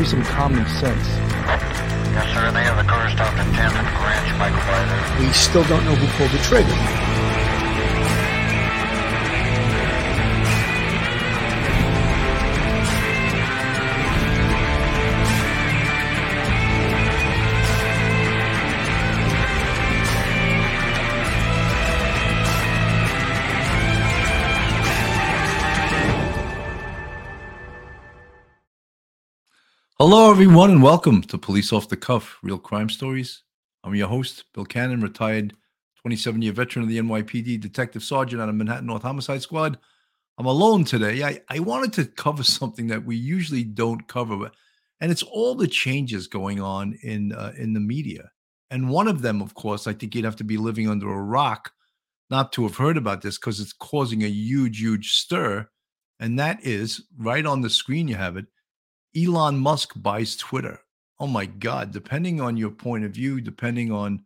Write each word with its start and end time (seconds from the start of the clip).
Be 0.00 0.06
some 0.06 0.22
common 0.22 0.64
sense. 0.66 1.08
Yes, 2.16 2.32
sir. 2.32 2.50
They 2.52 2.62
have 2.62 2.78
the 2.78 2.90
car 2.90 3.10
stopped 3.10 3.36
at 3.36 3.44
10th 3.52 3.76
and 3.76 3.86
Ranch, 4.00 4.32
Michael. 4.38 5.26
We 5.26 5.30
still 5.34 5.64
don't 5.64 5.84
know 5.84 5.94
who 5.94 6.06
pulled 6.16 6.30
the 6.30 6.38
trigger. 6.38 7.09
Hello, 30.02 30.30
everyone, 30.30 30.70
and 30.70 30.82
welcome 30.82 31.20
to 31.20 31.36
Police 31.36 31.74
Off 31.74 31.90
the 31.90 31.94
Cuff 31.94 32.38
Real 32.42 32.56
Crime 32.56 32.88
Stories. 32.88 33.42
I'm 33.84 33.94
your 33.94 34.08
host, 34.08 34.46
Bill 34.54 34.64
Cannon, 34.64 35.02
retired 35.02 35.52
27 36.00 36.40
year 36.40 36.54
veteran 36.54 36.84
of 36.84 36.88
the 36.88 36.96
NYPD, 36.96 37.60
Detective 37.60 38.02
Sergeant 38.02 38.40
out 38.40 38.48
of 38.48 38.54
Manhattan 38.54 38.86
North 38.86 39.02
Homicide 39.02 39.42
Squad. 39.42 39.78
I'm 40.38 40.46
alone 40.46 40.84
today. 40.84 41.22
I, 41.22 41.42
I 41.50 41.58
wanted 41.58 41.92
to 41.92 42.06
cover 42.06 42.42
something 42.42 42.86
that 42.86 43.04
we 43.04 43.14
usually 43.14 43.62
don't 43.62 44.08
cover, 44.08 44.50
and 45.02 45.12
it's 45.12 45.22
all 45.22 45.54
the 45.54 45.68
changes 45.68 46.26
going 46.26 46.62
on 46.62 46.98
in 47.02 47.34
uh, 47.34 47.52
in 47.58 47.74
the 47.74 47.80
media. 47.80 48.30
And 48.70 48.88
one 48.88 49.06
of 49.06 49.20
them, 49.20 49.42
of 49.42 49.52
course, 49.52 49.86
I 49.86 49.92
think 49.92 50.14
you'd 50.14 50.24
have 50.24 50.36
to 50.36 50.44
be 50.44 50.56
living 50.56 50.88
under 50.88 51.12
a 51.12 51.22
rock 51.22 51.72
not 52.30 52.52
to 52.52 52.62
have 52.62 52.78
heard 52.78 52.96
about 52.96 53.20
this 53.20 53.36
because 53.36 53.60
it's 53.60 53.74
causing 53.74 54.22
a 54.22 54.28
huge, 54.28 54.80
huge 54.80 55.12
stir. 55.12 55.68
And 56.18 56.38
that 56.38 56.64
is 56.64 57.02
right 57.18 57.44
on 57.44 57.60
the 57.60 57.68
screen, 57.68 58.08
you 58.08 58.14
have 58.14 58.38
it 58.38 58.46
Elon 59.16 59.58
Musk 59.58 59.92
buys 59.96 60.36
Twitter. 60.36 60.80
Oh 61.18 61.26
my 61.26 61.46
God. 61.46 61.92
Depending 61.92 62.40
on 62.40 62.56
your 62.56 62.70
point 62.70 63.04
of 63.04 63.12
view, 63.12 63.40
depending 63.40 63.92
on 63.92 64.24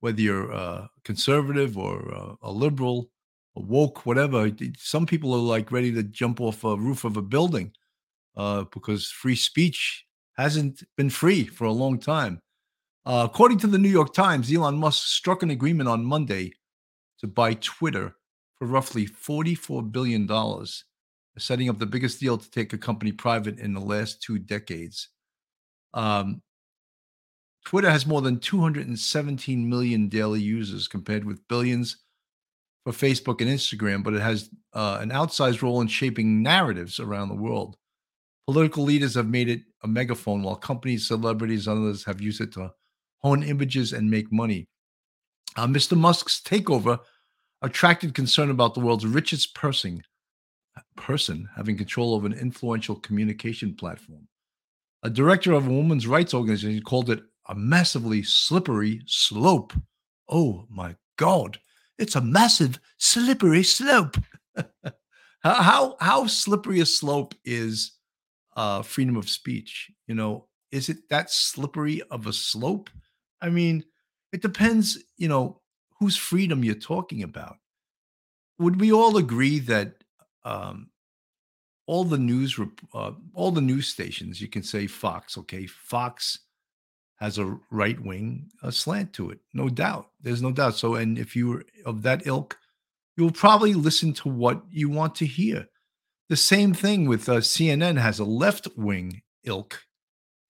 whether 0.00 0.20
you're 0.20 0.52
uh, 0.52 0.86
conservative 1.04 1.76
or 1.76 2.14
uh, 2.14 2.34
a 2.42 2.50
liberal, 2.50 3.10
a 3.56 3.60
woke, 3.60 4.06
whatever, 4.06 4.50
some 4.78 5.04
people 5.04 5.34
are 5.34 5.38
like 5.38 5.72
ready 5.72 5.92
to 5.92 6.02
jump 6.02 6.40
off 6.40 6.64
a 6.64 6.76
roof 6.76 7.04
of 7.04 7.16
a 7.16 7.22
building 7.22 7.72
uh, 8.36 8.64
because 8.72 9.10
free 9.10 9.36
speech 9.36 10.04
hasn't 10.36 10.82
been 10.96 11.10
free 11.10 11.44
for 11.44 11.64
a 11.64 11.72
long 11.72 11.98
time. 11.98 12.40
Uh, 13.04 13.26
according 13.28 13.58
to 13.58 13.66
the 13.66 13.78
New 13.78 13.88
York 13.88 14.14
Times, 14.14 14.52
Elon 14.52 14.76
Musk 14.76 15.06
struck 15.06 15.42
an 15.42 15.50
agreement 15.50 15.88
on 15.88 16.04
Monday 16.04 16.52
to 17.18 17.26
buy 17.26 17.54
Twitter 17.54 18.14
for 18.58 18.66
roughly 18.66 19.06
$44 19.06 19.90
billion 19.90 20.26
setting 21.40 21.68
up 21.68 21.78
the 21.78 21.86
biggest 21.86 22.20
deal 22.20 22.38
to 22.38 22.50
take 22.50 22.72
a 22.72 22.78
company 22.78 23.12
private 23.12 23.58
in 23.58 23.74
the 23.74 23.80
last 23.80 24.22
two 24.22 24.38
decades. 24.38 25.08
Um, 25.94 26.42
Twitter 27.64 27.90
has 27.90 28.06
more 28.06 28.22
than 28.22 28.38
217 28.38 29.68
million 29.68 30.08
daily 30.08 30.40
users 30.40 30.88
compared 30.88 31.24
with 31.24 31.46
billions 31.48 31.98
for 32.84 32.92
Facebook 32.92 33.40
and 33.40 33.50
Instagram, 33.50 34.02
but 34.02 34.14
it 34.14 34.22
has 34.22 34.50
uh, 34.72 34.98
an 35.00 35.10
outsized 35.10 35.62
role 35.62 35.80
in 35.80 35.88
shaping 35.88 36.42
narratives 36.42 36.98
around 36.98 37.28
the 37.28 37.34
world. 37.34 37.76
Political 38.46 38.84
leaders 38.84 39.14
have 39.14 39.28
made 39.28 39.48
it 39.48 39.60
a 39.84 39.88
megaphone, 39.88 40.42
while 40.42 40.56
companies, 40.56 41.06
celebrities, 41.06 41.66
and 41.66 41.78
others 41.78 42.04
have 42.04 42.20
used 42.20 42.40
it 42.40 42.52
to 42.52 42.72
hone 43.18 43.42
images 43.42 43.92
and 43.92 44.10
make 44.10 44.32
money. 44.32 44.66
Uh, 45.56 45.66
Mr. 45.66 45.96
Musk's 45.96 46.40
takeover 46.40 46.98
attracted 47.62 48.14
concern 48.14 48.50
about 48.50 48.74
the 48.74 48.80
world's 48.80 49.06
richest 49.06 49.54
person, 49.54 50.02
person 50.96 51.48
having 51.56 51.76
control 51.76 52.16
of 52.16 52.24
an 52.24 52.32
influential 52.32 52.96
communication 52.96 53.74
platform. 53.74 54.28
A 55.02 55.10
director 55.10 55.52
of 55.52 55.66
a 55.66 55.70
women's 55.70 56.06
rights 56.06 56.34
organization 56.34 56.82
called 56.82 57.10
it 57.10 57.22
a 57.48 57.54
massively 57.54 58.22
slippery 58.22 59.02
slope. 59.06 59.72
Oh 60.28 60.66
my 60.68 60.94
God, 61.16 61.58
it's 61.98 62.16
a 62.16 62.20
massive 62.20 62.78
slippery 62.98 63.62
slope. 63.62 64.16
how 65.42 65.96
how 66.00 66.26
slippery 66.26 66.80
a 66.80 66.86
slope 66.86 67.34
is 67.44 67.92
uh, 68.56 68.82
freedom 68.82 69.16
of 69.16 69.28
speech? 69.28 69.90
You 70.06 70.14
know, 70.14 70.46
is 70.70 70.88
it 70.88 71.08
that 71.08 71.30
slippery 71.30 72.02
of 72.10 72.26
a 72.26 72.32
slope? 72.32 72.90
I 73.40 73.48
mean, 73.48 73.84
it 74.32 74.42
depends. 74.42 75.02
You 75.16 75.28
know, 75.28 75.60
whose 75.98 76.16
freedom 76.16 76.64
you're 76.64 76.74
talking 76.74 77.22
about. 77.22 77.56
Would 78.58 78.80
we 78.80 78.92
all 78.92 79.16
agree 79.16 79.58
that 79.60 79.99
um, 80.44 80.90
all 81.86 82.04
the 82.04 82.18
news 82.18 82.58
uh, 82.94 83.12
all 83.34 83.50
the 83.50 83.60
news 83.60 83.88
stations 83.88 84.40
you 84.40 84.48
can 84.48 84.62
say 84.62 84.86
fox 84.86 85.36
okay 85.36 85.66
fox 85.66 86.40
has 87.16 87.38
a 87.38 87.58
right 87.70 88.00
wing 88.00 88.48
a 88.62 88.72
slant 88.72 89.12
to 89.12 89.30
it 89.30 89.38
no 89.52 89.68
doubt 89.68 90.10
there's 90.20 90.42
no 90.42 90.52
doubt 90.52 90.74
so 90.74 90.94
and 90.94 91.18
if 91.18 91.36
you're 91.36 91.64
of 91.84 92.02
that 92.02 92.26
ilk 92.26 92.56
you'll 93.20 93.30
probably 93.30 93.74
listen 93.74 94.14
to 94.14 94.30
what 94.30 94.62
you 94.70 94.88
want 94.88 95.14
to 95.16 95.26
hear. 95.26 95.66
The 96.30 96.36
same 96.36 96.72
thing 96.72 97.06
with 97.06 97.28
uh, 97.28 97.38
cnn 97.38 97.98
has 97.98 98.18
a 98.18 98.24
left 98.24 98.68
wing 98.76 99.22
ilk 99.44 99.82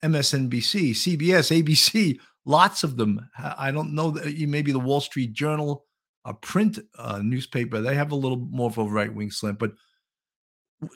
msnbc 0.05 0.91
cbs 0.91 1.63
abc 1.65 2.19
lots 2.45 2.85
of 2.85 2.97
them 2.97 3.29
i 3.57 3.71
don't 3.71 3.95
know 3.95 4.11
maybe 4.47 4.73
the 4.73 4.79
wall 4.79 5.01
street 5.01 5.33
journal 5.33 5.87
a 6.25 6.35
print 6.35 6.79
uh, 6.99 7.21
newspaper, 7.23 7.81
they 7.81 7.95
have 7.95 8.13
a 8.13 8.17
little 8.17 8.39
more 8.39 8.69
of 8.69 8.79
a 8.79 8.85
right 8.85 9.13
wing 9.13 9.31
slant. 9.31 9.59
But 9.59 9.73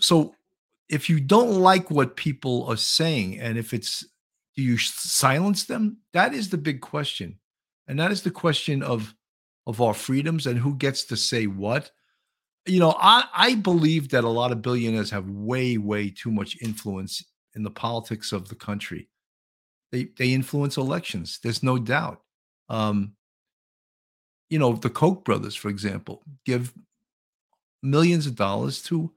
so 0.00 0.34
if 0.88 1.08
you 1.08 1.20
don't 1.20 1.60
like 1.60 1.90
what 1.90 2.16
people 2.16 2.66
are 2.66 2.76
saying, 2.76 3.40
and 3.40 3.58
if 3.58 3.72
it's 3.72 4.04
do 4.56 4.62
you 4.62 4.78
silence 4.78 5.64
them? 5.64 5.98
That 6.12 6.32
is 6.32 6.48
the 6.48 6.58
big 6.58 6.80
question, 6.80 7.38
and 7.88 7.98
that 7.98 8.12
is 8.12 8.22
the 8.22 8.30
question 8.30 8.82
of 8.82 9.14
of 9.66 9.80
our 9.80 9.94
freedoms 9.94 10.46
and 10.46 10.58
who 10.58 10.74
gets 10.76 11.04
to 11.04 11.16
say 11.16 11.46
what. 11.46 11.90
You 12.66 12.80
know, 12.80 12.96
I 12.98 13.24
I 13.34 13.54
believe 13.56 14.10
that 14.10 14.24
a 14.24 14.28
lot 14.28 14.52
of 14.52 14.62
billionaires 14.62 15.10
have 15.10 15.28
way 15.28 15.78
way 15.78 16.10
too 16.10 16.30
much 16.30 16.56
influence 16.62 17.24
in 17.54 17.62
the 17.62 17.70
politics 17.70 18.32
of 18.32 18.48
the 18.48 18.54
country. 18.54 19.08
They 19.90 20.08
they 20.18 20.32
influence 20.32 20.76
elections. 20.76 21.40
There's 21.42 21.62
no 21.62 21.78
doubt. 21.78 22.20
Um, 22.68 23.14
you 24.54 24.60
know, 24.60 24.74
the 24.74 24.88
Koch 24.88 25.24
brothers, 25.24 25.56
for 25.56 25.68
example, 25.68 26.22
give 26.46 26.72
millions 27.82 28.24
of 28.24 28.36
dollars 28.36 28.80
to 28.82 29.10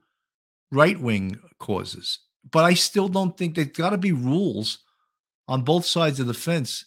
right 0.72 0.98
wing 1.00 1.38
causes. 1.60 2.18
But 2.50 2.64
I 2.64 2.74
still 2.74 3.06
don't 3.06 3.36
think 3.36 3.54
there's 3.54 3.68
got 3.68 3.90
to 3.90 3.98
be 3.98 4.10
rules 4.10 4.78
on 5.46 5.62
both 5.62 5.84
sides 5.86 6.18
of 6.18 6.26
the 6.26 6.34
fence 6.34 6.86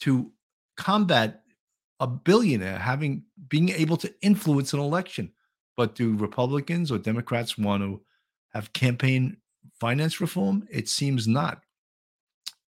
to 0.00 0.32
combat 0.78 1.42
a 2.00 2.06
billionaire 2.06 2.78
having 2.78 3.24
being 3.48 3.68
able 3.68 3.98
to 3.98 4.14
influence 4.22 4.72
an 4.72 4.80
election. 4.80 5.30
But 5.76 5.94
do 5.94 6.16
Republicans 6.16 6.90
or 6.90 6.96
Democrats 6.96 7.58
want 7.58 7.82
to 7.82 8.00
have 8.54 8.72
campaign 8.72 9.36
finance 9.80 10.18
reform? 10.18 10.66
It 10.70 10.88
seems 10.88 11.28
not. 11.28 11.60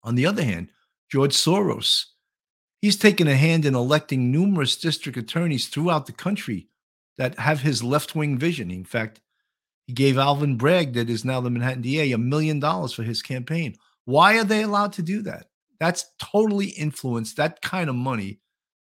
On 0.03 0.17
the 0.17 0.27
other 0.27 0.45
hand, 0.45 0.69
George 1.11 1.33
Soros 1.33 2.09
He's 2.85 2.99
taken 2.99 3.27
a 3.29 3.35
hand 3.35 3.65
in 3.65 3.75
electing 3.75 4.31
numerous 4.31 4.77
district 4.77 5.17
attorneys 5.17 5.69
throughout 5.69 6.05
the 6.05 6.13
country 6.13 6.69
that 7.17 7.39
have 7.39 7.63
his 7.63 7.83
left 7.83 8.15
wing 8.15 8.37
vision. 8.37 8.71
In 8.71 8.85
fact, 8.85 9.23
he 9.87 9.95
gave 9.95 10.19
Alvin 10.19 10.59
Bragg, 10.59 10.93
that 10.93 11.09
is 11.09 11.25
now 11.25 11.41
the 11.41 11.49
Manhattan 11.49 11.81
DA, 11.81 12.13
a 12.13 12.19
million 12.19 12.61
dollars 12.61 12.93
for 12.93 13.03
his 13.03 13.23
campaign. 13.23 13.75
Why 14.05 14.37
are 14.37 14.45
they 14.45 14.65
allowed 14.65 14.93
to 14.93 15.03
do 15.03 15.23
that? 15.23 15.47
That's 15.81 16.05
totally 16.19 16.67
influenced. 16.67 17.39
That 17.39 17.63
kind 17.63 17.89
of 17.89 17.97
money 17.97 18.41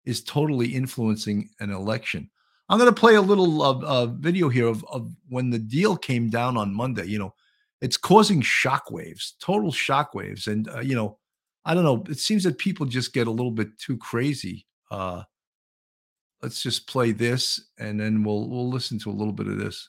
is 0.06 0.24
totally 0.24 0.68
influencing 0.68 1.50
an 1.60 1.70
election. 1.70 2.30
I'm 2.70 2.78
going 2.78 2.88
to 2.88 2.98
play 2.98 3.16
a 3.16 3.20
little 3.20 3.60
uh, 3.60 3.78
uh, 3.84 4.06
video 4.06 4.48
here 4.48 4.68
of, 4.68 4.82
of 4.90 5.12
when 5.28 5.50
the 5.50 5.58
deal 5.58 5.98
came 5.98 6.30
down 6.30 6.56
on 6.56 6.74
Monday. 6.74 7.04
You 7.04 7.18
know, 7.18 7.34
it's 7.82 7.98
causing 7.98 8.40
shockwaves, 8.40 9.32
total 9.38 9.70
shockwaves. 9.70 10.46
And, 10.46 10.66
uh, 10.70 10.80
you 10.80 10.94
know, 10.94 11.18
I 11.64 11.74
don't 11.74 11.84
know. 11.84 12.04
It 12.08 12.18
seems 12.18 12.44
that 12.44 12.58
people 12.58 12.86
just 12.86 13.12
get 13.12 13.26
a 13.26 13.30
little 13.30 13.52
bit 13.52 13.78
too 13.78 13.96
crazy. 13.96 14.66
Uh, 14.90 15.22
let's 16.42 16.62
just 16.62 16.88
play 16.88 17.12
this, 17.12 17.68
and 17.78 18.00
then 18.00 18.24
we'll 18.24 18.48
we'll 18.48 18.68
listen 18.68 18.98
to 19.00 19.10
a 19.10 19.12
little 19.12 19.32
bit 19.32 19.46
of 19.46 19.58
this. 19.58 19.88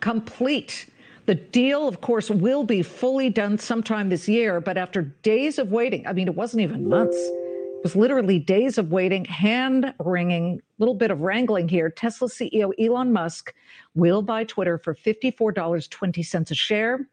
Complete. 0.00 0.86
The 1.26 1.34
deal, 1.34 1.86
of 1.86 2.00
course, 2.00 2.30
will 2.30 2.64
be 2.64 2.82
fully 2.82 3.28
done 3.28 3.58
sometime 3.58 4.08
this 4.08 4.28
year, 4.28 4.60
but 4.62 4.78
after 4.78 5.02
days 5.02 5.58
of 5.58 5.70
waiting, 5.70 6.06
I 6.06 6.14
mean, 6.14 6.26
it 6.26 6.34
wasn't 6.34 6.62
even 6.62 6.88
months. 6.88 7.18
It 7.18 7.82
was 7.82 7.94
literally 7.94 8.38
days 8.38 8.78
of 8.78 8.90
waiting, 8.90 9.26
hand 9.26 9.92
wringing, 10.00 10.62
little 10.78 10.94
bit 10.94 11.10
of 11.10 11.20
wrangling 11.20 11.68
here. 11.68 11.90
Tesla 11.90 12.28
CEO 12.28 12.72
Elon 12.82 13.12
Musk 13.12 13.54
will 13.94 14.22
buy 14.22 14.44
Twitter 14.44 14.78
for 14.78 14.94
$54.20 14.94 16.50
a 16.50 16.54
share 16.54 17.06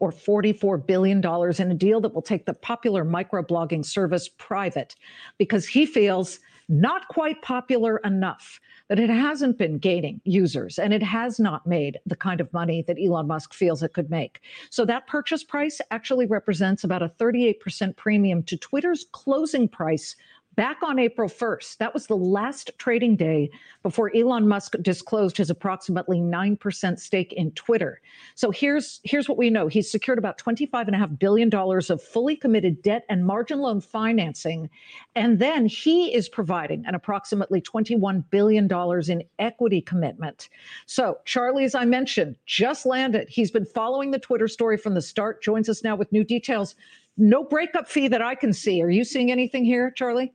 or 0.00 0.10
$44 0.10 0.84
billion 0.84 1.18
in 1.18 1.70
a 1.70 1.74
deal 1.74 2.00
that 2.00 2.14
will 2.14 2.22
take 2.22 2.46
the 2.46 2.54
popular 2.54 3.04
microblogging 3.04 3.84
service 3.84 4.28
private 4.28 4.96
because 5.38 5.66
he 5.66 5.86
feels 5.86 6.40
not 6.68 7.08
quite 7.08 7.42
popular 7.42 7.98
enough 7.98 8.60
that 8.88 8.98
it 8.98 9.10
hasn't 9.10 9.58
been 9.58 9.78
gaining 9.78 10.20
users 10.24 10.78
and 10.78 10.94
it 10.94 11.02
has 11.02 11.38
not 11.38 11.66
made 11.66 11.98
the 12.06 12.16
kind 12.16 12.40
of 12.40 12.52
money 12.52 12.82
that 12.86 12.96
Elon 12.98 13.26
Musk 13.26 13.52
feels 13.52 13.82
it 13.82 13.92
could 13.92 14.08
make. 14.08 14.40
So 14.70 14.84
that 14.84 15.06
purchase 15.06 15.44
price 15.44 15.80
actually 15.90 16.26
represents 16.26 16.84
about 16.84 17.02
a 17.02 17.08
38% 17.08 17.96
premium 17.96 18.42
to 18.44 18.56
Twitter's 18.56 19.06
closing 19.12 19.68
price 19.68 20.16
back 20.56 20.78
on 20.82 20.98
April 20.98 21.28
1st. 21.28 21.78
That 21.78 21.94
was 21.94 22.06
the 22.06 22.16
last 22.16 22.70
trading 22.76 23.16
day 23.16 23.50
before 23.82 24.14
Elon 24.14 24.46
Musk 24.46 24.74
disclosed 24.82 25.36
his 25.36 25.48
approximately 25.50 26.18
9% 26.18 26.98
stake 26.98 27.32
in 27.32 27.50
Twitter. 27.52 28.00
So 28.34 28.50
here's 28.50 29.00
here's 29.04 29.28
what 29.28 29.38
we 29.38 29.48
know. 29.48 29.68
He's 29.68 29.90
secured 29.90 30.18
about 30.18 30.38
$25.5 30.38 31.18
billion 31.18 31.54
of 31.54 32.02
fully 32.02 32.36
committed 32.36 32.82
debt 32.82 33.04
and 33.08 33.24
margin 33.24 33.60
loan 33.60 33.80
financing. 33.80 34.68
And 35.14 35.38
then 35.38 35.66
he 35.66 36.12
is 36.12 36.28
providing 36.28 36.84
an 36.86 36.94
approximately 36.94 37.60
$21 37.62 38.24
billion 38.30 38.68
in 39.08 39.22
equity 39.38 39.80
commitment. 39.80 40.48
So 40.86 41.18
Charlie, 41.24 41.64
as 41.64 41.74
I 41.74 41.84
mentioned, 41.84 42.36
just 42.46 42.86
landed. 42.86 43.28
He's 43.28 43.50
been 43.50 43.66
following 43.66 44.10
the 44.10 44.18
Twitter 44.18 44.48
story 44.48 44.76
from 44.76 44.94
the 44.94 45.02
start, 45.02 45.42
joins 45.42 45.68
us 45.68 45.84
now 45.84 45.96
with 45.96 46.12
new 46.12 46.24
details. 46.24 46.74
No 47.16 47.44
breakup 47.44 47.88
fee 47.88 48.08
that 48.08 48.22
I 48.22 48.34
can 48.34 48.52
see. 48.52 48.82
Are 48.82 48.90
you 48.90 49.04
seeing 49.04 49.30
anything 49.30 49.64
here, 49.64 49.90
Charlie? 49.90 50.32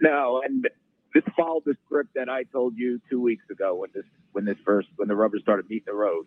No, 0.00 0.42
and 0.44 0.68
this 1.14 1.24
followed 1.36 1.62
the 1.64 1.76
script 1.86 2.10
that 2.14 2.28
I 2.28 2.42
told 2.44 2.76
you 2.76 3.00
two 3.08 3.20
weeks 3.20 3.44
ago 3.50 3.76
when 3.76 3.90
this 3.94 4.04
when 4.32 4.44
this 4.44 4.58
first 4.64 4.88
when 4.96 5.08
the 5.08 5.16
rubber 5.16 5.38
started 5.38 5.68
meeting 5.70 5.84
the 5.86 5.94
road. 5.94 6.26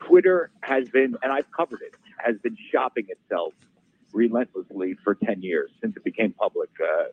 Twitter 0.00 0.50
has 0.60 0.88
been, 0.88 1.16
and 1.22 1.32
I've 1.32 1.50
covered 1.50 1.80
it, 1.82 1.94
has 2.18 2.36
been 2.38 2.56
shopping 2.70 3.06
itself 3.08 3.54
relentlessly 4.12 4.96
for 5.02 5.14
ten 5.14 5.42
years 5.42 5.70
since 5.80 5.96
it 5.96 6.04
became 6.04 6.32
public, 6.32 6.70
uh, 6.82 7.06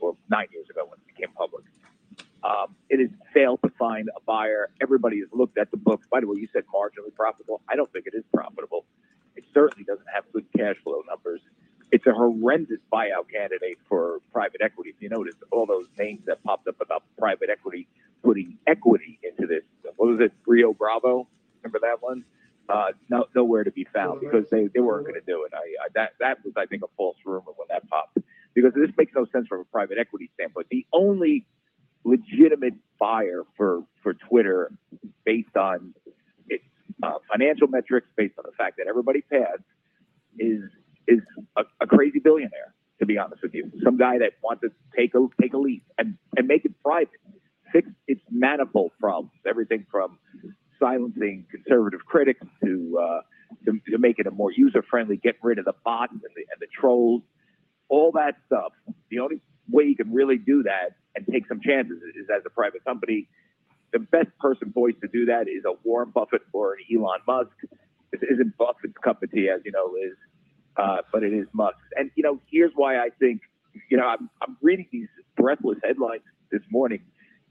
or 0.00 0.16
nine 0.30 0.46
years 0.52 0.68
ago 0.70 0.84
when 0.84 0.98
it 0.98 1.06
became 1.14 1.32
public. 1.34 1.64
Um, 2.42 2.74
it 2.88 3.00
has 3.00 3.10
failed 3.34 3.60
to 3.62 3.70
find 3.78 4.08
a 4.16 4.20
buyer. 4.24 4.70
Everybody 4.80 5.18
has 5.18 5.28
looked 5.32 5.58
at 5.58 5.70
the 5.70 5.76
books. 5.76 6.06
By 6.10 6.20
the 6.20 6.26
way, 6.26 6.38
you 6.38 6.48
said 6.52 6.64
marginally 6.74 7.14
profitable. 7.14 7.60
I 7.68 7.76
don't 7.76 7.92
think 7.92 8.06
it 8.06 8.14
is 8.14 8.24
profitable. 8.32 8.86
It 9.36 9.44
certainly 9.52 9.84
doesn't 9.84 10.06
have 10.12 10.24
good 10.32 10.46
cash 10.56 10.76
flow 10.82 11.02
numbers 11.06 11.40
it's 11.92 12.06
a 12.06 12.12
horrendous 12.12 12.78
buyout 12.92 13.30
candidate 13.32 13.78
for 13.88 14.19
private 14.32 14.60
equity. 14.62 14.90
If 14.90 14.96
you 15.00 15.08
notice 15.08 15.34
all 15.50 15.66
those 15.66 15.86
names 15.98 16.20
that 16.26 16.42
popped 16.42 16.68
up 16.68 16.80
about 16.80 17.02
private 17.18 17.50
equity 17.50 17.88
putting 18.22 18.58
equity 18.66 19.18
into 19.22 19.46
this. 19.46 19.62
What 19.96 20.10
was 20.10 20.20
it? 20.20 20.32
Rio 20.46 20.72
Bravo. 20.72 21.28
Remember 21.62 21.78
that 21.82 22.02
one? 22.02 22.24
Uh, 22.68 22.92
no, 23.08 23.26
nowhere 23.34 23.64
to 23.64 23.72
be 23.72 23.86
found 23.92 24.20
because 24.20 24.44
they, 24.50 24.68
they 24.72 24.80
weren't 24.80 25.06
going 25.06 25.18
to 25.18 25.26
do 25.26 25.44
it. 25.44 25.52
I, 25.52 25.58
I, 25.58 25.88
that 25.94 26.12
that 26.20 26.38
was 26.44 26.54
I 26.56 26.66
think 26.66 26.82
a 26.84 26.86
false 26.96 27.16
rumor 27.24 27.52
when 27.56 27.66
that 27.68 27.88
popped 27.88 28.18
because 28.54 28.72
this 28.74 28.90
makes 28.96 29.12
no 29.14 29.26
sense 29.32 29.48
from 29.48 29.60
a 29.60 29.64
private 29.64 29.98
equity 29.98 30.30
standpoint. 30.34 30.68
The 30.70 30.86
only 30.92 31.46
legitimate 32.04 32.74
buyer 32.98 33.42
for 33.56 33.82
for 34.02 34.14
Twitter 34.14 34.70
based 35.24 35.56
on 35.56 35.94
its 36.48 36.64
uh, 37.02 37.14
financial 37.28 37.66
metrics, 37.66 38.06
based 38.16 38.34
on 38.38 38.44
the 38.46 38.52
fact 38.56 38.76
that 38.78 38.86
everybody 38.86 39.22
pads, 39.22 39.64
is 40.38 40.62
is 41.08 41.20
a, 41.56 41.64
a 41.80 41.86
crazy 41.88 42.20
billionaire, 42.20 42.72
to 43.00 43.06
be 43.06 43.18
honest 43.18 43.42
with 43.42 43.54
you. 43.54 43.70
Some 43.82 43.96
guy 43.96 44.18
that 44.18 44.32
wants 44.42 44.62
to 44.62 44.70
take 44.96 45.14
a 45.14 45.26
take 45.40 45.54
a 45.54 45.58
leap 45.58 45.82
and, 45.98 46.16
and 46.36 46.46
make 46.46 46.64
it 46.64 46.72
private, 46.84 47.08
fix 47.72 47.88
its 48.06 48.20
manifold 48.30 48.92
problems, 49.00 49.32
everything 49.48 49.86
from 49.90 50.18
silencing 50.78 51.46
conservative 51.50 52.00
critics 52.06 52.46
to 52.62 52.98
uh, 53.02 53.20
to, 53.64 53.80
to 53.90 53.98
make 53.98 54.18
it 54.18 54.26
a 54.26 54.30
more 54.30 54.52
user 54.52 54.82
friendly, 54.82 55.16
get 55.16 55.36
rid 55.42 55.58
of 55.58 55.64
the 55.64 55.74
bots 55.84 56.12
and 56.12 56.20
the, 56.20 56.42
and 56.52 56.60
the 56.60 56.68
trolls, 56.78 57.22
all 57.88 58.12
that 58.12 58.36
stuff. 58.46 58.72
The 59.10 59.18
only 59.18 59.40
way 59.68 59.84
you 59.84 59.96
can 59.96 60.12
really 60.12 60.38
do 60.38 60.62
that 60.62 60.96
and 61.16 61.26
take 61.26 61.48
some 61.48 61.60
chances 61.60 61.98
is 62.14 62.26
as 62.34 62.42
a 62.46 62.50
private 62.50 62.84
company. 62.84 63.28
The 63.92 63.98
best 63.98 64.28
person 64.38 64.72
poised 64.72 65.00
to 65.00 65.08
do 65.08 65.26
that 65.26 65.48
is 65.48 65.64
a 65.66 65.72
Warren 65.82 66.10
Buffett 66.10 66.42
or 66.52 66.74
an 66.74 66.80
Elon 66.94 67.20
Musk. 67.26 67.50
This 68.12 68.22
isn't 68.22 68.56
Buffett's 68.56 68.96
cup 69.02 69.22
of 69.22 69.32
tea, 69.32 69.48
as 69.48 69.62
you 69.64 69.72
know, 69.72 69.90
Liz 69.92 70.14
uh, 70.80 71.02
but 71.12 71.22
it 71.22 71.32
is 71.32 71.46
Musk. 71.52 71.76
And 71.96 72.10
you 72.14 72.22
know, 72.22 72.40
here's 72.50 72.72
why 72.74 72.96
I 72.98 73.10
think, 73.18 73.42
you 73.90 73.96
know, 73.96 74.06
I'm, 74.06 74.30
I'm 74.42 74.56
reading 74.62 74.86
these 74.90 75.08
breathless 75.36 75.78
headlines 75.84 76.22
this 76.50 76.62
morning 76.70 77.02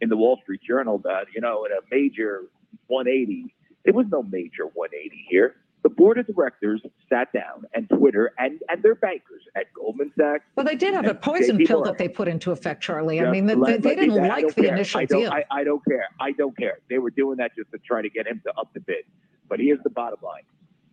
in 0.02 0.10
the 0.10 0.18
Wall 0.18 0.40
Street 0.44 0.62
Journal 0.68 1.00
that 1.00 1.26
you 1.34 1.42
know, 1.42 1.66
in 1.66 1.72
a 1.72 1.82
major 1.92 2.46
180, 2.88 3.54
there 3.86 3.94
was 3.94 4.08
no 4.12 4.24
major 4.24 4.66
180 4.74 5.26
here. 5.30 5.56
The 5.82 5.90
board 5.90 6.18
of 6.18 6.28
directors 6.28 6.82
sat 7.08 7.32
down 7.32 7.64
and 7.74 7.88
Twitter 7.88 8.34
and, 8.38 8.60
and 8.68 8.84
their 8.84 8.96
bankers 8.96 9.44
at 9.56 9.72
Goldman 9.74 10.12
Sachs. 10.18 10.44
Well, 10.58 10.66
they 10.66 10.76
did 10.76 10.94
have 10.94 11.08
a 11.08 11.14
poison 11.14 11.58
pill 11.58 11.84
that 11.84 11.98
they 11.98 12.10
put 12.10 12.28
into 12.28 12.52
effect, 12.52 12.84
Charlie. 12.84 13.22
I 13.22 13.32
mean, 13.32 13.46
they, 13.46 13.56
they, 13.56 13.78
they 13.78 13.96
didn't 13.96 14.28
like 14.28 14.54
the 14.56 14.64
care. 14.64 14.74
initial 14.74 15.00
I 15.00 15.06
deal. 15.06 15.32
I, 15.32 15.46
I 15.50 15.64
don't 15.64 15.84
care. 15.86 16.10
I 16.20 16.34
don't 16.34 16.58
care. 16.58 16.80
They 16.90 16.98
were 16.98 17.12
doing 17.12 17.38
that 17.38 17.56
just 17.56 17.72
to 17.72 17.78
try 17.78 18.02
to 18.02 18.10
get 18.10 18.28
him 18.28 18.42
to 18.46 18.54
up 18.60 18.74
the 18.74 18.82
bid. 18.82 19.06
But 19.48 19.62
here's 19.62 19.80
the 19.84 19.90
bottom 19.90 20.20
line 20.22 20.44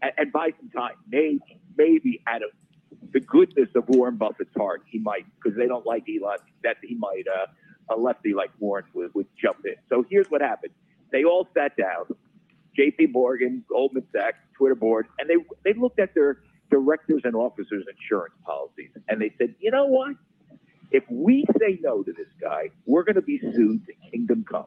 and, 0.02 0.12
and 0.16 0.32
buy 0.32 0.50
some 0.58 0.70
time. 0.70 0.94
Maybe, 1.10 1.40
maybe 1.76 2.22
out 2.26 2.42
of 2.42 2.50
the 3.12 3.20
goodness 3.20 3.68
of 3.74 3.88
Warren 3.88 4.16
Buffett's 4.16 4.54
heart, 4.56 4.82
he 4.86 4.98
might, 4.98 5.26
because 5.36 5.56
they 5.56 5.66
don't 5.66 5.86
like 5.86 6.04
Elon, 6.08 6.38
that 6.64 6.76
he 6.82 6.94
might, 6.94 7.24
uh, 7.28 7.46
a 7.94 7.96
lefty 7.96 8.34
like 8.34 8.50
Warren 8.58 8.84
would, 8.94 9.14
would 9.14 9.26
jump 9.40 9.58
in. 9.64 9.74
So 9.88 10.04
here's 10.08 10.26
what 10.28 10.40
happened. 10.40 10.72
They 11.12 11.24
all 11.24 11.48
sat 11.54 11.76
down, 11.76 12.06
JP 12.78 13.12
Morgan, 13.12 13.64
Goldman 13.68 14.06
Sachs, 14.12 14.38
Twitter 14.56 14.74
board, 14.74 15.06
and 15.18 15.30
they, 15.30 15.36
they 15.64 15.78
looked 15.78 16.00
at 16.00 16.14
their 16.14 16.38
directors 16.70 17.22
and 17.24 17.36
officers 17.36 17.84
insurance 17.88 18.34
policies. 18.44 18.90
And 19.08 19.20
they 19.20 19.32
said, 19.38 19.54
you 19.60 19.70
know 19.70 19.86
what? 19.86 20.16
If 20.90 21.04
we 21.08 21.44
say 21.58 21.78
no 21.80 22.02
to 22.02 22.12
this 22.12 22.28
guy, 22.40 22.70
we're 22.86 23.04
going 23.04 23.16
to 23.16 23.22
be 23.22 23.38
sued 23.38 23.86
to 23.86 23.92
kingdom 24.10 24.44
come. 24.48 24.66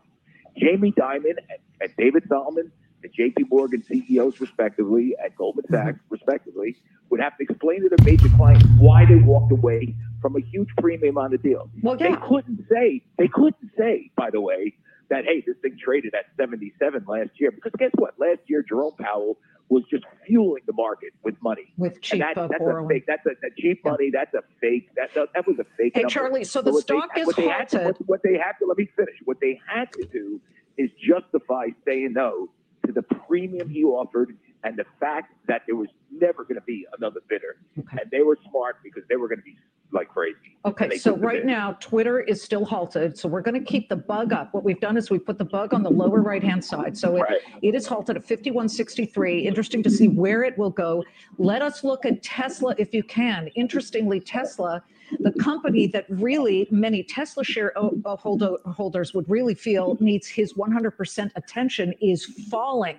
Jamie 0.58 0.92
Dimon 0.92 1.38
and, 1.50 1.60
and 1.80 1.94
David 1.98 2.24
Solomon 2.28 2.72
the 3.02 3.10
JP 3.10 3.50
Morgan 3.50 3.84
CEOs, 3.84 4.40
respectively, 4.40 5.16
at 5.24 5.36
Goldman 5.36 5.66
mm-hmm. 5.66 5.88
Sachs, 5.88 6.00
respectively, 6.10 6.76
would 7.10 7.20
have 7.20 7.38
to 7.38 7.44
explain 7.44 7.82
to 7.82 7.90
their 7.90 8.06
major 8.06 8.30
clients 8.30 8.66
why 8.78 9.06
they 9.06 9.16
walked 9.16 9.52
away 9.52 9.96
from 10.22 10.36
a 10.36 10.42
huge 10.42 10.70
premium 10.78 11.18
on 11.18 11.32
the 11.32 11.38
deal. 11.38 11.70
Well, 11.82 11.98
yeah. 12.00 12.10
They 12.10 12.28
couldn't 12.28 12.66
say, 12.70 13.02
they 13.18 13.28
couldn't 13.28 13.72
say, 13.78 14.12
by 14.16 14.30
the 14.30 14.42
way, 14.42 14.76
that, 15.10 15.26
hey, 15.26 15.44
this 15.46 15.56
thing 15.62 15.78
traded 15.84 16.14
at 16.14 16.26
77 16.38 17.06
last 17.08 17.32
year. 17.36 17.52
Because 17.52 17.72
guess 17.78 17.92
what? 17.96 18.20
Last 18.20 18.42
year, 18.48 18.64
Jerome 18.68 18.94
Powell 19.00 19.38
was 19.70 19.84
just 19.90 20.04
fueling 20.26 20.64
the 20.66 20.74
market 20.74 21.14
with 21.24 21.36
money. 21.42 21.74
With 21.78 22.02
cheap 22.02 22.20
that, 22.20 22.36
that's 22.36 22.60
borrowing. 22.60 22.86
a 22.86 22.90
fake. 22.90 23.06
That's 23.08 23.26
a, 23.26 23.32
a 23.46 23.50
cheap 23.58 23.82
yeah. 23.84 23.92
money. 23.92 24.10
That's 24.12 24.34
a 24.34 24.44
fake. 24.60 24.90
That 24.96 25.10
that 25.14 25.48
was 25.48 25.58
a 25.60 25.66
fake. 25.78 25.94
Hey, 25.94 26.02
number. 26.02 26.14
Charlie. 26.14 26.44
So 26.44 26.62
the 26.62 26.74
so 26.74 26.80
stock 26.80 27.10
they, 27.16 27.22
is 27.22 27.28
what. 27.28 27.38
Had 27.38 27.70
to, 27.70 27.80
what, 27.80 28.08
what 28.08 28.24
they 28.24 28.34
had 28.34 28.54
to 28.60 28.66
let 28.68 28.78
me 28.78 28.90
finish. 28.96 29.16
What 29.26 29.40
they 29.40 29.60
had 29.68 29.92
to 29.94 30.06
do 30.06 30.42
is 30.78 30.90
justify 31.00 31.68
saying 31.86 32.14
no 32.14 32.50
to 32.90 32.94
the 32.94 33.04
premium 33.04 33.70
he 33.70 33.84
offered 33.84 34.36
and 34.64 34.76
the 34.76 34.86
fact 35.00 35.34
that 35.48 35.62
there 35.68 35.76
was 35.76 35.90
never 36.12 36.44
going 36.44 36.56
to 36.56 36.62
be 36.62 36.88
another 36.98 37.22
bidder. 37.30 37.58
Okay. 37.78 37.98
And 38.02 38.12
they 38.12 38.22
were 38.22 38.38
smart 38.50 38.78
because 38.84 39.04
they 39.10 39.16
were 39.16 39.28
going 39.28 39.38
to 39.38 39.44
be 39.44 39.56
like 39.92 40.08
crazy. 40.08 40.58
Okay, 40.66 40.98
so 40.98 41.16
right 41.18 41.46
now, 41.46 41.76
Twitter 41.80 42.20
is 42.20 42.44
still 42.44 42.64
halted, 42.64 43.18
so 43.18 43.28
we're 43.28 43.42
going 43.42 43.60
to 43.60 43.66
keep 43.66 43.90
the 43.90 43.96
bug 43.96 44.34
up. 44.34 44.54
What 44.54 44.64
we've 44.64 44.80
done 44.80 44.98
is 44.98 45.10
we 45.10 45.18
put 45.18 45.40
the 45.40 45.46
bug 45.46 45.74
on 45.74 45.82
the 45.82 45.90
lower 45.90 46.22
right-hand 46.22 46.64
side, 46.64 46.96
so 46.96 47.16
it, 47.16 47.22
Right. 47.22 47.40
it 47.64 47.74
is 47.74 47.88
halted 47.88 48.16
at 48.16 48.24
5163. 48.24 49.48
Interesting 49.48 49.82
to 49.82 49.90
see 49.90 50.08
where 50.08 50.44
it 50.44 50.56
will 50.60 50.70
go. 50.70 51.04
Let 51.40 51.64
us 51.64 51.84
look 51.84 52.06
at 52.06 52.22
Tesla 52.22 52.76
if 52.78 52.94
you 52.94 53.02
can. 53.02 53.48
Interestingly, 53.56 54.20
Tesla, 54.20 54.84
the 55.20 55.32
company 55.34 55.88
that 55.88 56.06
really 56.10 56.68
many 56.72 57.04
Tesla 57.04 57.44
share 57.44 57.78
o- 57.78 58.00
o- 58.06 58.72
holders 58.72 59.14
would 59.14 59.30
really 59.30 59.56
feel 59.56 59.98
needs 60.00 60.28
his 60.28 60.54
100% 60.54 61.32
attention, 61.36 61.94
is 62.02 62.26
falling 62.26 62.98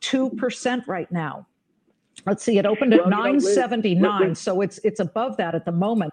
2% 0.00 0.86
right 0.86 1.10
now. 1.12 1.46
Let's 2.26 2.42
see, 2.42 2.58
it 2.58 2.66
opened 2.66 2.94
at 2.94 3.00
Well, 3.00 3.10
you 3.10 3.24
know, 3.24 3.32
Liz, 3.32 3.56
979, 3.56 4.34
so 4.34 4.60
it's 4.60 4.78
it's 4.84 5.00
above 5.00 5.36
that 5.38 5.54
at 5.54 5.64
the 5.64 5.72
moment. 5.72 6.12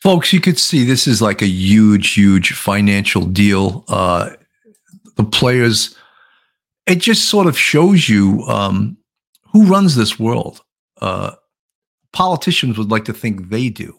Folks, 0.00 0.32
you 0.32 0.40
could 0.40 0.58
see 0.58 0.84
this 0.84 1.06
is 1.06 1.22
like 1.22 1.42
a 1.42 1.46
huge, 1.46 2.12
huge 2.12 2.52
financial 2.52 3.22
deal. 3.22 3.84
Uh, 3.88 4.30
the 5.16 5.24
players, 5.24 5.96
it 6.86 6.96
just 6.96 7.28
sort 7.28 7.46
of 7.46 7.58
shows 7.58 8.08
you 8.08 8.42
um, 8.42 8.98
who 9.52 9.64
runs 9.64 9.96
this 9.96 10.18
world. 10.18 10.62
Uh, 11.00 11.32
politicians 12.14 12.78
would 12.78 12.92
like 12.92 13.04
to 13.04 13.12
think 13.12 13.50
they 13.50 13.68
do. 13.68 13.98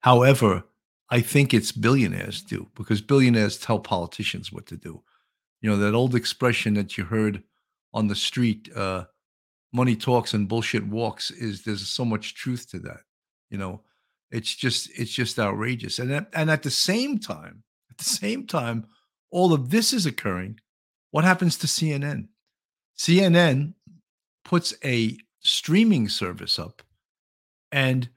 However, 0.00 0.62
I 1.08 1.20
think 1.22 1.52
it's 1.52 1.72
billionaires 1.72 2.42
do 2.42 2.68
because 2.76 3.00
billionaires 3.00 3.58
tell 3.58 3.80
politicians 3.80 4.52
what 4.52 4.66
to 4.66 4.76
do. 4.76 5.02
You 5.62 5.70
know, 5.70 5.76
that 5.78 5.94
old 5.94 6.14
expression 6.14 6.74
that 6.74 6.96
you 6.96 7.04
heard 7.04 7.42
on 7.92 8.06
the 8.06 8.14
street, 8.14 8.70
uh, 8.76 9.04
money 9.72 9.96
talks 9.96 10.34
and 10.34 10.48
bullshit 10.48 10.86
walks, 10.86 11.30
is 11.30 11.64
there's 11.64 11.88
so 11.88 12.04
much 12.04 12.34
truth 12.34 12.70
to 12.70 12.78
that. 12.80 13.00
You 13.50 13.58
know, 13.58 13.82
it's 14.30 14.54
just 14.54 14.90
it's 14.98 15.10
just 15.10 15.38
outrageous. 15.38 15.98
And 15.98 16.12
at, 16.12 16.28
and 16.34 16.50
at 16.50 16.62
the 16.62 16.70
same 16.70 17.18
time, 17.18 17.62
at 17.90 17.98
the 17.98 18.04
same 18.04 18.46
time, 18.46 18.86
all 19.30 19.52
of 19.52 19.70
this 19.70 19.92
is 19.92 20.06
occurring. 20.06 20.60
What 21.10 21.24
happens 21.24 21.56
to 21.58 21.66
CNN? 21.66 22.28
CNN 22.98 23.74
puts 24.44 24.74
a 24.84 25.16
streaming 25.40 26.08
service 26.08 26.58
up, 26.58 26.82
and 27.72 28.08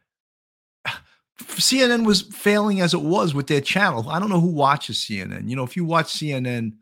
CNN 1.39 2.05
was 2.05 2.21
failing 2.21 2.81
as 2.81 2.93
it 2.93 3.01
was 3.01 3.33
with 3.33 3.47
their 3.47 3.61
channel. 3.61 4.09
I 4.09 4.19
don't 4.19 4.29
know 4.29 4.39
who 4.39 4.47
watches 4.47 4.97
CNN. 4.97 5.49
You 5.49 5.55
know, 5.55 5.63
if 5.63 5.75
you 5.75 5.85
watch 5.85 6.07
CNN, 6.07 6.73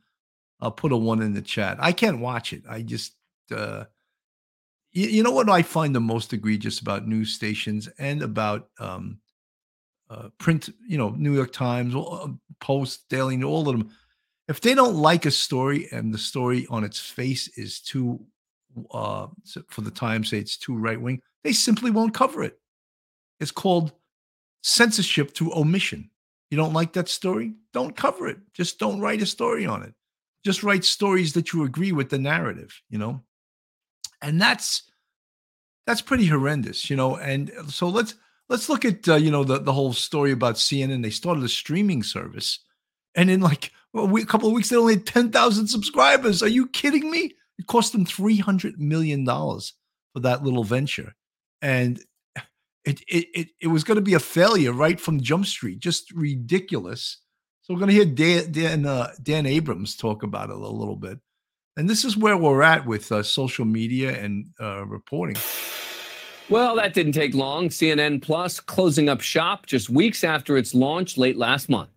I'll 0.60 0.72
put 0.72 0.92
a 0.92 0.98
one 0.98 1.22
in 1.22 1.34
the 1.34 1.42
chat. 1.42 1.78
I 1.80 1.92
can't 1.92 2.20
watch 2.20 2.54
it. 2.54 2.64
I 2.70 2.82
just, 2.82 3.14
uh, 3.56 3.86
you, 4.92 5.08
you 5.08 5.24
know 5.24 5.32
what 5.32 5.50
I 5.50 5.62
find 5.62 5.96
the 5.96 6.02
most 6.02 6.34
egregious 6.34 6.80
about 6.80 7.08
news 7.08 7.34
stations 7.34 7.90
and 7.98 8.22
about 8.22 8.70
um, 8.80 9.20
uh, 10.10 10.30
print, 10.38 10.70
you 10.88 10.98
know, 10.98 11.10
New 11.12 11.34
York 11.34 11.52
Times, 11.52 11.96
uh, 11.96 12.28
Post, 12.60 13.10
Daily, 13.10 13.42
all 13.44 13.68
of 13.68 13.78
them. 13.78 13.90
If 14.48 14.62
they 14.62 14.76
don't 14.76 14.96
like 14.96 15.26
a 15.26 15.32
story 15.32 15.88
and 15.92 16.14
the 16.14 16.18
story 16.18 16.68
on 16.70 16.84
its 16.84 17.00
face 17.00 17.48
is 17.58 17.80
too, 17.80 18.20
uh, 18.92 19.28
for 19.70 19.82
the 19.82 19.92
Times, 19.92 20.30
say 20.30 20.38
it's 20.38 20.58
too 20.58 20.76
right 20.76 21.00
wing, 21.00 21.22
they 21.44 21.54
simply 21.54 21.92
won't 21.92 22.14
cover 22.14 22.44
it. 22.44 22.60
It's 23.40 23.52
called 23.52 23.92
censorship 24.64 25.34
through 25.34 25.56
omission. 25.56 26.10
You 26.50 26.58
don't 26.58 26.74
like 26.74 26.94
that 26.94 27.10
story? 27.10 27.54
Don't 27.74 27.96
cover 27.96 28.28
it. 28.28 28.38
Just 28.54 28.78
don't 28.78 29.00
write 29.00 29.22
a 29.22 29.26
story 29.26 29.66
on 29.66 29.84
it. 29.84 29.94
Just 30.46 30.64
write 30.64 30.84
stories 30.84 31.34
that 31.34 31.54
you 31.54 31.64
agree 31.64 31.92
with 31.92 32.10
the 32.10 32.20
narrative, 32.20 32.82
you 32.90 32.98
know? 32.98 33.22
And 34.22 34.40
that's 34.40 34.84
that's 35.88 36.02
pretty 36.02 36.28
horrendous, 36.28 36.90
you 36.90 36.96
know. 36.96 37.16
And 37.16 37.52
so 37.68 37.88
let's 37.88 38.16
let's 38.50 38.70
look 38.70 38.86
at 38.86 39.08
uh, 39.08 39.16
you 39.16 39.32
know 39.32 39.44
the 39.44 39.60
the 39.60 39.74
whole 39.74 39.94
story 39.94 40.32
about 40.32 40.56
CNN. 40.56 41.02
They 41.02 41.10
started 41.10 41.44
a 41.44 41.50
streaming 41.50 42.04
service, 42.04 42.60
and 43.16 43.30
in 43.30 43.42
like 43.42 43.72
a, 43.96 44.06
week, 44.06 44.26
a 44.26 44.28
couple 44.28 44.48
of 44.48 44.54
weeks, 44.54 44.70
they 44.70 44.76
only 44.76 44.96
had 44.96 45.08
ten 45.08 45.32
thousand 45.32 45.68
subscribers. 45.68 46.44
Are 46.44 46.48
you 46.48 46.68
kidding 46.68 47.10
me? 47.10 47.34
It 47.58 47.68
cost 47.68 47.94
them 47.94 48.06
three 48.06 48.38
hundred 48.38 48.80
million 48.80 49.24
dollars 49.24 49.74
for 50.14 50.20
that 50.20 50.44
little 50.44 50.64
venture, 50.64 51.16
and 51.62 52.00
it 52.86 53.02
it 53.08 53.28
it, 53.34 53.48
it 53.62 53.68
was 53.68 53.84
going 53.84 53.96
to 53.96 54.02
be 54.02 54.14
a 54.14 54.20
failure 54.20 54.74
right 54.74 55.00
from 55.00 55.22
Jump 55.22 55.46
Street. 55.46 55.80
Just 55.80 56.12
ridiculous. 56.12 57.18
So 57.62 57.74
we're 57.74 57.80
going 57.80 57.90
to 57.90 57.96
hear 57.96 58.06
Dan 58.06 58.52
Dan, 58.52 58.86
uh, 58.86 59.12
Dan 59.22 59.46
Abrams 59.46 59.96
talk 59.96 60.24
about 60.24 60.50
it 60.50 60.56
a 60.56 60.68
little 60.68 60.96
bit. 60.96 61.20
And 61.78 61.90
this 61.90 62.04
is 62.04 62.18
where 62.18 62.38
we're 62.38 62.64
at 62.64 62.86
with 62.86 63.12
uh, 63.12 63.24
social 63.24 63.66
media 63.66 64.20
and 64.22 64.48
uh, 64.60 64.86
reporting. 64.86 65.38
Well, 66.50 66.76
that 66.76 66.94
didn't 66.94 67.14
take 67.14 67.34
long. 67.34 67.70
CNN 67.70 68.22
Plus 68.22 68.60
closing 68.60 69.08
up 69.08 69.22
shop 69.22 69.68
just 69.68 69.90
weeks 69.90 70.24
after 70.26 70.58
its 70.58 70.76
launch 70.76 71.18
late 71.18 71.38
last 71.38 71.70
month. 71.70 71.92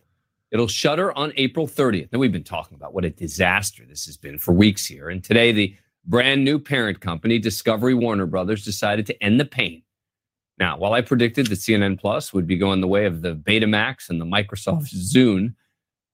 It'll 0.53 0.69
shutter 0.69 1.13
on 1.19 1.33
April 1.37 1.67
30th. 1.67 2.13
Now, 2.13 2.21
we've 2.21 2.31
been 2.31 2.45
talking 2.45 2.77
about 2.77 2.95
what 2.95 3.05
a 3.05 3.11
disaster 3.11 3.83
this 3.85 4.07
has 4.07 4.17
been 4.17 4.39
for 4.39 4.53
weeks 4.53 4.87
here. 4.87 5.09
And 5.09 5.25
today, 5.25 5.51
the 5.51 5.75
brand 6.07 6.45
new 6.45 6.59
parent 6.59 7.01
company, 7.01 7.39
Discovery 7.39 7.95
Warner 7.95 8.27
Brothers, 8.27 8.65
decided 8.65 9.07
to 9.07 9.23
end 9.23 9.41
the 9.41 9.45
pain. 9.45 9.83
Now, 10.59 10.77
while 10.77 10.93
I 10.93 11.01
predicted 11.01 11.49
that 11.49 11.59
CNN 11.59 11.99
Plus 11.99 12.33
would 12.33 12.47
be 12.47 12.57
going 12.57 12.81
the 12.81 12.89
way 12.89 13.07
of 13.07 13.23
the 13.23 13.35
Betamax 13.35 14.09
and 14.09 14.21
the 14.21 14.25
Microsoft 14.25 14.95
Zune, 14.95 15.55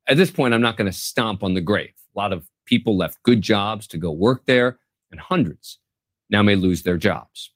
at 0.08 0.16
this 0.16 0.30
point, 0.30 0.54
I'm 0.54 0.62
not 0.62 0.76
going 0.76 0.90
to 0.90 0.96
stomp 0.96 1.42
on 1.42 1.54
the 1.54 1.60
grave. 1.60 1.92
A 2.16 2.18
lot 2.18 2.32
of 2.32 2.48
people 2.64 2.96
left 2.96 3.22
good 3.22 3.42
jobs 3.42 3.86
to 3.88 3.98
go 3.98 4.10
work 4.10 4.46
there, 4.46 4.78
and 5.10 5.20
hundreds 5.20 5.78
now 6.30 6.42
may 6.42 6.56
lose 6.56 6.82
their 6.82 6.96
jobs. 6.96 7.50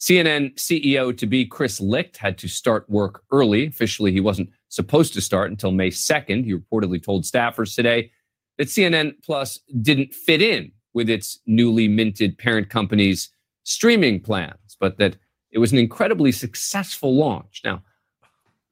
CNN 0.00 0.54
CEO 0.54 1.16
to 1.16 1.26
be 1.26 1.44
Chris 1.44 1.80
Licht 1.80 2.16
had 2.16 2.38
to 2.38 2.48
start 2.48 2.88
work 2.88 3.22
early. 3.32 3.66
Officially, 3.66 4.12
he 4.12 4.20
wasn't 4.20 4.48
supposed 4.68 5.12
to 5.14 5.20
start 5.20 5.50
until 5.50 5.72
May 5.72 5.90
2nd. 5.90 6.44
He 6.44 6.54
reportedly 6.54 7.02
told 7.02 7.24
staffers 7.24 7.74
today 7.74 8.10
that 8.56 8.68
CNN 8.68 9.14
Plus 9.22 9.58
didn't 9.82 10.14
fit 10.14 10.40
in 10.40 10.72
with 10.92 11.08
its 11.08 11.38
newly 11.46 11.88
minted 11.88 12.36
parent 12.38 12.68
company's 12.68 13.30
streaming 13.64 14.20
plans, 14.20 14.76
but 14.78 14.98
that 14.98 15.16
it 15.50 15.58
was 15.58 15.72
an 15.72 15.78
incredibly 15.78 16.32
successful 16.32 17.14
launch. 17.14 17.60
Now, 17.64 17.82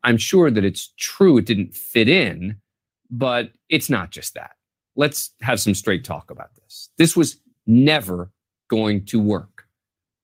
I'm 0.05 0.17
sure 0.17 0.51
that 0.51 0.65
it's 0.65 0.93
true 0.99 1.39
it 1.39 1.47
didn't 1.47 1.75
fit 1.75 2.09
in, 2.09 2.57
but 3.11 3.51
it's 3.69 3.91
not 3.91 4.11
just 4.11 4.35
that 4.35 4.53
let's 4.99 5.31
have 5.41 5.61
some 5.61 5.75
straight 5.75 6.05
talk 6.05 6.31
about 6.31 6.55
this. 6.57 6.91
This 6.99 7.17
was 7.17 7.41
never 7.67 8.31
going 8.69 9.07
to 9.07 9.21
work. 9.21 9.65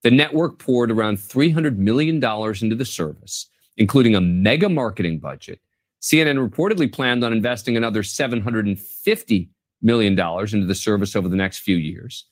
The 0.02 0.10
network 0.10 0.58
poured 0.58 0.90
around 0.90 1.16
$300 1.16 1.78
million 1.78 2.16
into 2.16 2.74
the 2.74 2.84
service, 2.84 3.46
including 3.78 4.16
a 4.16 4.20
mega 4.20 4.68
marketing 4.68 5.20
budget. 5.20 5.60
CNN 6.02 6.46
reportedly 6.46 6.92
planned 6.92 7.24
on 7.24 7.32
investing 7.32 7.76
another 7.76 8.02
$750 8.02 9.48
million 9.84 10.18
into 10.18 10.66
the 10.66 10.74
service 10.74 11.14
over 11.14 11.28
the 11.28 11.36
next 11.36 11.58
few 11.58 11.76
years. 11.76 12.24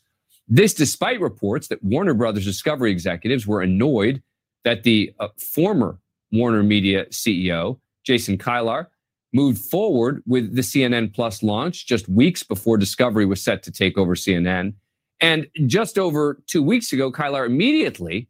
This, 0.49 0.75
despite 0.75 1.21
reports 1.21 1.69
that 1.69 1.83
Warner 1.85 2.15
Brothers 2.15 2.45
Discovery 2.45 2.91
executives 2.91 3.47
were 3.47 3.61
annoyed 3.61 4.23
that 4.65 4.83
the 4.83 5.13
uh, 5.21 5.29
former 5.39 5.99
Warner 6.33 6.63
Media 6.63 7.07
CEO, 7.07 7.79
Jason 8.05 8.39
Kilar, 8.39 8.87
moved 9.33 9.59
forward 9.59 10.23
with 10.27 10.55
the 10.55 10.63
CNN 10.63 11.15
Plus 11.15 11.43
launch 11.43 11.87
just 11.87 12.09
weeks 12.09 12.43
before 12.43 12.77
Discovery 12.77 13.25
was 13.25 13.43
set 13.43 13.63
to 13.63 13.71
take 13.71 13.97
over 13.97 14.15
CNN. 14.15 14.75
And 15.21 15.47
just 15.67 15.99
over 15.99 16.43
two 16.47 16.63
weeks 16.63 16.93
ago, 16.93 17.13
Kilar 17.13 17.47
immediately 17.47 18.29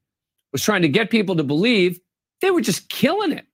was 0.52 0.62
trying 0.62 0.82
to 0.82 0.88
get 0.88 1.10
people 1.10 1.36
to 1.36 1.44
believe 1.44 1.98
they 2.40 2.50
were 2.50 2.60
just 2.60 2.88
killing 2.88 3.32
it. 3.32 3.46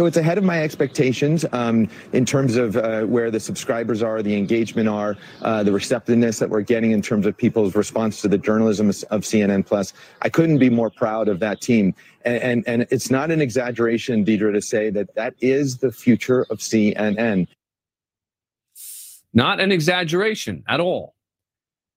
So 0.00 0.06
it's 0.06 0.16
ahead 0.16 0.38
of 0.38 0.44
my 0.44 0.62
expectations 0.62 1.44
um, 1.52 1.86
in 2.14 2.24
terms 2.24 2.56
of 2.56 2.74
uh, 2.74 3.02
where 3.02 3.30
the 3.30 3.38
subscribers 3.38 4.02
are, 4.02 4.22
the 4.22 4.34
engagement 4.34 4.88
are, 4.88 5.14
uh, 5.42 5.62
the 5.62 5.72
receptiveness 5.72 6.38
that 6.38 6.48
we're 6.48 6.62
getting 6.62 6.92
in 6.92 7.02
terms 7.02 7.26
of 7.26 7.36
people's 7.36 7.74
response 7.74 8.22
to 8.22 8.28
the 8.28 8.38
journalism 8.38 8.88
of 8.88 8.94
CNN 8.94 9.66
Plus. 9.66 9.92
I 10.22 10.30
couldn't 10.30 10.56
be 10.56 10.70
more 10.70 10.88
proud 10.88 11.28
of 11.28 11.38
that 11.40 11.60
team. 11.60 11.94
And, 12.24 12.42
and, 12.42 12.64
and 12.66 12.86
it's 12.90 13.10
not 13.10 13.30
an 13.30 13.42
exaggeration, 13.42 14.24
Deidre, 14.24 14.54
to 14.54 14.62
say 14.62 14.88
that 14.88 15.14
that 15.16 15.34
is 15.42 15.76
the 15.76 15.92
future 15.92 16.46
of 16.48 16.60
CNN. 16.60 17.46
Not 19.34 19.60
an 19.60 19.70
exaggeration 19.70 20.64
at 20.66 20.80
all. 20.80 21.14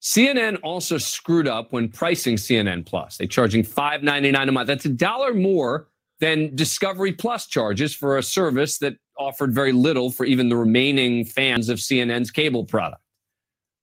CNN 0.01 0.59
also 0.61 0.97
screwed 0.97 1.47
up 1.47 1.71
when 1.71 1.87
pricing 1.87 2.35
CNN 2.35 2.85
Plus. 2.85 3.15
They're 3.15 3.27
charging 3.27 3.63
$5.99 3.63 4.49
a 4.49 4.51
month. 4.51 4.67
That's 4.67 4.83
a 4.83 4.89
dollar 4.89 5.33
more 5.33 5.87
than 6.23 6.55
Discovery 6.55 7.11
Plus 7.11 7.47
charges 7.47 7.93
for 7.93 8.17
a 8.17 8.23
service 8.23 8.77
that 8.77 8.95
offered 9.17 9.53
very 9.53 9.73
little 9.73 10.09
for 10.09 10.25
even 10.25 10.47
the 10.47 10.55
remaining 10.55 11.25
fans 11.25 11.67
of 11.67 11.79
CNN's 11.79 12.31
cable 12.31 12.63
product. 12.63 13.01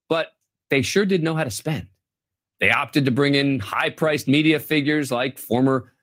But 0.09 0.29
they 0.71 0.81
sure 0.81 1.05
did 1.05 1.21
know 1.21 1.35
how 1.35 1.43
to 1.43 1.51
spend. 1.51 1.85
They 2.59 2.71
opted 2.71 3.05
to 3.05 3.11
bring 3.11 3.35
in 3.35 3.59
high 3.59 3.91
priced 3.91 4.27
media 4.27 4.59
figures 4.59 5.11
like 5.11 5.37
former 5.37 5.93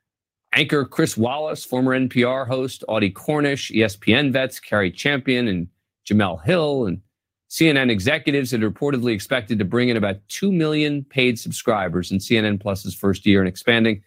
anchor 0.54 0.84
Chris 0.84 1.16
Wallace, 1.16 1.64
former 1.64 1.98
NPR 1.98 2.46
host 2.46 2.84
Audie 2.86 3.10
Cornish, 3.10 3.72
ESPN 3.72 4.32
vets 4.32 4.60
Cari 4.60 4.92
Champion 4.92 5.48
and 5.48 5.66
Jemele 6.08 6.44
Hill, 6.44 6.86
and 6.86 7.00
CNN 7.50 7.90
executives 7.90 8.52
had 8.52 8.60
reportedly 8.60 9.12
expected 9.12 9.58
to 9.58 9.64
bring 9.64 9.88
in 9.88 9.96
about 9.96 10.16
2 10.28 10.52
million 10.52 11.02
paid 11.02 11.36
subscribers 11.36 12.12
in 12.12 12.18
CNN 12.18 12.60
Plus's 12.60 12.94
first 12.94 13.26
year 13.26 13.40
and 13.40 13.48
expanding 13.48 14.04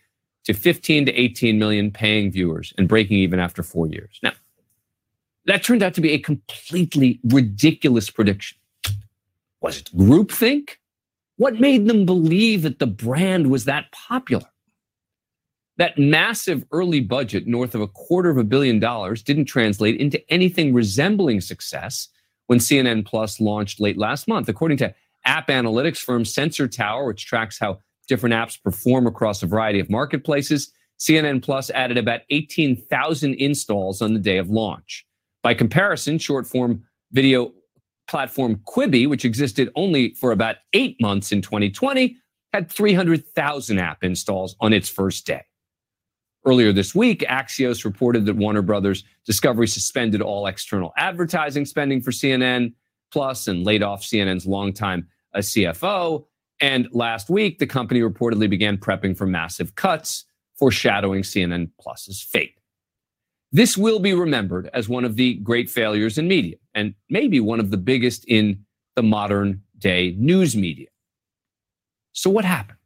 to 0.51 0.59
15 0.59 1.05
to 1.05 1.13
18 1.13 1.57
million 1.57 1.91
paying 1.91 2.31
viewers 2.31 2.73
and 2.77 2.87
breaking 2.87 3.17
even 3.17 3.39
after 3.39 3.63
four 3.63 3.87
years. 3.87 4.19
Now, 4.23 4.33
that 5.45 5.63
turned 5.63 5.83
out 5.83 5.93
to 5.95 6.01
be 6.01 6.11
a 6.11 6.19
completely 6.19 7.19
ridiculous 7.23 8.09
prediction. 8.09 8.57
Was 9.61 9.77
it 9.77 9.89
groupthink? 9.95 10.71
What 11.37 11.59
made 11.59 11.87
them 11.87 12.05
believe 12.05 12.61
that 12.63 12.79
the 12.79 12.87
brand 12.87 13.49
was 13.49 13.65
that 13.65 13.91
popular? 13.91 14.45
That 15.77 15.97
massive 15.97 16.63
early 16.71 16.99
budget, 16.99 17.47
north 17.47 17.73
of 17.73 17.81
a 17.81 17.87
quarter 17.87 18.29
of 18.29 18.37
a 18.37 18.43
billion 18.43 18.79
dollars, 18.79 19.23
didn't 19.23 19.45
translate 19.45 19.99
into 19.99 20.21
anything 20.31 20.73
resembling 20.73 21.41
success 21.41 22.09
when 22.47 22.59
CNN 22.59 23.05
Plus 23.05 23.39
launched 23.39 23.79
late 23.79 23.97
last 23.97 24.27
month. 24.27 24.49
According 24.49 24.77
to 24.79 24.93
app 25.25 25.47
analytics 25.47 25.97
firm 25.97 26.25
Sensor 26.25 26.67
Tower, 26.67 27.07
which 27.07 27.25
tracks 27.25 27.57
how 27.57 27.79
different 28.11 28.35
apps 28.35 28.61
perform 28.61 29.07
across 29.07 29.41
a 29.41 29.47
variety 29.47 29.79
of 29.79 29.89
marketplaces. 29.89 30.69
CNN 30.99 31.41
Plus 31.41 31.69
added 31.69 31.97
about 31.97 32.19
18,000 32.29 33.35
installs 33.35 34.01
on 34.01 34.13
the 34.13 34.19
day 34.19 34.37
of 34.37 34.49
launch. 34.49 35.05
By 35.41 35.53
comparison, 35.53 36.17
short 36.17 36.45
form 36.45 36.83
video 37.13 37.53
platform 38.09 38.59
Quibi, 38.67 39.07
which 39.07 39.23
existed 39.23 39.69
only 39.77 40.13
for 40.15 40.33
about 40.33 40.57
eight 40.73 40.99
months 40.99 41.31
in 41.31 41.41
2020, 41.41 42.17
had 42.51 42.69
300,000 42.69 43.79
app 43.79 44.03
installs 44.03 44.57
on 44.59 44.73
its 44.73 44.89
first 44.89 45.25
day. 45.25 45.45
Earlier 46.45 46.73
this 46.73 46.93
week, 46.93 47.21
Axios 47.21 47.85
reported 47.85 48.25
that 48.25 48.35
Warner 48.35 48.61
Brothers 48.61 49.05
Discovery 49.25 49.69
suspended 49.69 50.21
all 50.21 50.47
external 50.47 50.91
advertising 50.97 51.65
spending 51.65 52.01
for 52.01 52.11
CNN 52.11 52.73
Plus 53.13 53.47
and 53.47 53.63
laid 53.63 53.83
off 53.83 54.03
CNN's 54.03 54.45
longtime 54.45 55.07
uh, 55.33 55.39
CFO. 55.39 56.25
And 56.61 56.87
last 56.91 57.29
week, 57.29 57.57
the 57.57 57.65
company 57.65 58.01
reportedly 58.01 58.49
began 58.49 58.77
prepping 58.77 59.17
for 59.17 59.25
massive 59.25 59.75
cuts, 59.75 60.25
foreshadowing 60.55 61.23
CNN 61.23 61.71
Plus's 61.79 62.21
fate. 62.21 62.55
This 63.51 63.75
will 63.75 63.99
be 63.99 64.13
remembered 64.13 64.69
as 64.73 64.87
one 64.87 65.03
of 65.03 65.15
the 65.15 65.33
great 65.35 65.69
failures 65.69 66.17
in 66.17 66.27
media, 66.27 66.55
and 66.75 66.93
maybe 67.09 67.39
one 67.39 67.59
of 67.59 67.71
the 67.71 67.77
biggest 67.77 68.23
in 68.25 68.63
the 68.95 69.03
modern 69.03 69.63
day 69.77 70.15
news 70.17 70.55
media. 70.55 70.87
So, 72.13 72.29
what 72.29 72.45
happened? 72.45 72.77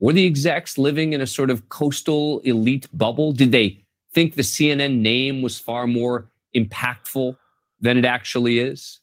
Were 0.00 0.14
the 0.14 0.26
execs 0.26 0.78
living 0.78 1.12
in 1.12 1.20
a 1.20 1.26
sort 1.26 1.50
of 1.50 1.68
coastal 1.68 2.40
elite 2.40 2.88
bubble? 2.92 3.32
Did 3.32 3.52
they 3.52 3.84
think 4.12 4.34
the 4.34 4.42
CNN 4.42 4.98
name 4.98 5.42
was 5.42 5.60
far 5.60 5.86
more 5.86 6.28
impactful 6.56 7.36
than 7.80 7.98
it 7.98 8.04
actually 8.04 8.58
is? 8.58 9.01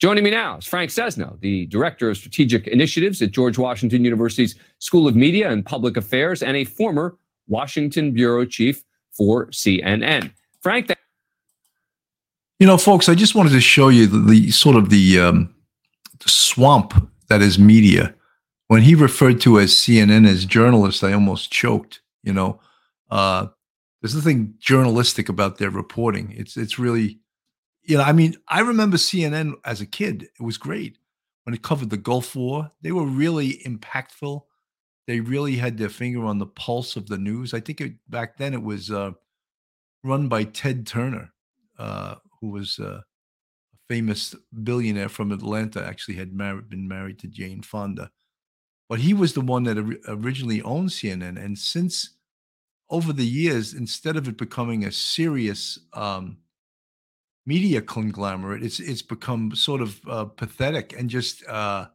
Joining 0.00 0.24
me 0.24 0.30
now 0.30 0.56
is 0.56 0.64
Frank 0.64 0.90
Sesno, 0.90 1.38
the 1.40 1.66
Director 1.66 2.08
of 2.08 2.16
Strategic 2.16 2.66
Initiatives 2.66 3.20
at 3.20 3.32
George 3.32 3.58
Washington 3.58 4.02
University's 4.02 4.54
School 4.78 5.06
of 5.06 5.14
Media 5.14 5.50
and 5.50 5.64
Public 5.64 5.98
Affairs 5.98 6.42
and 6.42 6.56
a 6.56 6.64
former 6.64 7.18
Washington 7.48 8.12
Bureau 8.12 8.46
Chief 8.46 8.82
for 9.12 9.48
CNN. 9.48 10.32
Frank, 10.62 10.90
You 12.58 12.66
know, 12.66 12.78
folks, 12.78 13.10
I 13.10 13.14
just 13.14 13.34
wanted 13.34 13.50
to 13.50 13.60
show 13.60 13.90
you 13.90 14.06
the, 14.06 14.18
the 14.20 14.50
sort 14.52 14.76
of 14.76 14.88
the, 14.88 15.20
um, 15.20 15.54
the 16.18 16.30
swamp 16.30 16.94
that 17.28 17.42
is 17.42 17.58
media. 17.58 18.14
When 18.68 18.80
he 18.80 18.94
referred 18.94 19.38
to 19.42 19.60
as 19.60 19.74
CNN 19.74 20.26
as 20.26 20.46
journalists, 20.46 21.04
I 21.04 21.12
almost 21.12 21.52
choked. 21.52 22.00
You 22.22 22.32
know, 22.32 22.58
uh, 23.10 23.48
there's 24.00 24.14
nothing 24.14 24.54
journalistic 24.60 25.28
about 25.28 25.58
their 25.58 25.70
reporting. 25.70 26.32
It's 26.34 26.56
it's 26.56 26.78
really, 26.78 27.19
you 27.90 27.96
know, 27.96 28.04
I 28.04 28.12
mean, 28.12 28.36
I 28.46 28.60
remember 28.60 28.96
CNN 28.96 29.54
as 29.64 29.80
a 29.80 29.86
kid. 29.86 30.28
It 30.38 30.42
was 30.42 30.56
great 30.56 30.96
when 31.42 31.54
it 31.54 31.62
covered 31.62 31.90
the 31.90 31.96
Gulf 31.96 32.36
War. 32.36 32.70
They 32.82 32.92
were 32.92 33.04
really 33.04 33.60
impactful. 33.66 34.42
They 35.08 35.18
really 35.18 35.56
had 35.56 35.76
their 35.76 35.88
finger 35.88 36.24
on 36.24 36.38
the 36.38 36.46
pulse 36.46 36.94
of 36.94 37.08
the 37.08 37.18
news. 37.18 37.52
I 37.52 37.58
think 37.58 37.80
it, 37.80 37.94
back 38.08 38.36
then 38.36 38.54
it 38.54 38.62
was 38.62 38.92
uh, 38.92 39.10
run 40.04 40.28
by 40.28 40.44
Ted 40.44 40.86
Turner, 40.86 41.32
uh, 41.80 42.14
who 42.40 42.50
was 42.50 42.78
uh, 42.78 43.00
a 43.00 43.78
famous 43.88 44.36
billionaire 44.62 45.08
from 45.08 45.32
Atlanta. 45.32 45.84
Actually, 45.84 46.14
had 46.14 46.38
been 46.38 46.86
married 46.86 47.18
to 47.18 47.26
Jane 47.26 47.60
Fonda, 47.60 48.12
but 48.88 49.00
he 49.00 49.14
was 49.14 49.32
the 49.32 49.40
one 49.40 49.64
that 49.64 49.78
ori- 49.78 49.98
originally 50.06 50.62
owned 50.62 50.90
CNN. 50.90 51.44
And 51.44 51.58
since 51.58 52.10
over 52.88 53.12
the 53.12 53.26
years, 53.26 53.74
instead 53.74 54.16
of 54.16 54.28
it 54.28 54.36
becoming 54.36 54.84
a 54.84 54.92
serious 54.92 55.76
um, 55.92 56.36
media 57.54 57.80
conglomerate, 57.82 58.62
it's 58.62 58.80
it's 58.80 59.02
become 59.14 59.54
sort 59.54 59.80
of 59.86 60.00
uh, 60.08 60.26
pathetic 60.42 60.94
and 60.96 61.10
just 61.10 61.36
uh, 61.46 61.86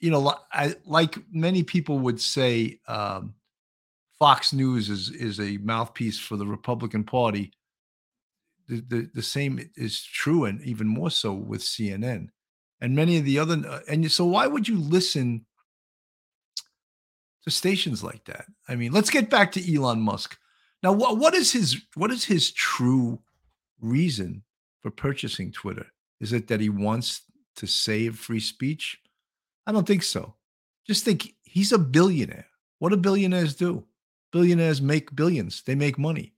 you 0.00 0.10
know, 0.10 0.34
I, 0.52 0.74
like 0.84 1.16
many 1.32 1.62
people 1.62 1.98
would 2.00 2.20
say, 2.20 2.80
um, 2.86 3.34
Fox 4.18 4.52
News 4.52 4.90
is 4.90 5.10
is 5.10 5.38
a 5.40 5.58
mouthpiece 5.58 6.18
for 6.18 6.36
the 6.36 6.46
Republican 6.46 7.04
Party. 7.04 7.52
The, 8.68 8.80
the 8.88 9.10
the 9.14 9.22
same 9.22 9.58
is 9.76 10.04
true, 10.04 10.44
and 10.44 10.60
even 10.62 10.86
more 10.86 11.10
so 11.10 11.32
with 11.32 11.62
CNN 11.62 12.28
and 12.80 12.94
many 12.96 13.16
of 13.18 13.24
the 13.24 13.38
other. 13.38 13.56
uh, 13.66 13.80
And 13.88 14.10
so, 14.10 14.24
why 14.26 14.46
would 14.46 14.66
you 14.68 14.78
listen 14.78 15.46
to 17.44 17.50
stations 17.50 18.02
like 18.02 18.24
that? 18.24 18.46
I 18.68 18.74
mean, 18.76 18.92
let's 18.92 19.10
get 19.10 19.30
back 19.30 19.52
to 19.52 19.74
Elon 19.74 20.00
Musk. 20.00 20.36
Now, 20.82 20.92
what 20.92 21.18
what 21.18 21.34
is 21.34 21.52
his 21.52 21.80
what 21.94 22.10
is 22.10 22.24
his 22.24 22.50
true 22.52 23.20
reason 23.80 24.42
for 24.82 24.90
purchasing 24.90 25.52
Twitter? 25.52 25.86
Is 26.20 26.32
it 26.32 26.48
that 26.48 26.60
he 26.60 26.68
wants 26.68 27.22
to 27.56 27.66
save 27.66 28.18
free 28.18 28.40
speech? 28.40 28.98
I 29.66 29.72
don't 29.72 29.86
think 29.86 30.02
so. 30.02 30.34
Just 30.86 31.04
think 31.04 31.34
he's 31.42 31.72
a 31.72 31.78
billionaire. 31.78 32.46
What 32.78 32.90
do 32.90 32.96
billionaires 32.96 33.54
do? 33.54 33.84
Billionaires 34.32 34.80
make 34.80 35.14
billions, 35.14 35.62
they 35.62 35.74
make 35.74 35.98
money. 35.98 36.34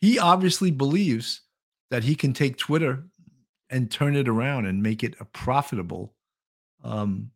He 0.00 0.18
obviously 0.18 0.70
believes 0.70 1.42
that 1.90 2.04
he 2.04 2.14
can 2.14 2.32
take 2.32 2.56
Twitter 2.56 3.04
and 3.70 3.90
turn 3.90 4.16
it 4.16 4.28
around 4.28 4.66
and 4.66 4.82
make 4.82 5.02
it 5.02 5.14
a 5.20 5.24
profitable, 5.24 6.14
um, 6.82 7.30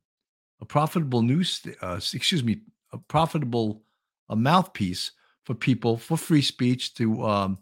a 0.60 0.64
profitable 0.64 1.22
news, 1.22 1.62
uh, 1.80 2.00
excuse 2.12 2.42
me, 2.44 2.60
a 2.92 2.98
profitable 2.98 3.82
a 4.28 4.36
mouthpiece 4.36 5.12
for 5.44 5.54
people 5.54 5.96
for 5.96 6.16
free 6.16 6.42
speech 6.42 6.94
to, 6.94 7.24
um, 7.24 7.58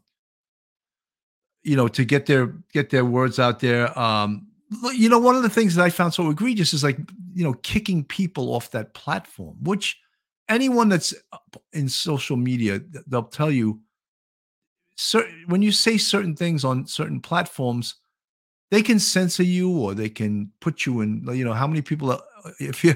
you 1.66 1.74
know, 1.74 1.88
to 1.88 2.04
get 2.04 2.26
their 2.26 2.54
get 2.72 2.90
their 2.90 3.04
words 3.04 3.38
out 3.40 3.58
there. 3.58 3.96
Um, 3.98 4.46
you 4.94 5.08
know, 5.08 5.18
one 5.18 5.34
of 5.34 5.42
the 5.42 5.50
things 5.50 5.74
that 5.74 5.82
I 5.82 5.90
found 5.90 6.14
so 6.14 6.30
egregious 6.30 6.72
is 6.72 6.84
like, 6.84 6.98
you 7.34 7.42
know, 7.42 7.54
kicking 7.54 8.04
people 8.04 8.54
off 8.54 8.70
that 8.70 8.94
platform, 8.94 9.56
which 9.62 9.98
anyone 10.48 10.88
that's 10.88 11.12
in 11.72 11.88
social 11.88 12.36
media, 12.36 12.80
they'll 13.08 13.24
tell 13.24 13.50
you, 13.50 13.80
cer- 14.96 15.28
when 15.46 15.60
you 15.60 15.72
say 15.72 15.98
certain 15.98 16.36
things 16.36 16.64
on 16.64 16.86
certain 16.86 17.20
platforms, 17.20 17.96
they 18.70 18.82
can 18.82 19.00
censor 19.00 19.42
you 19.42 19.76
or 19.76 19.94
they 19.94 20.08
can 20.08 20.52
put 20.60 20.86
you 20.86 21.00
in, 21.00 21.26
you 21.32 21.44
know, 21.44 21.52
how 21.52 21.66
many 21.66 21.82
people, 21.82 22.12
are, 22.12 22.20
if 22.60 22.84
you, 22.84 22.94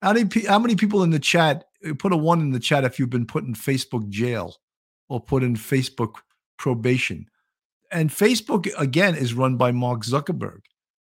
how 0.00 0.12
many, 0.12 0.46
how 0.46 0.58
many 0.58 0.76
people 0.76 1.02
in 1.02 1.10
the 1.10 1.18
chat, 1.18 1.64
uh, 1.88 1.94
put 1.98 2.12
a 2.12 2.16
one 2.16 2.40
in 2.40 2.50
the 2.50 2.60
chat 2.60 2.84
if 2.84 2.98
you've 2.98 3.10
been 3.10 3.26
put 3.26 3.44
in 3.44 3.54
Facebook 3.54 4.08
jail 4.08 4.56
or 5.08 5.20
put 5.20 5.42
in 5.42 5.56
Facebook 5.56 6.14
probation. 6.56 7.26
And 7.92 8.10
Facebook, 8.10 8.68
again, 8.78 9.14
is 9.14 9.34
run 9.34 9.56
by 9.56 9.70
Mark 9.70 10.04
Zuckerberg. 10.04 10.60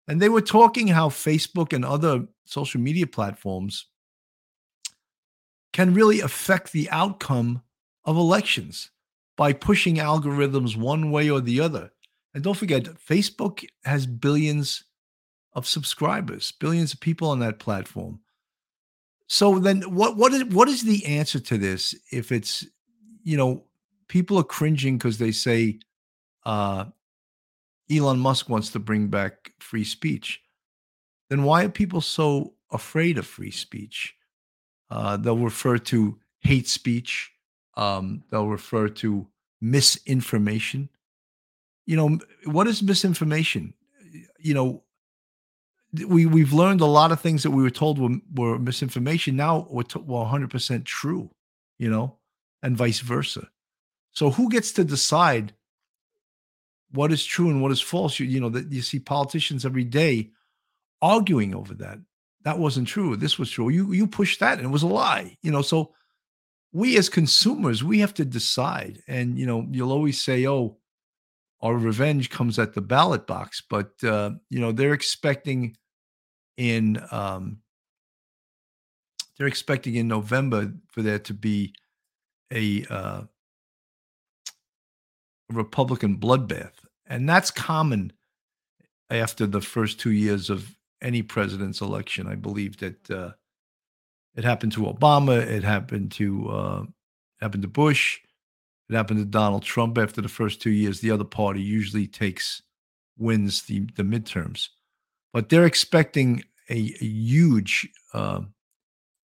And 0.09 0.21
they 0.21 0.29
were 0.29 0.41
talking 0.41 0.89
how 0.89 1.11
Facebook 1.11 1.73
and 1.73 1.85
other 1.85 2.27
social 2.45 2.81
media 2.81 3.07
platforms 3.07 3.87
can 5.73 5.95
really 5.95 6.21
affect 6.21 6.73
the 6.73 6.91
outcome 6.91 7.63
of 8.05 8.17
elections 8.17 8.91
by 9.37 9.53
pushing 9.53 9.97
algorithms 9.97 10.77
one 10.77 11.11
way 11.11 11.31
or 11.31 11.41
the 11.41 11.61
other. 11.61 11.91
And 12.35 12.43
don't 12.43 12.57
forget, 12.57 12.85
Facebook 12.85 13.65
has 13.85 14.07
billions 14.07 14.85
of 15.55 15.67
subscribers, 15.67 16.53
billions 16.53 16.95
of 16.95 17.01
people 17.01 17.29
on 17.29 17.39
that 17.41 17.59
platform. 17.59 18.21
So 19.29 19.59
then 19.59 19.83
what 19.83 20.17
what 20.17 20.33
is 20.33 20.45
what 20.47 20.69
is 20.69 20.83
the 20.83 21.05
answer 21.07 21.41
to 21.41 21.57
this 21.57 21.95
if 22.11 22.33
it's 22.33 22.67
you 23.23 23.37
know 23.37 23.65
people 24.09 24.39
are 24.39 24.45
cringing 24.45 24.99
because 24.99 25.19
they 25.19 25.33
say 25.33 25.79
uh 26.45 26.87
Elon 27.91 28.19
Musk 28.19 28.49
wants 28.49 28.71
to 28.71 28.79
bring 28.79 29.09
back 29.09 29.53
free 29.59 29.85
speech, 29.85 30.41
then 31.31 31.43
why 31.43 31.65
are 31.65 31.69
people 31.69 32.01
so 32.01 32.55
afraid 32.71 33.19
of 33.19 33.27
free 33.27 33.51
speech? 33.51 34.15
Uh, 34.91 35.17
they'll 35.17 35.39
refer 35.39 35.79
to 35.79 36.19
hate 36.41 36.69
speech. 36.69 37.31
Um, 37.77 38.25
they'll 38.31 38.49
refer 38.49 38.89
to 38.89 39.27
misinformation. 39.61 40.89
You 41.87 41.97
know, 41.97 42.19
what 42.45 42.67
is 42.67 42.83
misinformation? 42.83 43.75
You 44.39 44.55
know, 44.55 44.83
we 46.07 46.27
we've 46.27 46.53
learned 46.53 46.81
a 46.81 46.87
lot 46.87 47.13
of 47.13 47.21
things 47.21 47.43
that 47.43 47.51
we 47.51 47.63
were 47.63 47.71
told 47.71 47.99
were, 47.99 48.19
were 48.35 48.59
misinformation. 48.59 49.37
Now 49.37 49.67
we're, 49.71 49.83
to, 49.85 49.99
100% 49.99 50.85
true. 50.85 51.31
You 51.79 51.91
know, 51.91 52.19
and 52.63 52.77
vice 52.77 53.01
versa. 53.01 53.49
So 54.13 54.31
who 54.31 54.49
gets 54.51 54.73
to 54.73 54.85
decide 54.85 55.55
what 56.93 57.13
is 57.13 57.25
true 57.25 57.51
and 57.51 57.63
what 57.63 57.73
is 57.73 57.81
false? 57.81 58.19
You, 58.19 58.27
you 58.27 58.41
know 58.41 58.51
that 58.51 58.71
you 58.71 58.83
see 58.83 58.99
politicians 58.99 59.65
every 59.65 59.85
day 59.85 60.31
arguing 61.01 61.55
over 61.55 61.75
that. 61.75 61.99
That 62.45 62.59
wasn't 62.59 62.89
true. 62.89 63.17
This 63.17 63.39
was 63.39 63.51
true. 63.51 63.69
You 63.69 63.93
you 63.93 64.07
pushed 64.07 64.41
that 64.41 64.59
and 64.59 64.67
it 64.67 64.71
was 64.71 64.83
a 64.83 64.89
lie. 64.89 65.37
You 65.43 65.51
know, 65.51 65.63
so 65.63 65.93
we 66.73 66.97
as 66.97 67.09
consumers, 67.09 67.85
we 67.85 67.99
have 68.01 68.15
to 68.15 68.25
decide. 68.25 69.03
And 69.07 69.39
you 69.39 69.47
know, 69.47 69.67
you'll 69.71 69.93
always 69.93 70.23
say, 70.23 70.47
"Oh, 70.47 70.79
our 71.61 71.77
revenge 71.77 72.31
comes 72.31 72.59
at 72.59 72.75
the 72.75 72.81
ballot 72.81 73.27
box," 73.27 73.63
but 73.69 73.93
uh, 74.05 74.33
you 74.51 74.61
know, 74.61 74.73
they're 74.73 74.95
expecting 74.95 75.77
in 76.57 77.03
um, 77.11 77.59
they're 79.37 79.47
expecting 79.47 79.95
in 79.95 80.09
November 80.09 80.73
for 80.89 81.03
there 81.03 81.19
to 81.21 81.35
be 81.35 81.75
a 82.53 82.85
uh, 82.91 83.23
a 85.51 85.55
Republican 85.55 86.17
bloodbath, 86.19 86.82
and 87.13 87.29
that's 87.29 87.51
common 87.51 88.11
after 89.11 89.47
the 89.47 89.61
first 89.61 90.01
two 90.01 90.13
years 90.13 90.49
of 90.49 90.75
any 91.03 91.23
president's 91.23 91.83
election. 91.83 92.27
I 92.27 92.37
believe 92.37 92.79
that 92.79 93.11
uh, 93.11 93.33
it 94.35 94.45
happened 94.45 94.73
to 94.73 94.85
Obama, 94.85 95.39
it 95.39 95.63
happened 95.63 96.13
to 96.13 96.49
uh, 96.49 96.83
happened 97.43 97.65
to 97.65 97.69
Bush, 97.69 98.19
it 98.89 98.95
happened 98.95 99.19
to 99.19 99.27
Donald 99.27 99.63
Trump. 99.63 99.99
After 99.99 100.23
the 100.23 100.29
first 100.29 100.63
two 100.63 100.71
years, 100.71 101.01
the 101.01 101.11
other 101.11 101.25
party 101.25 101.61
usually 101.61 102.07
takes 102.07 102.63
wins 103.19 103.63
the 103.65 103.81
the 103.97 104.05
midterms, 104.05 104.69
but 105.35 105.51
they're 105.51 105.67
expecting 105.67 106.43
a, 106.71 106.95
a 106.99 107.05
huge 107.05 107.91
uh, 108.15 108.41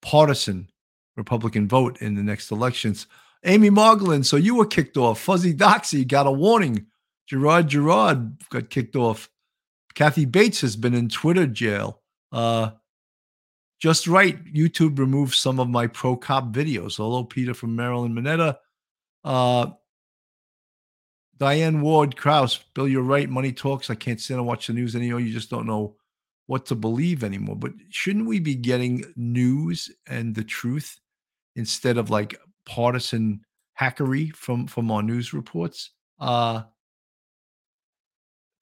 partisan 0.01 0.71
Republican 1.19 1.69
vote 1.69 2.01
in 2.01 2.15
the 2.15 2.23
next 2.23 2.51
elections. 2.51 3.07
Amy 3.45 3.69
Margolin, 3.69 4.25
so 4.25 4.39
you 4.39 4.55
were 4.55 4.65
kicked 4.65 4.97
off. 4.97 5.21
Fuzzy 5.21 5.53
Doxy 5.53 6.09
got 6.09 6.27
a 6.27 6.33
warning. 6.33 6.87
Gerard 7.27 7.69
Gerard 7.69 8.37
got 8.51 8.71
kicked 8.71 8.97
off. 8.97 9.31
Kathy 9.95 10.25
Bates 10.25 10.61
has 10.61 10.77
been 10.77 10.95
in 10.95 11.09
Twitter 11.09 11.47
jail. 11.47 12.03
Uh, 12.33 12.71
just 13.81 14.07
right. 14.07 14.43
YouTube 14.53 14.99
removed 14.99 15.35
some 15.35 15.61
of 15.61 15.69
my 15.69 15.87
pro 15.87 16.17
cop 16.17 16.53
videos. 16.53 16.97
Hello, 16.97 17.25
Peter 17.25 17.55
from 17.55 17.77
Maryland, 17.77 18.15
Minetta. 18.15 18.59
Uh, 19.23 19.69
Diane 21.39 21.81
Ward 21.81 22.17
Krause, 22.17 22.61
Bill, 22.75 22.89
you're 22.89 23.03
right. 23.03 23.29
Money 23.29 23.53
talks. 23.53 23.91
I 23.91 23.95
can't 23.95 24.21
sit 24.21 24.35
and 24.35 24.47
watch 24.47 24.67
the 24.67 24.73
news 24.73 24.95
anymore. 24.95 25.21
You 25.21 25.33
just 25.33 25.51
don't 25.51 25.67
know 25.67 25.97
what 26.47 26.67
to 26.67 26.75
believe 26.75 27.25
anymore. 27.25 27.57
But 27.57 27.73
shouldn't 27.91 28.27
we 28.27 28.39
be 28.39 28.55
getting 28.55 29.05
news 29.17 29.91
and 30.07 30.35
the 30.35 30.45
truth 30.45 31.01
instead 31.57 31.99
of 31.99 32.11
like 32.11 32.39
partisan 32.67 33.41
hackery 33.79 34.35
from 34.35 34.67
from 34.67 34.91
our 34.91 35.03
news 35.03 35.33
reports. 35.33 35.91
Uh, 36.19 36.63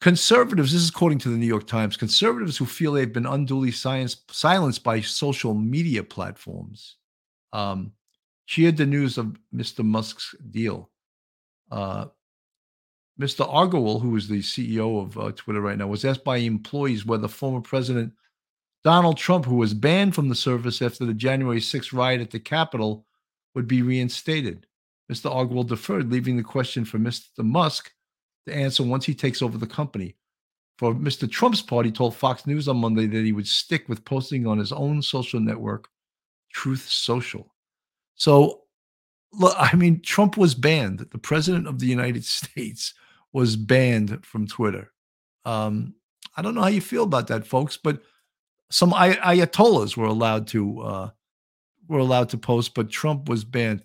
conservatives, 0.03 0.73
this 0.73 0.83
is 0.83 0.88
according 0.91 1.19
to 1.21 1.29
the 1.29 1.37
New 1.37 1.47
York 1.47 1.67
Times, 1.67 1.97
conservatives 1.97 2.57
who 2.57 2.67
feel 2.67 2.93
they've 2.93 3.12
been 3.12 3.25
unduly 3.25 3.71
science, 3.71 4.17
silenced 4.29 4.83
by 4.83 5.01
social 5.01 5.55
media 5.55 6.03
platforms 6.03 6.97
um, 7.53 7.93
cheered 8.47 8.77
the 8.77 8.85
news 8.85 9.17
of 9.17 9.37
Mr. 9.55 9.85
Musk's 9.85 10.35
deal. 10.51 10.91
Uh, 11.71 12.07
Mr. 13.21 13.49
Agrawal, 13.49 14.03
who 14.03 14.17
is 14.17 14.27
the 14.27 14.41
CEO 14.41 15.03
of 15.03 15.17
uh, 15.17 15.31
Twitter 15.37 15.61
right 15.61 15.79
now, 15.79 15.87
was 15.87 16.05
asked 16.05 16.25
by 16.25 16.38
employees 16.38 17.07
whether 17.07 17.29
former 17.29 17.61
President 17.61 18.12
Donald 18.83 19.17
Trump, 19.17 19.45
who 19.45 19.55
was 19.55 19.73
banned 19.73 20.17
from 20.17 20.29
the 20.29 20.35
service 20.35 20.83
after 20.83 21.05
the 21.05 21.15
January 21.15 21.61
6th 21.61 21.93
riot 21.93 22.21
at 22.21 22.31
the 22.33 22.41
Capitol, 22.41 23.07
would 23.55 23.69
be 23.69 23.83
reinstated. 23.83 24.67
Mr. 25.11 25.33
Agrawal 25.33 25.69
deferred, 25.69 26.11
leaving 26.11 26.37
the 26.37 26.43
question 26.43 26.85
for 26.85 26.99
Mr. 26.99 27.45
Musk 27.45 27.93
to 28.47 28.55
answer 28.55 28.83
once 28.83 29.05
he 29.05 29.15
takes 29.15 29.43
over 29.43 29.59
the 29.59 29.67
company. 29.67 30.17
For 30.79 30.95
Mr. 30.95 31.31
Trump's 31.31 31.63
part, 31.63 31.87
he 31.87 31.93
told 31.93 32.17
Fox 32.17 32.47
News 32.47 32.67
on 32.69 32.79
Monday 32.79 33.07
that 33.07 33.25
he 33.25 33.33
would 33.33 33.47
stick 33.47 33.89
with 33.89 34.05
posting 34.05 34.47
on 34.47 34.59
his 34.59 34.73
own 34.73 35.03
social 35.03 35.39
network, 35.39 35.89
Truth 36.53 36.89
Social. 36.89 37.55
So, 38.17 38.63
look, 39.33 39.55
I 39.57 39.77
mean, 39.77 40.01
Trump 40.01 40.37
was 40.37 40.55
banned. 40.55 41.01
The 41.11 41.19
president 41.19 41.67
of 41.67 41.79
the 41.79 41.87
United 41.87 42.25
States 42.25 42.95
was 43.33 43.57
banned 43.57 44.25
from 44.25 44.47
Twitter. 44.47 44.93
Um, 45.45 45.95
I 46.37 46.43
don't 46.43 46.55
know 46.55 46.63
how 46.63 46.69
you 46.69 46.81
feel 46.81 47.05
about 47.05 47.29
that, 47.29 47.47
folks, 47.47 47.77
but 47.77 48.03
some 48.71 48.95
ay- 48.95 49.37
ayatollahs 49.37 49.97
were 49.97 50.07
allowed 50.07 50.47
to 50.49 50.81
uh, 50.81 51.11
were 51.89 51.99
allowed 51.99 52.31
to 52.31 52.39
post, 52.39 52.75
but 52.75 52.91
Trump 52.91 53.29
was 53.29 53.45
banned. 53.45 53.85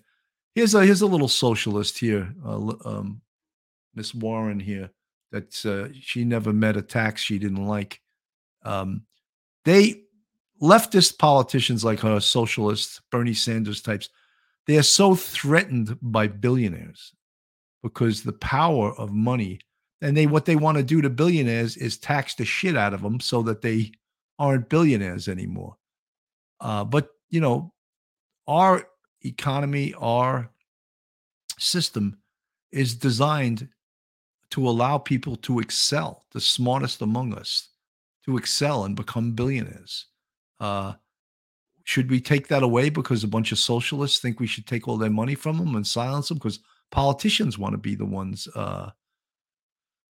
Here's 0.54 0.74
a 0.74 0.84
here's 0.84 1.02
a 1.02 1.06
little 1.06 1.28
socialist 1.28 1.98
here, 1.98 2.34
uh, 2.44 2.72
um, 2.84 3.20
Miss 3.94 4.14
Warren 4.14 4.60
here. 4.60 4.90
That 5.30 5.66
uh, 5.66 5.92
she 6.00 6.24
never 6.24 6.54
met 6.54 6.78
a 6.78 6.82
tax 6.82 7.20
she 7.20 7.38
didn't 7.38 7.66
like. 7.66 8.00
Um, 8.64 9.02
they 9.64 10.04
leftist 10.62 11.18
politicians 11.18 11.84
like 11.84 12.00
her, 12.00 12.20
socialists, 12.20 13.00
Bernie 13.10 13.34
Sanders 13.34 13.82
types, 13.82 14.08
they 14.66 14.76
are 14.78 14.82
so 14.82 15.14
threatened 15.14 15.96
by 16.02 16.26
billionaires 16.28 17.12
because 17.82 18.22
the 18.22 18.32
power 18.32 18.92
of 18.98 19.12
money 19.12 19.60
and 20.00 20.16
they 20.16 20.26
what 20.26 20.44
they 20.44 20.56
want 20.56 20.76
to 20.76 20.84
do 20.84 21.00
to 21.00 21.10
billionaires 21.10 21.76
is 21.76 21.96
tax 21.96 22.34
the 22.34 22.44
shit 22.44 22.76
out 22.76 22.94
of 22.94 23.02
them 23.02 23.18
so 23.20 23.42
that 23.42 23.62
they 23.62 23.92
aren't 24.38 24.68
billionaires 24.68 25.28
anymore. 25.28 25.76
Uh, 26.60 26.84
but 26.84 27.08
you 27.30 27.40
know, 27.40 27.72
our 28.46 28.88
economy, 29.24 29.94
our 29.98 30.50
system 31.58 32.18
is 32.70 32.94
designed 32.94 33.68
to 34.50 34.68
allow 34.68 34.98
people 34.98 35.36
to 35.36 35.58
excel, 35.58 36.24
the 36.32 36.40
smartest 36.40 37.02
among 37.02 37.34
us, 37.34 37.68
to 38.24 38.36
excel 38.36 38.84
and 38.84 38.96
become 38.96 39.32
billionaires. 39.32 40.06
Uh, 40.60 40.94
should 41.84 42.10
we 42.10 42.20
take 42.20 42.48
that 42.48 42.62
away 42.62 42.90
because 42.90 43.24
a 43.24 43.28
bunch 43.28 43.52
of 43.52 43.58
socialists 43.58 44.18
think 44.18 44.40
we 44.40 44.46
should 44.46 44.66
take 44.66 44.86
all 44.86 44.98
their 44.98 45.10
money 45.10 45.34
from 45.34 45.58
them 45.58 45.74
and 45.74 45.86
silence 45.86 46.28
them? 46.28 46.36
Because 46.36 46.60
politicians 46.90 47.58
want 47.58 47.72
to 47.72 47.78
be 47.78 47.94
the 47.94 48.04
ones. 48.04 48.48
Uh, 48.54 48.90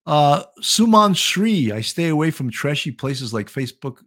uh, 0.06 0.44
Suman 0.60 1.16
Shri, 1.16 1.70
I 1.70 1.82
stay 1.82 2.08
away 2.08 2.30
from 2.30 2.50
trashy 2.50 2.90
places 2.90 3.32
like 3.32 3.46
Facebook, 3.46 3.98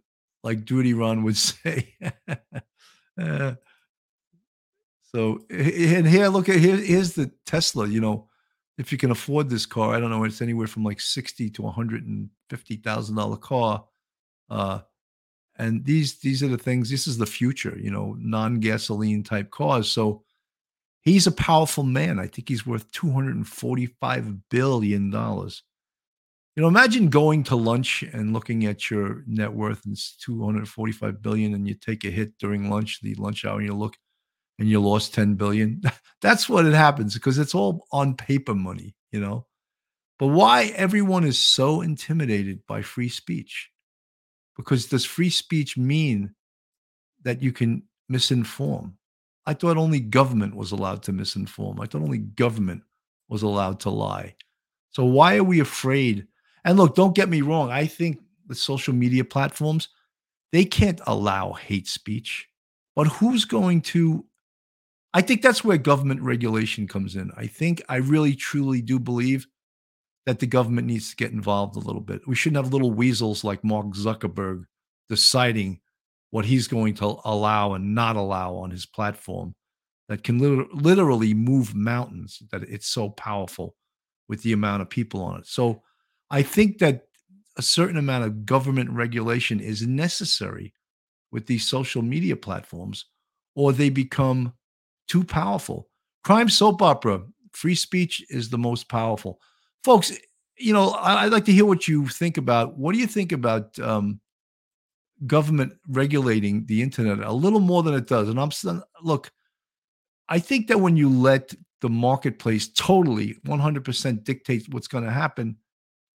like 0.42 0.64
Duty 0.64 0.94
Ron 0.94 1.22
would 1.22 1.36
say. 1.38 1.94
uh, 3.20 3.54
so, 5.14 5.44
and 5.50 6.06
here, 6.06 6.28
look 6.28 6.48
at 6.48 6.56
here, 6.56 6.76
here's 6.76 7.12
the 7.12 7.30
Tesla. 7.46 7.86
You 7.86 8.00
know, 8.00 8.28
if 8.82 8.90
you 8.90 8.98
can 8.98 9.12
afford 9.12 9.48
this 9.48 9.64
car, 9.64 9.94
I 9.94 10.00
don't 10.00 10.10
know, 10.10 10.24
it's 10.24 10.42
anywhere 10.42 10.66
from 10.66 10.82
like 10.82 11.00
sixty 11.00 11.48
to 11.50 11.62
one 11.62 11.72
hundred 11.72 12.04
and 12.04 12.28
fifty 12.50 12.76
thousand 12.76 13.14
dollar 13.14 13.36
car. 13.36 13.84
Uh, 14.50 14.80
and 15.56 15.84
these 15.84 16.18
these 16.18 16.42
are 16.42 16.48
the 16.48 16.58
things. 16.58 16.90
This 16.90 17.06
is 17.06 17.16
the 17.16 17.24
future. 17.24 17.78
You 17.78 17.92
know, 17.92 18.16
non 18.18 18.58
gasoline 18.58 19.22
type 19.22 19.52
cars. 19.52 19.88
So 19.88 20.24
he's 21.02 21.28
a 21.28 21.32
powerful 21.32 21.84
man. 21.84 22.18
I 22.18 22.26
think 22.26 22.48
he's 22.48 22.66
worth 22.66 22.90
two 22.90 23.12
hundred 23.12 23.36
and 23.36 23.46
forty 23.46 23.86
five 23.86 24.48
billion 24.48 25.10
dollars. 25.10 25.62
You 26.56 26.62
know, 26.62 26.68
imagine 26.68 27.08
going 27.08 27.44
to 27.44 27.56
lunch 27.56 28.02
and 28.02 28.32
looking 28.32 28.66
at 28.66 28.90
your 28.90 29.22
net 29.28 29.52
worth 29.52 29.86
and 29.86 29.94
it's 29.94 30.16
245 30.16 31.22
billion 31.22 31.54
and 31.54 31.66
you 31.66 31.72
take 31.72 32.04
a 32.04 32.10
hit 32.10 32.36
during 32.36 32.68
lunch, 32.68 33.00
the 33.00 33.14
lunch 33.14 33.46
hour, 33.46 33.56
and 33.56 33.64
you 33.64 33.72
look 33.72 33.96
and 34.58 34.68
you 34.68 34.80
lost 34.80 35.14
10 35.14 35.34
billion. 35.34 35.82
That's 36.22 36.48
what 36.48 36.66
it 36.66 36.74
happens 36.74 37.14
because 37.14 37.38
it's 37.38 37.54
all 37.54 37.86
on 37.92 38.14
paper 38.14 38.54
money, 38.54 38.94
you 39.10 39.20
know. 39.20 39.46
But 40.18 40.28
why 40.28 40.72
everyone 40.76 41.24
is 41.24 41.38
so 41.38 41.80
intimidated 41.80 42.66
by 42.66 42.82
free 42.82 43.08
speech? 43.08 43.70
Because 44.56 44.86
does 44.86 45.04
free 45.04 45.30
speech 45.30 45.76
mean 45.76 46.34
that 47.24 47.42
you 47.42 47.52
can 47.52 47.82
misinform? 48.10 48.92
I 49.46 49.54
thought 49.54 49.76
only 49.76 49.98
government 49.98 50.54
was 50.54 50.70
allowed 50.70 51.02
to 51.04 51.12
misinform. 51.12 51.80
I 51.80 51.86
thought 51.86 52.02
only 52.02 52.18
government 52.18 52.82
was 53.28 53.42
allowed 53.42 53.80
to 53.80 53.90
lie. 53.90 54.36
So 54.90 55.04
why 55.04 55.36
are 55.36 55.44
we 55.44 55.58
afraid 55.58 56.28
and 56.64 56.78
look, 56.78 56.94
don't 56.94 57.14
get 57.14 57.28
me 57.28 57.42
wrong. 57.42 57.70
I 57.70 57.86
think 57.86 58.20
the 58.46 58.54
social 58.54 58.94
media 58.94 59.24
platforms, 59.24 59.88
they 60.52 60.64
can't 60.64 61.00
allow 61.06 61.52
hate 61.52 61.88
speech. 61.88 62.48
But 62.94 63.08
who's 63.08 63.44
going 63.44 63.80
to? 63.82 64.24
I 65.14 65.20
think 65.20 65.42
that's 65.42 65.62
where 65.62 65.76
government 65.76 66.22
regulation 66.22 66.88
comes 66.88 67.16
in. 67.16 67.30
I 67.36 67.46
think 67.46 67.82
I 67.88 67.96
really 67.96 68.34
truly 68.34 68.80
do 68.80 68.98
believe 68.98 69.46
that 70.24 70.38
the 70.38 70.46
government 70.46 70.86
needs 70.86 71.10
to 71.10 71.16
get 71.16 71.32
involved 71.32 71.76
a 71.76 71.80
little 71.80 72.00
bit. 72.00 72.22
We 72.26 72.34
shouldn't 72.34 72.64
have 72.64 72.72
little 72.72 72.92
weasels 72.92 73.44
like 73.44 73.64
Mark 73.64 73.86
Zuckerberg 73.88 74.64
deciding 75.08 75.80
what 76.30 76.46
he's 76.46 76.66
going 76.66 76.94
to 76.94 77.18
allow 77.24 77.74
and 77.74 77.94
not 77.94 78.16
allow 78.16 78.54
on 78.54 78.70
his 78.70 78.86
platform 78.86 79.54
that 80.08 80.24
can 80.24 80.38
literally 80.72 81.34
move 81.34 81.74
mountains, 81.74 82.42
that 82.50 82.62
it's 82.62 82.88
so 82.88 83.10
powerful 83.10 83.74
with 84.28 84.42
the 84.42 84.52
amount 84.52 84.80
of 84.80 84.88
people 84.88 85.22
on 85.22 85.40
it. 85.40 85.46
So 85.46 85.82
I 86.30 86.42
think 86.42 86.78
that 86.78 87.02
a 87.58 87.62
certain 87.62 87.98
amount 87.98 88.24
of 88.24 88.46
government 88.46 88.90
regulation 88.90 89.60
is 89.60 89.86
necessary 89.86 90.72
with 91.30 91.46
these 91.46 91.68
social 91.68 92.00
media 92.00 92.36
platforms, 92.36 93.06
or 93.54 93.72
they 93.72 93.90
become 93.90 94.54
too 95.12 95.22
powerful. 95.22 95.90
Crime 96.24 96.48
soap 96.48 96.80
opera, 96.80 97.22
free 97.52 97.74
speech 97.74 98.24
is 98.30 98.48
the 98.48 98.56
most 98.56 98.88
powerful. 98.88 99.38
Folks, 99.84 100.10
you 100.56 100.72
know, 100.72 100.92
I'd 100.92 101.32
like 101.32 101.44
to 101.44 101.52
hear 101.52 101.66
what 101.66 101.86
you 101.86 102.08
think 102.08 102.38
about. 102.38 102.78
What 102.78 102.94
do 102.94 102.98
you 102.98 103.06
think 103.06 103.32
about 103.32 103.78
um, 103.78 104.20
government 105.26 105.74
regulating 105.86 106.64
the 106.64 106.80
internet 106.80 107.18
a 107.18 107.30
little 107.30 107.60
more 107.60 107.82
than 107.82 107.92
it 107.92 108.06
does? 108.06 108.30
And 108.30 108.40
I'm 108.40 108.52
look, 109.02 109.30
I 110.30 110.38
think 110.38 110.68
that 110.68 110.80
when 110.80 110.96
you 110.96 111.10
let 111.10 111.54
the 111.82 111.90
marketplace 111.90 112.68
totally 112.68 113.34
100% 113.46 114.24
dictate 114.24 114.72
what's 114.72 114.88
going 114.88 115.04
to 115.04 115.10
happen, 115.10 115.58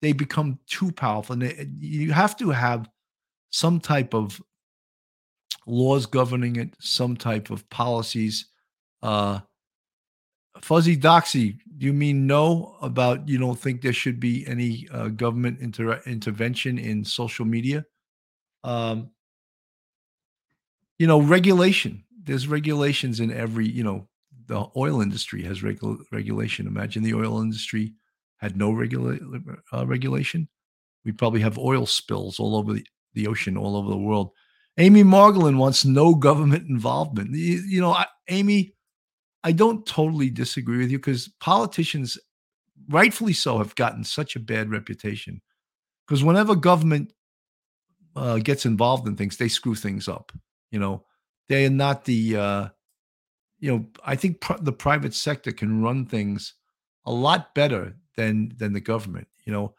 they 0.01 0.11
become 0.11 0.57
too 0.65 0.91
powerful. 0.91 1.33
And 1.33 1.43
they, 1.43 1.67
you 1.77 2.13
have 2.13 2.35
to 2.37 2.49
have 2.49 2.89
some 3.51 3.79
type 3.79 4.15
of 4.15 4.41
laws 5.67 6.07
governing 6.07 6.55
it, 6.55 6.73
some 6.79 7.15
type 7.15 7.51
of 7.51 7.69
policies. 7.69 8.47
Uh, 9.01 9.39
Fuzzy 10.61 10.97
Doxy, 10.97 11.57
do 11.77 11.85
you 11.85 11.93
mean 11.93 12.25
no 12.25 12.77
about 12.81 13.27
you 13.29 13.37
don't 13.37 13.59
think 13.59 13.81
there 13.81 13.93
should 13.93 14.19
be 14.19 14.45
any 14.47 14.87
uh, 14.91 15.09
government 15.09 15.59
inter- 15.59 16.01
intervention 16.05 16.79
in 16.79 17.05
social 17.05 17.45
media? 17.45 17.85
Um, 18.63 19.11
you 20.97 21.05
know, 21.05 21.21
regulation. 21.21 22.03
There's 22.23 22.47
regulations 22.47 23.19
in 23.19 23.31
every, 23.31 23.67
you 23.67 23.83
know, 23.83 24.07
the 24.47 24.65
oil 24.75 25.01
industry 25.01 25.43
has 25.43 25.61
regu- 25.61 26.01
regulation. 26.11 26.65
Imagine 26.67 27.03
the 27.03 27.13
oil 27.13 27.39
industry 27.41 27.93
had 28.37 28.57
no 28.57 28.71
regula- 28.71 29.19
uh, 29.73 29.85
regulation, 29.85 30.47
we'd 31.03 31.17
probably 31.17 31.41
have 31.41 31.57
oil 31.57 31.85
spills 31.85 32.39
all 32.39 32.55
over 32.55 32.73
the, 32.73 32.85
the 33.13 33.27
ocean, 33.27 33.57
all 33.57 33.75
over 33.75 33.89
the 33.89 33.97
world. 33.97 34.31
Amy 34.77 35.03
Margolin 35.03 35.57
wants 35.57 35.85
no 35.85 36.13
government 36.13 36.69
involvement. 36.69 37.31
You, 37.31 37.63
you 37.67 37.81
know, 37.81 37.93
I, 37.93 38.05
Amy, 38.29 38.75
I 39.43 39.51
don't 39.51 39.85
totally 39.85 40.29
disagree 40.29 40.77
with 40.77 40.91
you 40.91 40.97
because 40.97 41.29
politicians, 41.39 42.17
rightfully 42.89 43.33
so, 43.33 43.57
have 43.59 43.75
gotten 43.75 44.03
such 44.03 44.35
a 44.35 44.39
bad 44.39 44.69
reputation. 44.69 45.41
Because 46.05 46.23
whenever 46.23 46.55
government 46.55 47.13
uh, 48.15 48.37
gets 48.37 48.65
involved 48.65 49.07
in 49.07 49.15
things, 49.15 49.37
they 49.37 49.47
screw 49.47 49.75
things 49.75 50.07
up. 50.07 50.31
You 50.71 50.79
know, 50.79 51.05
they 51.49 51.65
are 51.65 51.69
not 51.69 52.05
the, 52.05 52.35
uh, 52.35 52.67
you 53.59 53.71
know, 53.71 53.85
I 54.05 54.15
think 54.15 54.41
pr- 54.41 54.61
the 54.61 54.73
private 54.73 55.13
sector 55.13 55.51
can 55.51 55.81
run 55.81 56.05
things 56.05 56.53
a 57.05 57.11
lot 57.11 57.55
better 57.55 57.95
than 58.17 58.51
than 58.57 58.73
the 58.73 58.81
government 58.81 59.27
you 59.45 59.53
know 59.53 59.73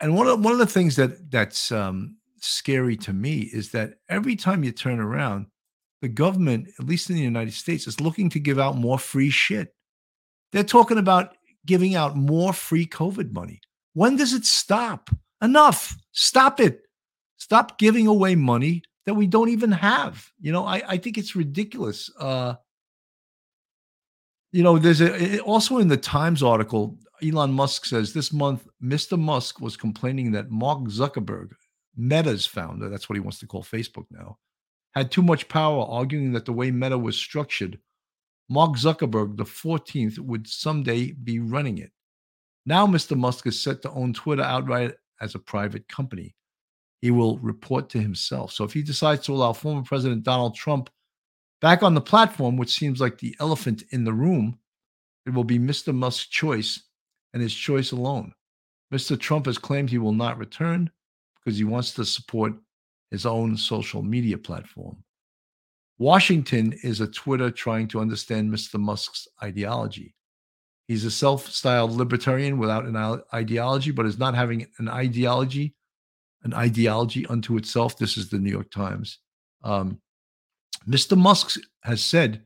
and 0.00 0.14
one 0.14 0.26
of 0.26 0.44
one 0.44 0.52
of 0.52 0.58
the 0.58 0.66
things 0.66 0.96
that 0.96 1.30
that's 1.30 1.70
um, 1.70 2.16
scary 2.40 2.96
to 2.96 3.12
me 3.12 3.48
is 3.52 3.70
that 3.70 3.94
every 4.08 4.36
time 4.36 4.64
you 4.64 4.72
turn 4.72 4.98
around 4.98 5.46
the 6.02 6.08
government 6.08 6.68
at 6.78 6.86
least 6.86 7.10
in 7.10 7.16
the 7.16 7.22
united 7.22 7.52
states 7.52 7.86
is 7.86 8.00
looking 8.00 8.28
to 8.28 8.38
give 8.38 8.58
out 8.58 8.76
more 8.76 8.98
free 8.98 9.30
shit 9.30 9.74
They're 10.52 10.64
talking 10.64 10.98
about 10.98 11.36
giving 11.66 11.94
out 11.94 12.16
more 12.16 12.52
free 12.52 12.86
COVID 12.86 13.32
money. 13.32 13.60
When 13.94 14.16
does 14.16 14.32
it 14.32 14.46
stop? 14.46 15.10
Enough. 15.42 15.94
Stop 16.12 16.60
it. 16.60 16.82
Stop 17.36 17.78
giving 17.78 18.06
away 18.06 18.34
money 18.34 18.82
that 19.04 19.14
we 19.14 19.26
don't 19.26 19.50
even 19.50 19.72
have. 19.72 20.30
You 20.40 20.52
know, 20.52 20.64
I, 20.64 20.82
I 20.86 20.96
think 20.96 21.18
it's 21.18 21.36
ridiculous. 21.36 22.10
Uh, 22.18 22.54
you 24.52 24.62
know, 24.62 24.78
there's 24.78 25.02
a 25.02 25.40
also 25.40 25.78
in 25.78 25.88
the 25.88 25.96
Times 25.96 26.42
article, 26.42 26.96
Elon 27.22 27.52
Musk 27.52 27.84
says 27.84 28.12
this 28.12 28.32
month, 28.32 28.66
Mr. 28.82 29.18
Musk 29.18 29.60
was 29.60 29.76
complaining 29.76 30.32
that 30.32 30.50
Mark 30.50 30.84
Zuckerberg, 30.84 31.50
Meta's 31.96 32.46
founder, 32.46 32.88
that's 32.88 33.08
what 33.08 33.16
he 33.16 33.20
wants 33.20 33.38
to 33.40 33.46
call 33.46 33.62
Facebook 33.62 34.06
now, 34.10 34.38
had 34.96 35.12
too 35.12 35.22
much 35.22 35.48
power, 35.48 35.84
arguing 35.84 36.32
that 36.32 36.46
the 36.46 36.52
way 36.52 36.70
Meta 36.70 36.96
was 36.96 37.16
structured, 37.16 37.78
Mark 38.48 38.76
Zuckerberg, 38.76 39.36
the 39.36 39.44
14th, 39.44 40.18
would 40.18 40.48
someday 40.48 41.12
be 41.12 41.38
running 41.38 41.78
it. 41.78 41.92
Now, 42.64 42.86
Mr. 42.86 43.16
Musk 43.16 43.46
is 43.46 43.60
set 43.60 43.82
to 43.82 43.90
own 43.90 44.12
Twitter 44.12 44.42
outright 44.42 44.94
as 45.20 45.34
a 45.34 45.38
private 45.38 45.86
company. 45.88 46.34
He 47.02 47.10
will 47.10 47.38
report 47.38 47.90
to 47.90 48.00
himself. 48.00 48.52
So 48.52 48.64
if 48.64 48.72
he 48.72 48.82
decides 48.82 49.24
to 49.26 49.34
allow 49.34 49.52
former 49.52 49.82
President 49.82 50.22
Donald 50.22 50.54
Trump 50.54 50.88
back 51.60 51.82
on 51.82 51.94
the 51.94 52.00
platform, 52.00 52.56
which 52.56 52.74
seems 52.74 53.00
like 53.00 53.18
the 53.18 53.36
elephant 53.38 53.84
in 53.90 54.04
the 54.04 54.12
room, 54.12 54.58
it 55.26 55.34
will 55.34 55.44
be 55.44 55.58
Mr. 55.58 55.94
Musk's 55.94 56.26
choice 56.28 56.82
and 57.34 57.42
his 57.42 57.54
choice 57.54 57.92
alone. 57.92 58.32
Mr. 58.92 59.18
Trump 59.18 59.46
has 59.46 59.58
claimed 59.58 59.90
he 59.90 59.98
will 59.98 60.12
not 60.12 60.38
return 60.38 60.90
because 61.36 61.58
he 61.58 61.64
wants 61.64 61.92
to 61.92 62.04
support 62.04 62.54
his 63.10 63.26
own 63.26 63.56
social 63.56 64.02
media 64.02 64.38
platform. 64.38 64.96
Washington 65.98 66.74
is 66.82 67.00
a 67.00 67.06
Twitter 67.06 67.50
trying 67.50 67.88
to 67.88 68.00
understand 68.00 68.52
Mr. 68.52 68.78
Musk's 68.78 69.26
ideology. 69.42 70.14
He's 70.88 71.04
a 71.04 71.10
self 71.10 71.48
styled 71.48 71.92
libertarian 71.92 72.58
without 72.58 72.84
an 72.84 73.22
ideology, 73.34 73.90
but 73.90 74.06
is 74.06 74.18
not 74.18 74.34
having 74.34 74.66
an 74.78 74.88
ideology, 74.88 75.74
an 76.44 76.54
ideology 76.54 77.26
unto 77.26 77.56
itself. 77.56 77.98
This 77.98 78.16
is 78.16 78.28
the 78.28 78.38
New 78.38 78.50
York 78.50 78.70
Times. 78.70 79.18
Um, 79.64 80.00
Mr. 80.86 81.16
Musk 81.16 81.58
has 81.82 82.04
said 82.04 82.42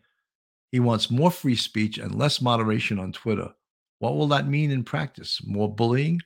he 0.71 0.81
wants 0.81 1.11
more 1.11 1.31
free 1.31 1.57
speech 1.57 1.99
and 1.99 2.15
less 2.15 2.41
moderation 2.41 2.99
on 2.99 3.13
Twitter. 3.13 3.51
What 3.99 4.17
will 4.17 4.29
that 4.29 4.49
mean 4.49 4.71
in 4.71 4.85
practice? 4.85 5.41
More 5.45 5.73
bullying, 5.73 6.21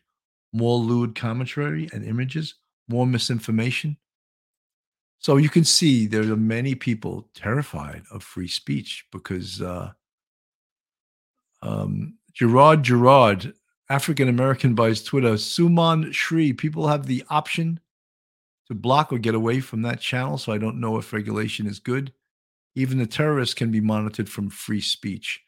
more 0.53 0.79
lewd 0.79 1.17
commentary 1.17 1.89
and 1.93 2.05
images, 2.05 2.55
more 2.89 3.07
misinformation? 3.07 3.97
So 5.25 5.39
you 5.39 5.49
can 5.49 5.65
see 5.65 6.07
there 6.07 6.21
are 6.21 6.37
many 6.37 6.75
people 6.75 7.27
terrified 7.35 8.03
of 8.11 8.23
free 8.23 8.47
speech 8.47 9.07
because 9.11 9.63
uh, 9.63 9.93
um, 11.63 12.19
Gerard 12.35 12.83
Gerard, 12.83 13.55
African 13.89 14.29
American 14.29 14.75
by 14.75 14.89
his 14.89 15.03
Twitter, 15.03 15.33
Suman 15.33 16.13
Shri, 16.13 16.53
people 16.53 16.89
have 16.89 17.07
the 17.07 17.25
option 17.31 17.81
to 18.69 18.75
block 18.75 19.15
or 19.15 19.19
get 19.19 19.35
away 19.35 19.61
from 19.61 19.81
that 19.81 19.99
channel. 19.99 20.37
So 20.37 20.53
I 20.53 20.59
don't 20.59 20.79
know 20.79 20.99
if 20.99 21.11
regulation 21.11 21.67
is 21.67 21.79
good. 21.79 22.13
Even 22.75 22.99
the 22.99 23.07
terrorists 23.07 23.55
can 23.55 23.71
be 23.71 23.81
monitored 23.81 24.29
from 24.29 24.51
free 24.51 24.83
speech. 24.83 25.43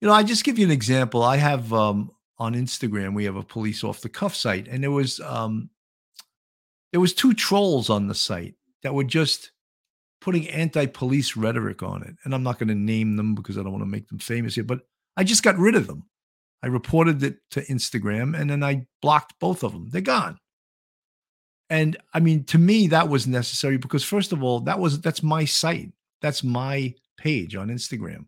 You 0.00 0.08
know, 0.08 0.14
I 0.14 0.24
just 0.24 0.42
give 0.42 0.58
you 0.58 0.66
an 0.66 0.72
example. 0.72 1.22
I 1.22 1.36
have 1.36 1.72
um, 1.72 2.10
on 2.40 2.56
Instagram, 2.56 3.14
we 3.14 3.26
have 3.26 3.36
a 3.36 3.44
police 3.44 3.84
off 3.84 4.00
the 4.00 4.08
cuff 4.08 4.34
site, 4.34 4.66
and 4.66 4.82
there 4.82 4.90
was 4.90 5.20
um, 5.20 5.70
there 6.90 7.00
was 7.00 7.14
two 7.14 7.32
trolls 7.32 7.90
on 7.90 8.08
the 8.08 8.14
site 8.16 8.56
that 8.82 8.94
were 8.94 9.04
just 9.04 9.52
putting 10.20 10.48
anti-police 10.48 11.36
rhetoric 11.36 11.82
on 11.82 12.02
it. 12.02 12.14
And 12.24 12.34
I'm 12.34 12.42
not 12.42 12.58
going 12.58 12.68
to 12.68 12.74
name 12.74 13.16
them 13.16 13.34
because 13.34 13.56
I 13.56 13.62
don't 13.62 13.72
want 13.72 13.82
to 13.82 13.90
make 13.90 14.08
them 14.08 14.18
famous 14.18 14.54
here, 14.54 14.64
but 14.64 14.80
I 15.16 15.24
just 15.24 15.42
got 15.42 15.58
rid 15.58 15.74
of 15.74 15.86
them. 15.86 16.04
I 16.62 16.66
reported 16.66 17.22
it 17.22 17.36
to 17.52 17.64
Instagram 17.66 18.38
and 18.38 18.50
then 18.50 18.64
I 18.64 18.86
blocked 19.00 19.34
both 19.40 19.62
of 19.62 19.72
them. 19.72 19.88
They're 19.90 20.00
gone. 20.00 20.38
And 21.70 21.96
I 22.14 22.20
mean, 22.20 22.44
to 22.44 22.58
me, 22.58 22.88
that 22.88 23.08
was 23.08 23.26
necessary 23.26 23.76
because 23.76 24.02
first 24.02 24.32
of 24.32 24.42
all, 24.42 24.60
that 24.60 24.78
was 24.78 25.00
that's 25.00 25.22
my 25.22 25.44
site. 25.44 25.92
That's 26.20 26.42
my 26.42 26.94
page 27.18 27.54
on 27.54 27.68
Instagram. 27.68 28.26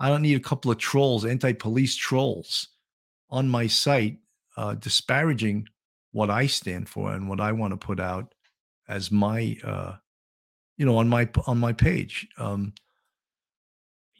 I 0.00 0.08
don't 0.08 0.22
need 0.22 0.36
a 0.36 0.40
couple 0.40 0.70
of 0.70 0.78
trolls, 0.78 1.24
anti-police 1.24 1.94
trolls 1.94 2.68
on 3.30 3.48
my 3.48 3.68
site 3.68 4.18
uh, 4.56 4.74
disparaging 4.74 5.68
what 6.10 6.28
I 6.28 6.46
stand 6.46 6.88
for 6.88 7.12
and 7.12 7.28
what 7.28 7.40
I 7.40 7.52
want 7.52 7.72
to 7.72 7.76
put 7.76 8.00
out 8.00 8.34
as 8.92 9.10
my 9.10 9.56
uh, 9.64 9.94
you 10.76 10.84
know 10.84 10.98
on 10.98 11.08
my 11.08 11.28
on 11.46 11.58
my 11.58 11.72
page. 11.72 12.28
Um, 12.38 12.74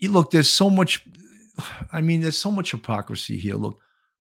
look, 0.02 0.30
there's 0.30 0.50
so 0.50 0.70
much. 0.70 1.04
I 1.92 2.00
mean, 2.00 2.22
there's 2.22 2.38
so 2.38 2.50
much 2.50 2.70
hypocrisy 2.70 3.38
here. 3.38 3.56
Look, 3.56 3.78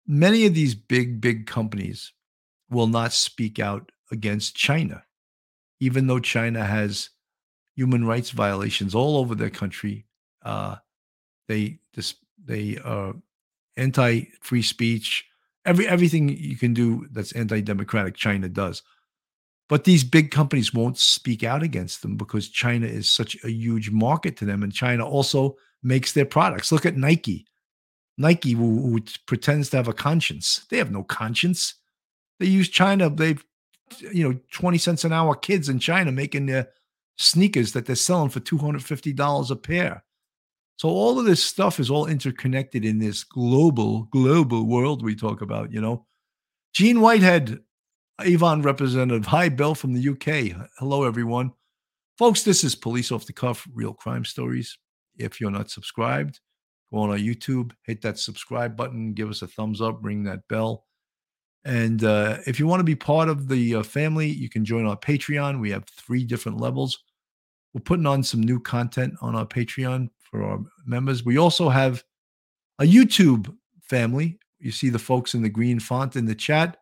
many 0.06 0.46
of 0.46 0.54
these 0.54 0.74
big 0.74 1.20
big 1.20 1.46
companies 1.46 2.12
will 2.70 2.86
not 2.86 3.12
speak 3.12 3.58
out 3.58 3.92
against 4.10 4.56
China, 4.56 5.04
even 5.78 6.06
though 6.06 6.20
China 6.20 6.64
has 6.64 7.10
human 7.76 8.04
rights 8.04 8.30
violations 8.30 8.94
all 8.94 9.16
over 9.18 9.34
their 9.34 9.50
country. 9.50 10.06
Uh, 10.42 10.76
they 11.48 11.78
they 12.42 12.78
are 12.78 13.14
anti 13.76 14.24
free 14.40 14.62
speech. 14.62 15.26
Every 15.66 15.86
everything 15.86 16.30
you 16.30 16.56
can 16.56 16.72
do 16.72 17.06
that's 17.12 17.32
anti 17.32 17.60
democratic, 17.60 18.16
China 18.16 18.48
does. 18.48 18.82
But 19.70 19.84
these 19.84 20.02
big 20.02 20.32
companies 20.32 20.74
won't 20.74 20.98
speak 20.98 21.44
out 21.44 21.62
against 21.62 22.02
them 22.02 22.16
because 22.16 22.48
China 22.48 22.86
is 22.86 23.08
such 23.08 23.36
a 23.44 23.50
huge 23.50 23.88
market 23.90 24.36
to 24.38 24.44
them, 24.44 24.64
and 24.64 24.72
China 24.72 25.06
also 25.06 25.56
makes 25.80 26.12
their 26.12 26.26
products. 26.26 26.72
Look 26.72 26.84
at 26.84 26.96
Nike. 26.96 27.46
Nike, 28.18 28.52
who, 28.52 28.82
who 28.82 29.00
pretends 29.26 29.70
to 29.70 29.76
have 29.76 29.86
a 29.86 29.92
conscience, 29.92 30.66
they 30.70 30.76
have 30.78 30.90
no 30.90 31.04
conscience. 31.04 31.76
They 32.40 32.46
use 32.46 32.68
China. 32.68 33.08
They've 33.08 33.42
you 34.12 34.28
know, 34.28 34.38
20 34.52 34.76
cents 34.76 35.04
an 35.04 35.12
hour 35.12 35.36
kids 35.36 35.68
in 35.68 35.78
China 35.78 36.10
making 36.10 36.46
their 36.46 36.68
sneakers 37.16 37.72
that 37.72 37.86
they're 37.86 37.96
selling 37.96 38.30
for 38.30 38.40
$250 38.40 39.50
a 39.50 39.56
pair. 39.56 40.04
So 40.78 40.88
all 40.88 41.18
of 41.18 41.26
this 41.26 41.44
stuff 41.44 41.78
is 41.78 41.90
all 41.90 42.06
interconnected 42.06 42.84
in 42.84 42.98
this 42.98 43.22
global, 43.22 44.04
global 44.04 44.66
world 44.66 45.04
we 45.04 45.14
talk 45.14 45.42
about, 45.42 45.72
you 45.72 45.80
know. 45.80 46.06
Gene 46.72 47.00
Whitehead, 47.00 47.60
Avon 48.22 48.62
representative. 48.62 49.26
Hi, 49.26 49.48
Bill 49.48 49.74
from 49.74 49.92
the 49.92 50.08
UK. 50.08 50.68
Hello, 50.78 51.04
everyone. 51.04 51.52
Folks, 52.18 52.42
this 52.42 52.64
is 52.64 52.74
Police 52.74 53.12
Off 53.12 53.26
the 53.26 53.32
Cuff, 53.32 53.66
Real 53.72 53.94
Crime 53.94 54.24
Stories. 54.24 54.76
If 55.16 55.40
you're 55.40 55.50
not 55.50 55.70
subscribed, 55.70 56.40
go 56.92 57.00
on 57.00 57.10
our 57.10 57.16
YouTube, 57.16 57.72
hit 57.84 58.02
that 58.02 58.18
subscribe 58.18 58.76
button, 58.76 59.14
give 59.14 59.30
us 59.30 59.42
a 59.42 59.46
thumbs 59.46 59.80
up, 59.80 59.98
ring 60.02 60.24
that 60.24 60.46
bell. 60.48 60.86
And 61.64 62.04
uh, 62.04 62.38
if 62.46 62.58
you 62.58 62.66
want 62.66 62.80
to 62.80 62.84
be 62.84 62.96
part 62.96 63.28
of 63.28 63.48
the 63.48 63.76
uh, 63.76 63.82
family, 63.82 64.28
you 64.28 64.48
can 64.48 64.64
join 64.64 64.86
our 64.86 64.96
Patreon. 64.96 65.60
We 65.60 65.70
have 65.70 65.84
three 65.86 66.24
different 66.24 66.58
levels. 66.58 66.98
We're 67.74 67.82
putting 67.82 68.06
on 68.06 68.22
some 68.22 68.42
new 68.42 68.60
content 68.60 69.14
on 69.20 69.34
our 69.34 69.46
Patreon 69.46 70.08
for 70.30 70.42
our 70.42 70.60
members. 70.84 71.24
We 71.24 71.38
also 71.38 71.68
have 71.68 72.02
a 72.78 72.84
YouTube 72.84 73.54
family. 73.82 74.38
You 74.58 74.72
see 74.72 74.90
the 74.90 74.98
folks 74.98 75.34
in 75.34 75.42
the 75.42 75.48
green 75.48 75.80
font 75.80 76.16
in 76.16 76.26
the 76.26 76.34
chat. 76.34 76.79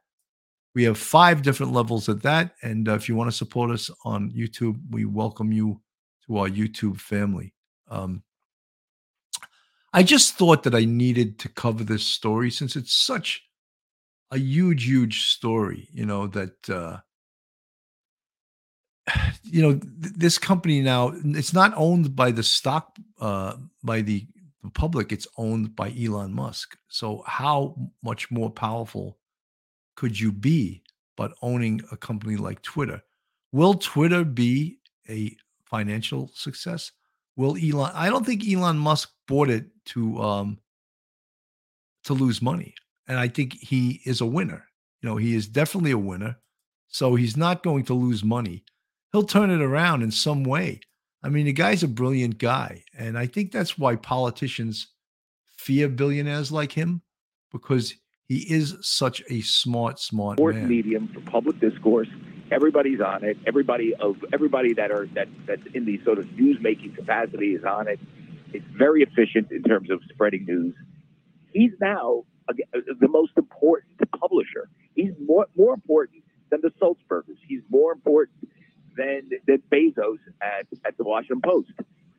We 0.74 0.84
have 0.84 0.98
five 0.98 1.42
different 1.42 1.72
levels 1.72 2.08
of 2.08 2.22
that. 2.22 2.54
And 2.62 2.88
uh, 2.88 2.94
if 2.94 3.08
you 3.08 3.16
want 3.16 3.30
to 3.30 3.36
support 3.36 3.70
us 3.70 3.90
on 4.04 4.30
YouTube, 4.30 4.78
we 4.90 5.04
welcome 5.04 5.52
you 5.52 5.80
to 6.26 6.38
our 6.38 6.48
YouTube 6.48 7.00
family. 7.00 7.54
Um, 7.88 8.22
I 9.92 10.02
just 10.02 10.34
thought 10.34 10.62
that 10.64 10.74
I 10.74 10.84
needed 10.84 11.38
to 11.40 11.48
cover 11.48 11.82
this 11.82 12.04
story 12.04 12.50
since 12.50 12.76
it's 12.76 12.94
such 12.94 13.42
a 14.30 14.38
huge, 14.38 14.84
huge 14.84 15.26
story, 15.28 15.88
you 15.92 16.04
know, 16.04 16.26
that, 16.28 16.70
uh, 16.70 16.98
you 19.42 19.62
know, 19.62 19.72
th- 19.72 20.14
this 20.16 20.38
company 20.38 20.82
now, 20.82 21.14
it's 21.24 21.54
not 21.54 21.72
owned 21.76 22.14
by 22.14 22.30
the 22.30 22.42
stock, 22.42 22.96
uh, 23.20 23.54
by 23.82 24.02
the 24.02 24.26
public, 24.74 25.12
it's 25.12 25.26
owned 25.38 25.74
by 25.74 25.94
Elon 25.98 26.34
Musk. 26.34 26.76
So, 26.88 27.22
how 27.26 27.74
much 28.02 28.30
more 28.30 28.50
powerful 28.50 29.18
could 29.98 30.18
you 30.18 30.30
be 30.30 30.80
but 31.16 31.32
owning 31.42 31.82
a 31.90 31.96
company 31.96 32.36
like 32.36 32.62
Twitter? 32.62 33.02
Will 33.50 33.74
Twitter 33.74 34.22
be 34.22 34.78
a 35.08 35.36
financial 35.64 36.30
success? 36.34 36.92
Will 37.34 37.56
Elon? 37.56 37.90
I 37.94 38.08
don't 38.08 38.24
think 38.24 38.48
Elon 38.48 38.78
Musk 38.78 39.10
bought 39.26 39.50
it 39.50 39.66
to 39.86 40.22
um, 40.22 40.58
to 42.04 42.14
lose 42.14 42.40
money 42.40 42.76
and 43.08 43.18
I 43.18 43.26
think 43.26 43.54
he 43.54 44.00
is 44.04 44.20
a 44.20 44.26
winner. 44.26 44.68
You 45.02 45.08
know, 45.08 45.16
he 45.16 45.34
is 45.34 45.48
definitely 45.48 45.90
a 45.90 45.98
winner. 45.98 46.36
So 46.86 47.16
he's 47.16 47.36
not 47.36 47.64
going 47.64 47.84
to 47.86 47.94
lose 47.94 48.22
money. 48.22 48.64
He'll 49.10 49.24
turn 49.24 49.50
it 49.50 49.60
around 49.60 50.02
in 50.02 50.12
some 50.12 50.44
way. 50.44 50.80
I 51.24 51.28
mean, 51.28 51.46
the 51.46 51.52
guy's 51.52 51.82
a 51.82 51.88
brilliant 51.88 52.38
guy. 52.38 52.84
And 52.96 53.18
I 53.18 53.26
think 53.26 53.50
that's 53.50 53.76
why 53.76 53.96
politicians 53.96 54.88
fear 55.56 55.88
billionaires 55.88 56.52
like 56.52 56.70
him 56.70 57.02
because 57.50 57.94
he 58.28 58.38
is 58.38 58.76
such 58.82 59.22
a 59.30 59.40
smart, 59.40 59.98
smart 59.98 60.38
Sport 60.38 60.56
man. 60.56 60.68
medium 60.68 61.08
for 61.08 61.20
public 61.30 61.58
discourse. 61.60 62.08
Everybody's 62.50 63.00
on 63.00 63.24
it. 63.24 63.36
Everybody 63.46 63.94
of 63.94 64.16
everybody 64.32 64.72
that 64.74 64.90
are 64.90 65.06
that 65.14 65.28
that's 65.46 65.62
in 65.74 65.84
the 65.84 66.02
sort 66.04 66.18
of 66.18 66.30
news 66.32 66.58
making 66.60 66.94
capacity 66.94 67.54
is 67.54 67.64
on 67.64 67.88
it. 67.88 67.98
It's 68.52 68.66
very 68.76 69.02
efficient 69.02 69.50
in 69.50 69.62
terms 69.62 69.90
of 69.90 70.00
spreading 70.10 70.46
news 70.46 70.74
he's 71.52 71.72
now 71.80 72.24
uh, 72.48 72.54
the 73.00 73.08
most 73.08 73.32
important 73.36 73.92
publisher. 74.18 74.68
He's 74.94 75.12
more 75.24 75.46
more 75.56 75.74
important 75.74 76.22
than 76.50 76.60
the 76.62 76.70
Sulzbergers. 76.80 77.38
He's 77.46 77.62
more 77.68 77.92
important 77.92 78.48
than 78.96 79.30
than 79.46 79.62
Bezos 79.70 80.18
at, 80.42 80.66
at 80.84 80.96
the 80.96 81.04
Washington 81.04 81.40
Post. 81.42 81.70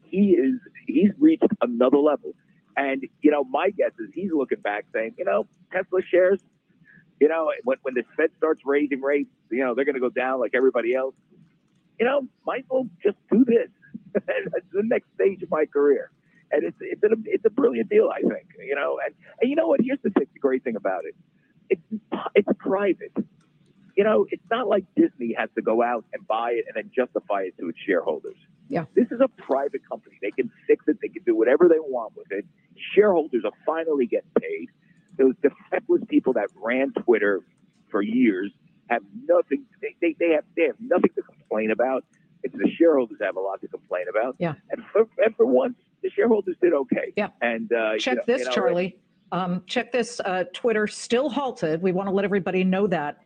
He 0.03 0.31
is 0.31 0.55
he's 0.87 1.11
reached 1.19 1.43
another 1.61 1.97
level. 1.97 2.33
And 2.77 3.07
you 3.21 3.31
know, 3.31 3.43
my 3.43 3.71
guess 3.71 3.91
is 3.99 4.09
he's 4.13 4.31
looking 4.31 4.59
back 4.59 4.85
saying, 4.93 5.15
you 5.17 5.25
know, 5.25 5.47
Tesla 5.71 6.01
shares, 6.01 6.39
you 7.19 7.27
know, 7.27 7.51
when 7.63 7.77
when 7.81 7.93
the 7.93 8.03
Fed 8.15 8.29
starts 8.37 8.61
raising 8.65 9.01
rates, 9.01 9.29
you 9.51 9.63
know, 9.63 9.75
they're 9.75 9.85
going 9.85 9.95
to 9.95 10.01
go 10.01 10.09
down 10.09 10.39
like 10.39 10.51
everybody 10.53 10.95
else. 10.95 11.15
You 11.99 12.05
know, 12.05 12.27
might 12.45 12.65
well 12.69 12.87
just 13.03 13.17
do 13.31 13.43
this. 13.43 13.69
That's 14.13 14.65
the 14.71 14.83
next 14.83 15.07
stage 15.15 15.43
of 15.43 15.51
my 15.51 15.65
career, 15.65 16.11
and 16.51 16.63
it's 16.63 16.77
it's 16.79 17.03
a 17.03 17.09
it's 17.25 17.45
a 17.45 17.49
brilliant 17.49 17.89
deal, 17.89 18.09
I 18.09 18.21
think. 18.21 18.47
You 18.65 18.75
know, 18.75 18.99
and 19.05 19.13
and 19.41 19.49
you 19.49 19.55
know 19.55 19.67
what? 19.67 19.81
Here's 19.83 19.99
the, 20.01 20.11
the 20.11 20.25
great 20.39 20.63
thing 20.63 20.75
about 20.75 21.03
it. 21.05 21.15
It's 21.69 22.01
it's 22.35 22.47
private. 22.59 23.13
You 23.99 24.05
know, 24.05 24.25
it's 24.31 24.49
not 24.49 24.69
like 24.69 24.85
Disney 24.95 25.35
has 25.37 25.49
to 25.55 25.61
go 25.61 25.83
out 25.83 26.05
and 26.13 26.25
buy 26.25 26.51
it 26.51 26.63
and 26.67 26.75
then 26.77 26.89
justify 26.95 27.41
it 27.41 27.55
to 27.59 27.67
its 27.67 27.77
shareholders. 27.85 28.37
Yeah. 28.69 28.85
This 28.95 29.07
is 29.11 29.19
a 29.19 29.27
private 29.27 29.81
company. 29.89 30.15
They 30.21 30.31
can 30.31 30.49
fix 30.67 30.85
it. 30.87 30.99
They 31.01 31.09
can 31.09 31.21
do 31.23 31.35
whatever 31.35 31.67
they 31.67 31.81
want 31.81 32.15
with 32.15 32.31
it. 32.31 32.45
Shareholders 32.95 33.43
are 33.43 33.51
finally 33.65 34.05
getting 34.05 34.29
paid. 34.39 34.67
Those 35.17 35.33
defectless 35.43 36.07
people 36.07 36.31
that 36.31 36.47
ran 36.55 36.93
Twitter 36.93 37.41
for 37.91 38.01
years 38.01 38.53
have 38.89 39.01
nothing. 39.27 39.65
They, 39.81 39.93
they, 39.99 40.15
they 40.17 40.29
have 40.29 40.45
they 40.55 40.67
have 40.67 40.77
nothing 40.79 41.11
to 41.15 41.21
complain 41.21 41.71
about. 41.71 42.05
It's 42.43 42.55
the 42.55 42.71
shareholders 42.77 43.17
have 43.21 43.35
a 43.35 43.41
lot 43.41 43.59
to 43.59 43.67
complain 43.67 44.05
about. 44.09 44.37
Yeah. 44.39 44.53
And 44.71 44.81
for, 44.93 45.07
and 45.17 45.35
for 45.35 45.45
once, 45.45 45.75
the 46.03 46.09
shareholders 46.09 46.55
did 46.61 46.71
okay. 46.71 47.11
Yeah. 47.17 47.31
And 47.41 47.69
uh, 47.73 47.91
you 47.95 47.99
Check 47.99 48.15
know- 48.15 48.23
this, 48.27 48.39
you 48.39 48.45
know, 48.45 48.51
Charlie. 48.53 48.97
Um, 49.33 49.61
check 49.67 49.91
this. 49.91 50.21
Uh, 50.21 50.45
Twitter 50.53 50.87
still 50.87 51.29
halted. 51.29 51.81
We 51.81 51.91
want 51.91 52.07
to 52.07 52.13
let 52.13 52.23
everybody 52.23 52.63
know 52.63 52.87
that. 52.87 53.17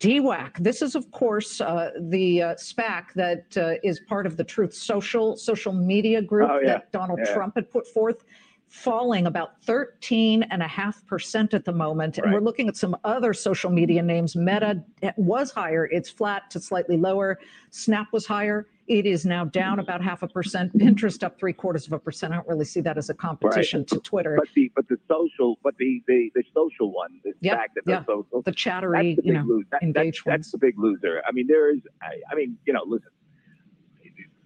DWAC. 0.00 0.56
This 0.58 0.80
is, 0.82 0.94
of 0.94 1.10
course, 1.10 1.60
uh, 1.60 1.90
the 2.00 2.42
uh, 2.42 2.54
SPAC 2.54 3.12
that 3.14 3.56
uh, 3.56 3.74
is 3.84 4.00
part 4.00 4.26
of 4.26 4.36
the 4.38 4.44
Truth 4.44 4.74
Social 4.74 5.36
social 5.36 5.72
media 5.74 6.22
group 6.22 6.48
Oh, 6.50 6.58
yeah. 6.58 6.66
that 6.68 6.90
Donald 6.92 7.20
Yeah. 7.22 7.34
Trump 7.34 7.54
had 7.54 7.70
put 7.70 7.86
forth, 7.86 8.24
falling 8.68 9.26
about 9.26 9.60
13.5% 9.62 11.54
at 11.54 11.64
the 11.64 11.72
moment. 11.72 12.18
And 12.18 12.32
we're 12.32 12.40
looking 12.40 12.68
at 12.68 12.76
some 12.76 12.96
other 13.04 13.34
social 13.34 13.68
media 13.68 14.00
names. 14.00 14.36
Meta 14.36 14.82
was 15.16 15.50
higher. 15.50 15.86
It's 15.86 16.08
flat 16.08 16.48
to 16.50 16.60
slightly 16.60 16.96
lower. 16.96 17.38
Snap 17.70 18.06
was 18.12 18.26
higher. 18.26 18.68
It 18.90 19.06
is 19.06 19.24
now 19.24 19.44
down 19.44 19.78
about 19.78 20.02
half 20.02 20.24
a 20.24 20.26
percent. 20.26 20.76
Pinterest 20.76 21.22
up 21.22 21.38
three 21.38 21.52
quarters 21.52 21.86
of 21.86 21.92
a 21.92 21.98
percent. 22.00 22.32
I 22.32 22.36
don't 22.38 22.48
really 22.48 22.64
see 22.64 22.80
that 22.80 22.98
as 22.98 23.08
a 23.08 23.14
competition 23.14 23.84
to 23.84 24.00
Twitter. 24.00 24.34
But 24.36 24.48
the 24.52 24.72
but 24.74 24.88
the 24.88 24.96
social 25.06 25.60
but 25.62 25.76
the 25.78 26.02
the, 26.08 26.32
the 26.34 26.42
social 26.52 26.90
one, 26.90 27.20
the 27.22 27.32
Yeah, 27.40 27.54
fact 27.54 27.76
that 27.76 27.84
yeah. 27.86 28.00
the 28.00 28.06
social 28.06 28.42
the 28.42 28.50
chattery, 28.50 29.14
the 29.14 29.22
you 29.24 29.32
know. 29.32 29.62
That, 29.70 29.84
engaged 29.84 30.22
that's, 30.26 30.38
that's 30.38 30.50
the 30.50 30.58
big 30.58 30.76
loser. 30.76 31.22
I 31.24 31.30
mean, 31.30 31.46
there 31.46 31.72
is. 31.72 31.78
I, 32.02 32.20
I 32.32 32.34
mean, 32.34 32.58
you 32.66 32.72
know, 32.72 32.82
listen. 32.84 33.10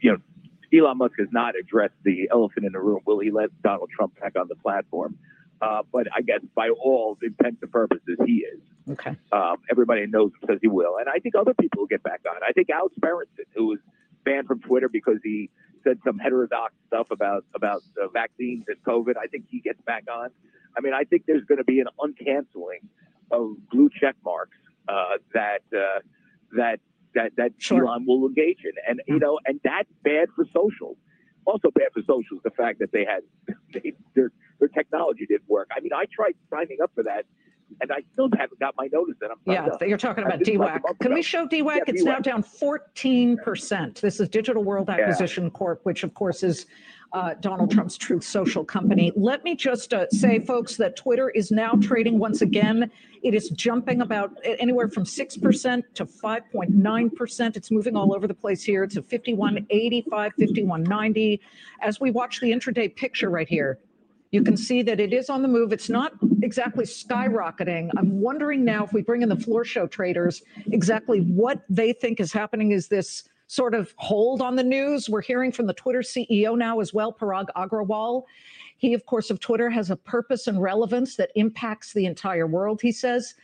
You 0.00 0.12
know, 0.12 0.18
Elon 0.78 0.98
Musk 0.98 1.14
has 1.18 1.28
not 1.32 1.54
addressed 1.58 1.94
the 2.04 2.28
elephant 2.30 2.66
in 2.66 2.72
the 2.72 2.80
room. 2.80 3.00
Will 3.06 3.20
he 3.20 3.30
let 3.30 3.48
Donald 3.62 3.88
Trump 3.96 4.20
back 4.20 4.36
on 4.38 4.48
the 4.48 4.56
platform? 4.56 5.16
Uh, 5.62 5.80
but 5.90 6.06
I 6.14 6.20
guess 6.20 6.40
by 6.54 6.68
all 6.68 7.16
intents 7.22 7.62
and 7.62 7.72
purposes, 7.72 8.18
he 8.26 8.44
is. 8.44 8.60
Okay. 8.90 9.16
Um, 9.32 9.56
everybody 9.70 10.06
knows 10.06 10.32
him, 10.32 10.48
says 10.50 10.58
he 10.60 10.68
will, 10.68 10.98
and 10.98 11.08
I 11.08 11.18
think 11.18 11.34
other 11.34 11.54
people 11.54 11.80
will 11.80 11.86
get 11.86 12.02
back 12.02 12.20
on. 12.28 12.36
I 12.46 12.52
think 12.52 12.68
Alex 12.68 12.94
Berenson, 12.98 13.46
who 13.54 13.68
was 13.68 13.78
banned 14.24 14.46
from 14.46 14.60
Twitter 14.60 14.88
because 14.88 15.18
he 15.22 15.50
said 15.84 15.98
some 16.04 16.18
heterodox 16.18 16.74
stuff 16.86 17.08
about 17.10 17.44
about 17.54 17.82
uh, 18.02 18.08
vaccines 18.08 18.64
and 18.68 18.76
COVID, 18.84 19.14
I 19.22 19.26
think 19.26 19.44
he 19.48 19.60
gets 19.60 19.80
back 19.82 20.04
on. 20.10 20.30
I 20.76 20.80
mean, 20.80 20.94
I 20.94 21.04
think 21.04 21.24
there's 21.26 21.44
going 21.44 21.58
to 21.58 21.64
be 21.64 21.80
an 21.80 21.86
uncanceling 22.00 22.88
of 23.30 23.54
blue 23.70 23.90
check 24.00 24.16
marks 24.24 24.56
uh, 24.88 25.18
that 25.34 25.62
uh, 25.76 26.00
that 26.56 26.80
that 27.14 27.32
that 27.36 27.52
Sure. 27.58 27.84
Elon 27.86 28.04
will 28.06 28.26
engage 28.26 28.60
in, 28.64 28.72
and 28.88 29.00
you 29.06 29.18
know, 29.18 29.38
and 29.44 29.60
that's 29.62 29.90
bad 30.02 30.28
for 30.34 30.44
social. 30.52 30.96
Also 31.46 31.70
bad 31.70 31.88
for 31.92 32.00
social 32.00 32.38
is 32.38 32.42
the 32.42 32.50
fact 32.50 32.78
that 32.78 32.90
they 32.90 33.04
had 33.04 33.22
they, 33.72 33.92
their 34.14 34.30
their 34.58 34.68
technology 34.68 35.26
didn't 35.26 35.48
work. 35.48 35.68
I 35.76 35.80
mean, 35.80 35.92
I 35.92 36.04
tried 36.10 36.34
signing 36.50 36.78
up 36.82 36.90
for 36.94 37.04
that, 37.04 37.26
and 37.84 37.92
I 37.92 38.02
still 38.12 38.28
haven't 38.36 38.58
got 38.58 38.74
my 38.76 38.88
notice 38.92 39.16
that 39.20 39.30
I'm 39.30 39.36
Yeah, 39.46 39.68
you're 39.86 39.98
talking 39.98 40.24
about 40.24 40.40
a 40.40 40.44
DWAC. 40.44 40.80
Can 41.00 41.14
we 41.14 41.22
show 41.22 41.46
DWAC? 41.46 41.76
Yeah, 41.76 41.82
It's 41.86 42.02
now 42.02 42.18
down 42.18 42.42
14%. 42.42 44.00
This 44.00 44.20
is 44.20 44.28
Digital 44.28 44.64
World 44.64 44.88
Yeah. 44.88 45.04
Acquisition 45.04 45.50
Corp., 45.50 45.80
which 45.84 46.02
of 46.02 46.14
course 46.14 46.42
is 46.42 46.66
uh, 47.12 47.34
Donald 47.40 47.70
Trump's 47.70 47.96
Truth 47.96 48.24
Social 48.24 48.64
company. 48.64 49.12
Let 49.14 49.44
me 49.44 49.54
just 49.54 49.94
uh, 49.94 50.06
say, 50.10 50.40
folks, 50.40 50.76
that 50.76 50.96
Twitter 50.96 51.30
is 51.30 51.52
now 51.52 51.72
trading 51.80 52.18
once 52.18 52.42
again. 52.42 52.90
It 53.22 53.34
is 53.34 53.50
jumping 53.50 54.00
about 54.00 54.32
anywhere 54.44 54.88
from 54.88 55.04
6% 55.04 55.82
to 55.94 56.06
5.9%. 56.06 57.56
It's 57.56 57.70
moving 57.70 57.96
all 57.96 58.14
over 58.14 58.26
the 58.26 58.34
place 58.34 58.64
here 58.64 58.86
to 58.88 59.00
5185, 59.02 60.32
5190. 60.32 61.40
As 61.82 62.00
we 62.00 62.10
watch 62.10 62.40
the 62.40 62.50
intraday 62.50 62.94
picture 62.94 63.30
right 63.30 63.48
here, 63.48 63.78
you 64.34 64.42
can 64.42 64.56
see 64.56 64.82
that 64.82 64.98
it 64.98 65.12
is 65.12 65.30
on 65.30 65.42
the 65.42 65.48
move. 65.48 65.72
It's 65.72 65.88
not 65.88 66.12
exactly 66.42 66.84
skyrocketing. 66.84 67.88
I'm 67.96 68.20
wondering 68.20 68.64
now 68.64 68.82
if 68.82 68.92
we 68.92 69.00
bring 69.00 69.22
in 69.22 69.28
the 69.28 69.36
floor 69.36 69.64
show 69.64 69.86
traders, 69.86 70.42
exactly 70.72 71.20
what 71.20 71.62
they 71.68 71.92
think 71.92 72.18
is 72.18 72.32
happening. 72.32 72.72
Is 72.72 72.88
this 72.88 73.28
sort 73.46 73.74
of 73.74 73.94
hold 73.96 74.42
on 74.42 74.56
the 74.56 74.64
news? 74.64 75.08
We're 75.08 75.22
hearing 75.22 75.52
from 75.52 75.68
the 75.68 75.72
Twitter 75.72 76.00
CEO 76.00 76.58
now 76.58 76.80
as 76.80 76.92
well, 76.92 77.12
Parag 77.12 77.46
Agrawal. 77.54 78.24
He, 78.76 78.92
of 78.92 79.06
course, 79.06 79.30
of 79.30 79.38
Twitter 79.38 79.70
has 79.70 79.90
a 79.90 79.96
purpose 79.96 80.48
and 80.48 80.60
relevance 80.60 81.14
that 81.14 81.30
impacts 81.36 81.92
the 81.92 82.06
entire 82.06 82.48
world, 82.48 82.82
he 82.82 82.90
says. 82.90 83.34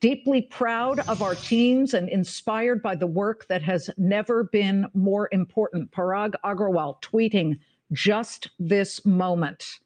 Deeply 0.00 0.40
proud 0.40 1.00
of 1.00 1.20
our 1.20 1.34
teams 1.34 1.92
and 1.92 2.08
inspired 2.08 2.82
by 2.82 2.94
the 2.94 3.06
work 3.06 3.46
that 3.48 3.60
has 3.60 3.90
never 3.98 4.44
been 4.44 4.86
more 4.94 5.28
important. 5.32 5.90
Parag 5.90 6.32
Agrawal 6.46 6.98
tweeting 7.02 7.58
just 7.92 8.48
this 8.58 9.04
moment. 9.04 9.80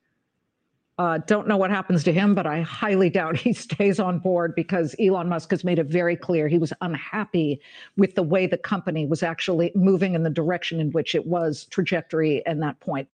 Uh, 0.97 1.19
don't 1.27 1.49
know 1.49 1.57
what 1.57 1.71
happens 1.71 2.05
to 2.05 2.13
him, 2.13 2.37
but 2.37 2.47
I 2.47 2.61
highly 2.61 3.11
doubt 3.11 3.37
he 3.39 3.53
stays 3.53 3.99
on 3.99 4.19
board 4.19 4.55
because 4.55 4.95
Elon 5.01 5.29
Musk 5.29 5.51
has 5.51 5.65
made 5.65 5.79
it 5.79 5.87
very 5.87 6.17
clear 6.17 6.47
he 6.47 6.59
was 6.59 6.73
unhappy 6.81 7.61
with 7.97 8.15
the 8.15 8.23
way 8.23 8.47
the 8.47 8.59
company 8.59 9.07
was 9.07 9.23
actually 9.23 9.73
moving 9.75 10.15
in 10.15 10.23
the 10.23 10.31
direction 10.31 10.81
in 10.81 10.93
which 10.93 11.15
it 11.15 11.27
was 11.27 11.67
trajectory 11.67 12.45
and 12.47 12.63
that 12.63 12.79
point. 12.81 13.09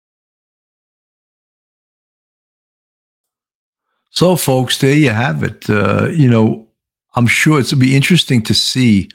So, 4.11 4.35
folks, 4.37 4.79
there 4.79 4.95
you 4.95 5.11
have 5.11 5.43
it. 5.45 5.69
Uh, 5.71 6.09
you 6.09 6.29
know, 6.29 6.67
I'm 7.15 7.27
sure 7.27 7.61
it's 7.61 7.73
will 7.73 7.81
be 7.81 7.95
interesting 7.95 8.43
to 8.43 8.55
see 8.55 9.11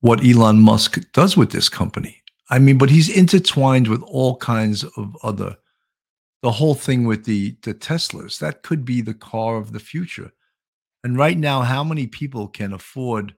what 0.00 0.24
Elon 0.24 0.60
Musk 0.60 0.98
does 1.12 1.36
with 1.36 1.52
this 1.52 1.68
company. 1.68 2.22
I 2.50 2.58
mean, 2.58 2.76
but 2.76 2.90
he's 2.90 3.08
intertwined 3.08 3.88
with 3.88 4.02
all 4.02 4.36
kinds 4.36 4.84
of 4.84 5.16
other. 5.22 5.56
The 6.46 6.52
whole 6.52 6.76
thing 6.76 7.06
with 7.06 7.24
the 7.24 7.56
the 7.62 7.74
Teslas 7.74 8.38
that 8.38 8.62
could 8.62 8.84
be 8.84 9.00
the 9.00 9.14
car 9.14 9.56
of 9.56 9.72
the 9.72 9.80
future. 9.80 10.30
And 11.02 11.18
right 11.18 11.36
now, 11.36 11.62
how 11.62 11.82
many 11.82 12.06
people 12.06 12.46
can 12.46 12.72
afford 12.72 13.34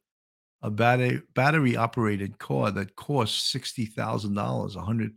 a 0.60 0.70
battery 0.70 1.22
battery 1.34 1.74
operated 1.74 2.38
car 2.38 2.70
that 2.70 2.96
costs 2.96 3.50
sixty 3.50 3.86
thousand 3.86 4.34
dollars, 4.34 4.76
a 4.76 4.82
hundred? 4.82 5.14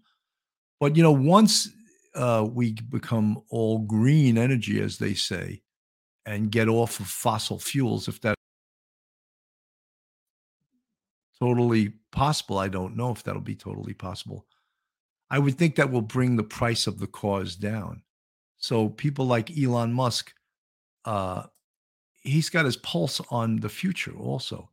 But 0.79 0.95
you 0.95 1.03
know, 1.03 1.11
once 1.11 1.67
uh, 2.15 2.47
we 2.49 2.77
become 2.87 3.43
all 3.49 3.79
green 3.79 4.37
energy, 4.37 4.79
as 4.79 4.97
they 4.97 5.13
say, 5.13 5.61
and 6.25 6.49
get 6.49 6.69
off 6.69 6.97
of 7.01 7.07
fossil 7.07 7.59
fuels, 7.59 8.07
if 8.07 8.21
that 8.21 8.35
totally 11.41 11.91
possible, 12.13 12.57
I 12.57 12.69
don't 12.69 12.95
know 12.95 13.11
if 13.11 13.21
that'll 13.21 13.41
be 13.41 13.55
totally 13.55 13.93
possible. 13.93 14.45
I 15.31 15.39
would 15.39 15.57
think 15.57 15.75
that 15.75 15.89
will 15.89 16.01
bring 16.01 16.35
the 16.35 16.43
price 16.43 16.87
of 16.87 16.99
the 16.99 17.07
cars 17.07 17.55
down. 17.55 18.03
So 18.57 18.89
people 18.89 19.25
like 19.25 19.57
Elon 19.57 19.93
Musk, 19.93 20.33
uh, 21.05 21.43
he's 22.21 22.49
got 22.49 22.65
his 22.65 22.75
pulse 22.75 23.21
on 23.31 23.55
the 23.55 23.69
future 23.69 24.13
also. 24.13 24.69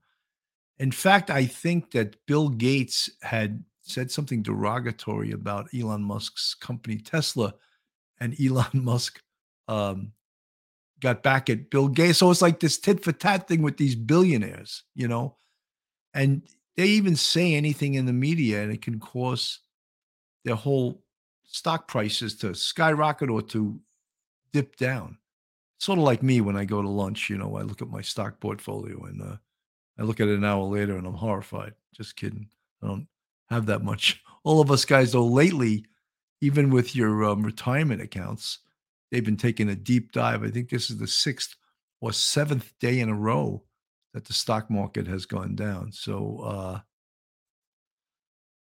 In 0.79 0.91
fact, 0.91 1.31
I 1.31 1.47
think 1.47 1.93
that 1.93 2.17
Bill 2.27 2.49
Gates 2.49 3.09
had 3.23 3.63
said 3.83 4.11
something 4.11 4.43
derogatory 4.43 5.31
about 5.31 5.69
Elon 5.73 6.03
Musk's 6.03 6.55
company 6.55 6.99
Tesla, 6.99 7.55
and 8.19 8.37
Elon 8.45 8.85
Musk 8.85 9.23
um, 9.69 10.13
got 11.01 11.23
back 11.23 11.49
at 11.49 11.71
Bill 11.71 11.87
Gates. 11.87 12.19
So 12.19 12.33
it's 12.33 12.43
like 12.43 12.59
this 12.59 12.79
tit 12.79 13.05
for 13.05 13.13
tat 13.13 13.47
thing 13.47 13.63
with 13.63 13.77
these 13.77 13.95
billionaires, 13.95 14.83
you 14.97 15.07
know, 15.07 15.37
and 16.15 16.43
they 16.77 16.87
even 16.87 17.15
say 17.15 17.55
anything 17.55 17.95
in 17.95 18.07
the 18.07 18.13
media, 18.13 18.61
and 18.63 18.73
it 18.73 18.83
can 18.83 18.99
cause 18.99 19.61
their 20.49 20.57
whole 20.57 21.03
stock 21.45 21.87
prices 21.87 22.35
to 22.35 22.55
skyrocket 22.55 23.29
or 23.29 23.43
to 23.43 23.79
dip 24.55 24.77
down. 24.77 25.19
Sort 25.79 25.99
of 25.99 26.05
like 26.07 26.23
me 26.23 26.41
when 26.41 26.57
I 26.57 26.65
go 26.65 26.81
to 26.81 26.89
lunch, 26.89 27.29
you 27.29 27.37
know, 27.37 27.57
I 27.57 27.63
look 27.63 27.83
at 27.83 27.91
my 27.91 28.01
stock 28.01 28.41
portfolio 28.41 29.05
and 29.05 29.21
uh, 29.21 29.37
I 29.99 30.05
look 30.05 30.21
at 30.21 30.29
it 30.29 30.39
an 30.39 30.45
hour 30.45 30.65
later 30.65 30.97
and 30.97 31.07
I'm 31.07 31.15
horrified. 31.15 31.75
Just 31.93 32.17
kidding. 32.17 32.49
I 32.83 32.87
don't 32.87 33.07
have 33.51 33.67
that 33.67 33.85
much. 33.85 34.23
All 34.43 34.63
of 34.63 34.71
us 34.71 34.87
guys, 34.87 35.13
though, 35.13 35.27
lately, 35.27 35.85
even 36.41 36.71
with 36.71 36.97
your 36.97 37.25
um, 37.25 37.43
retirement 37.43 38.01
accounts, 38.01 38.61
they've 39.11 39.25
been 39.25 39.37
taking 39.37 39.69
a 39.69 39.77
deep 39.77 40.13
dive. 40.13 40.43
I 40.43 40.51
think 40.51 40.71
this 40.71 40.89
is 40.89 40.97
the 40.97 41.07
sixth 41.07 41.57
or 42.01 42.15
seventh 42.15 42.73
day 42.81 43.01
in 43.01 43.11
a 43.11 43.15
row 43.15 43.63
that 44.15 44.25
the 44.25 44.33
stock 44.33 44.71
market 44.71 45.07
has 45.07 45.27
gone 45.27 45.55
down. 45.55 45.93
So, 45.93 46.41
uh, 46.41 46.81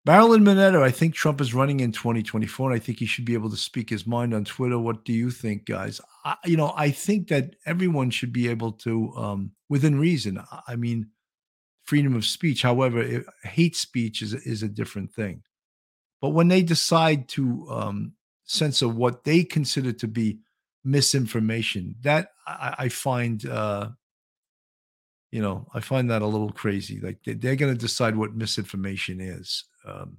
Marilyn 0.08 0.42
Mineta, 0.42 0.82
I 0.82 0.90
think 0.90 1.12
Trump 1.12 1.38
is 1.38 1.52
running 1.52 1.80
in 1.80 1.92
2024, 1.92 2.70
and 2.70 2.80
I 2.80 2.82
think 2.82 2.98
he 2.98 3.04
should 3.04 3.26
be 3.26 3.34
able 3.34 3.50
to 3.50 3.58
speak 3.58 3.90
his 3.90 4.06
mind 4.06 4.32
on 4.32 4.42
Twitter. 4.42 4.78
What 4.78 5.04
do 5.04 5.12
you 5.12 5.30
think, 5.30 5.66
guys? 5.66 6.00
I, 6.24 6.34
you 6.46 6.56
know, 6.56 6.72
I 6.74 6.92
think 6.92 7.28
that 7.28 7.56
everyone 7.66 8.08
should 8.08 8.32
be 8.32 8.48
able 8.48 8.72
to, 8.72 9.12
um, 9.18 9.50
within 9.68 10.00
reason. 10.00 10.42
I 10.66 10.76
mean, 10.76 11.10
freedom 11.84 12.16
of 12.16 12.24
speech. 12.24 12.62
However, 12.62 13.02
it, 13.02 13.26
hate 13.42 13.76
speech 13.76 14.22
is 14.22 14.32
is 14.32 14.62
a 14.62 14.68
different 14.68 15.12
thing. 15.12 15.42
But 16.22 16.30
when 16.30 16.48
they 16.48 16.62
decide 16.62 17.28
to 17.36 17.68
um, 17.68 18.12
censor 18.44 18.88
what 18.88 19.24
they 19.24 19.44
consider 19.44 19.92
to 19.92 20.08
be 20.08 20.38
misinformation, 20.84 21.96
that 22.00 22.30
I, 22.46 22.74
I 22.78 22.88
find, 22.88 23.44
uh, 23.44 23.90
you 25.30 25.42
know, 25.42 25.66
I 25.74 25.80
find 25.80 26.10
that 26.10 26.22
a 26.22 26.26
little 26.26 26.50
crazy. 26.52 27.00
Like 27.00 27.22
they, 27.24 27.34
they're 27.34 27.56
going 27.56 27.74
to 27.74 27.78
decide 27.78 28.16
what 28.16 28.34
misinformation 28.34 29.20
is. 29.20 29.64
Um, 29.84 30.18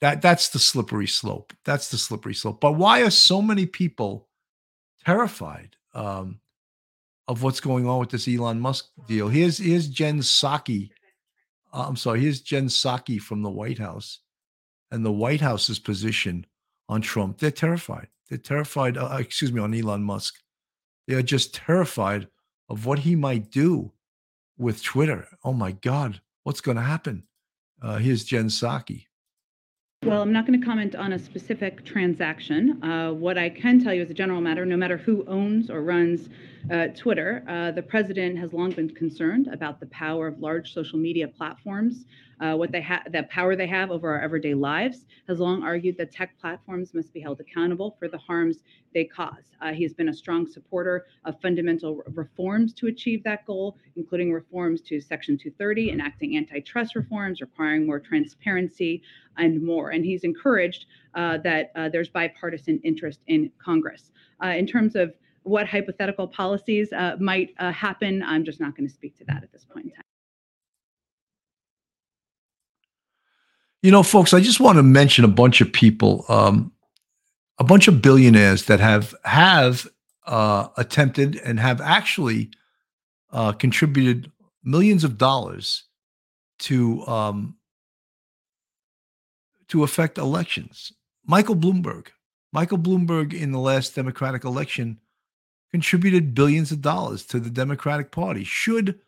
that 0.00 0.22
that's 0.22 0.48
the 0.48 0.58
slippery 0.58 1.06
slope. 1.06 1.52
That's 1.64 1.90
the 1.90 1.98
slippery 1.98 2.34
slope. 2.34 2.60
But 2.60 2.72
why 2.72 3.02
are 3.02 3.10
so 3.10 3.42
many 3.42 3.66
people 3.66 4.28
terrified? 5.04 5.76
Um, 5.92 6.40
of 7.30 7.44
what's 7.44 7.60
going 7.60 7.86
on 7.86 8.00
with 8.00 8.10
this 8.10 8.26
Elon 8.26 8.58
Musk 8.58 8.86
deal. 9.06 9.28
Here's 9.28 9.58
here's 9.58 9.86
Jen 9.86 10.18
Psaki. 10.18 10.90
Uh, 11.72 11.84
I'm 11.86 11.94
sorry, 11.94 12.22
here's 12.22 12.40
Jen 12.40 12.66
Psaki 12.66 13.20
from 13.20 13.42
the 13.42 13.50
White 13.50 13.78
House, 13.78 14.18
and 14.90 15.06
the 15.06 15.12
White 15.12 15.40
House's 15.40 15.78
position 15.78 16.44
on 16.88 17.00
Trump. 17.00 17.38
They're 17.38 17.52
terrified. 17.52 18.08
They're 18.28 18.38
terrified. 18.38 18.98
Uh, 18.98 19.16
excuse 19.20 19.52
me, 19.52 19.60
on 19.60 19.72
Elon 19.72 20.02
Musk. 20.02 20.40
They 21.06 21.14
are 21.14 21.22
just 21.22 21.54
terrified 21.54 22.26
of 22.70 22.86
what 22.86 23.00
he 23.00 23.16
might 23.16 23.50
do 23.50 23.90
with 24.56 24.82
Twitter. 24.82 25.26
Oh 25.44 25.52
my 25.52 25.72
God, 25.72 26.20
what's 26.44 26.60
going 26.60 26.76
to 26.76 26.82
happen? 26.82 27.24
Uh, 27.82 27.98
here's 27.98 28.24
Jen 28.24 28.46
Psaki. 28.46 29.06
Well, 30.04 30.22
I'm 30.22 30.32
not 30.32 30.46
going 30.46 30.58
to 30.58 30.64
comment 30.64 30.94
on 30.94 31.12
a 31.12 31.18
specific 31.18 31.84
transaction. 31.84 32.82
Uh, 32.82 33.12
what 33.12 33.36
I 33.36 33.50
can 33.50 33.82
tell 33.82 33.92
you 33.92 34.00
as 34.00 34.10
a 34.10 34.14
general 34.14 34.40
matter, 34.40 34.64
no 34.64 34.76
matter 34.76 34.96
who 34.96 35.26
owns 35.26 35.68
or 35.68 35.82
runs 35.82 36.30
uh, 36.70 36.86
Twitter, 36.96 37.44
uh, 37.46 37.72
the 37.72 37.82
president 37.82 38.38
has 38.38 38.54
long 38.54 38.70
been 38.70 38.88
concerned 38.88 39.48
about 39.52 39.78
the 39.78 39.86
power 39.86 40.26
of 40.26 40.38
large 40.38 40.72
social 40.72 40.98
media 40.98 41.28
platforms 41.28 42.06
uh, 42.40 42.54
what 42.54 42.72
they 42.72 42.80
have, 42.80 43.02
that 43.12 43.28
power 43.30 43.54
they 43.54 43.66
have 43.66 43.90
over 43.90 44.12
our 44.14 44.20
everyday 44.20 44.54
lives, 44.54 45.04
has 45.28 45.38
long 45.38 45.62
argued 45.62 45.96
that 45.98 46.10
tech 46.10 46.38
platforms 46.40 46.94
must 46.94 47.12
be 47.12 47.20
held 47.20 47.40
accountable 47.40 47.96
for 47.98 48.08
the 48.08 48.18
harms 48.18 48.58
they 48.94 49.04
cause. 49.04 49.44
Uh, 49.60 49.72
he 49.72 49.82
has 49.82 49.92
been 49.92 50.08
a 50.08 50.14
strong 50.14 50.46
supporter 50.46 51.06
of 51.24 51.40
fundamental 51.40 52.02
reforms 52.14 52.72
to 52.72 52.86
achieve 52.86 53.22
that 53.24 53.44
goal, 53.46 53.76
including 53.96 54.32
reforms 54.32 54.80
to 54.80 55.00
Section 55.00 55.36
230, 55.36 55.90
enacting 55.90 56.36
antitrust 56.36 56.94
reforms, 56.94 57.40
requiring 57.40 57.86
more 57.86 58.00
transparency, 58.00 59.02
and 59.36 59.62
more. 59.62 59.90
And 59.90 60.04
he's 60.04 60.24
encouraged 60.24 60.86
uh, 61.14 61.38
that 61.38 61.72
uh, 61.76 61.88
there's 61.88 62.08
bipartisan 62.08 62.80
interest 62.82 63.20
in 63.26 63.50
Congress. 63.62 64.12
Uh, 64.42 64.48
in 64.48 64.66
terms 64.66 64.96
of 64.96 65.14
what 65.42 65.66
hypothetical 65.66 66.26
policies 66.26 66.92
uh, 66.92 67.16
might 67.18 67.54
uh, 67.58 67.72
happen, 67.72 68.22
I'm 68.22 68.44
just 68.44 68.60
not 68.60 68.76
going 68.76 68.88
to 68.88 68.92
speak 68.92 69.16
to 69.18 69.24
that 69.26 69.42
at 69.42 69.52
this 69.52 69.64
point 69.64 69.86
in 69.86 69.92
time. 69.92 70.09
You 73.82 73.90
know, 73.90 74.02
folks, 74.02 74.34
I 74.34 74.40
just 74.40 74.60
want 74.60 74.76
to 74.76 74.82
mention 74.82 75.24
a 75.24 75.28
bunch 75.28 75.62
of 75.62 75.72
people, 75.72 76.26
um, 76.28 76.72
a 77.58 77.64
bunch 77.64 77.88
of 77.88 78.02
billionaires 78.02 78.66
that 78.66 78.78
have 78.78 79.14
have 79.24 79.88
uh, 80.26 80.68
attempted 80.76 81.36
and 81.36 81.58
have 81.58 81.80
actually 81.80 82.50
uh, 83.32 83.52
contributed 83.52 84.30
millions 84.62 85.02
of 85.02 85.16
dollars 85.16 85.84
to 86.60 87.06
um, 87.06 87.56
to 89.68 89.82
affect 89.82 90.18
elections. 90.18 90.92
Michael 91.24 91.56
Bloomberg, 91.56 92.08
Michael 92.52 92.78
Bloomberg, 92.78 93.32
in 93.32 93.50
the 93.50 93.58
last 93.58 93.94
Democratic 93.94 94.44
election, 94.44 95.00
contributed 95.70 96.34
billions 96.34 96.70
of 96.70 96.82
dollars 96.82 97.24
to 97.26 97.40
the 97.40 97.50
Democratic 97.50 98.10
Party. 98.10 98.44
Should 98.44 98.98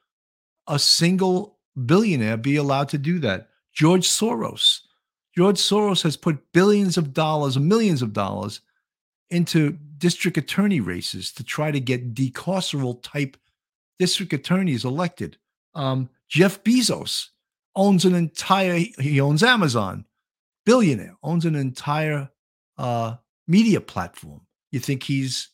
a 0.67 0.79
single 0.79 1.59
billionaire 1.85 2.39
be 2.39 2.57
allowed 2.57 2.89
to 2.91 2.99
do 2.99 3.19
that? 3.19 3.49
George 3.73 4.09
Soros. 4.09 4.81
George 5.37 5.59
Soros 5.59 6.03
has 6.03 6.17
put 6.17 6.53
billions 6.53 6.99
of 6.99 7.13
dollars, 7.13 7.59
millions 7.59 8.03
of 8.03 8.13
dollars 8.13 8.61
into 9.31 9.79
district 9.99 10.37
attorney 10.37 10.81
races 10.81 11.33
to 11.33 11.43
try 11.45 11.71
to 11.71 11.81
get 11.81 12.15
decarceral 12.15 13.03
type 13.03 13.37
district 13.99 14.33
attorneys 14.33 14.85
elected. 14.85 15.39
Um, 15.75 16.11
Jeff 16.29 16.63
Bezos 16.65 17.29
owns 17.75 18.05
an 18.05 18.15
entire, 18.15 18.79
he 18.99 19.21
owns 19.21 19.43
Amazon, 19.43 20.05
billionaire, 20.67 21.17
owns 21.23 21.47
an 21.47 21.55
entire 21.55 22.29
uh, 22.77 23.17
media 23.47 23.81
platform. 23.81 24.43
You 24.71 24.81
think 24.81 25.03
he's 25.03 25.49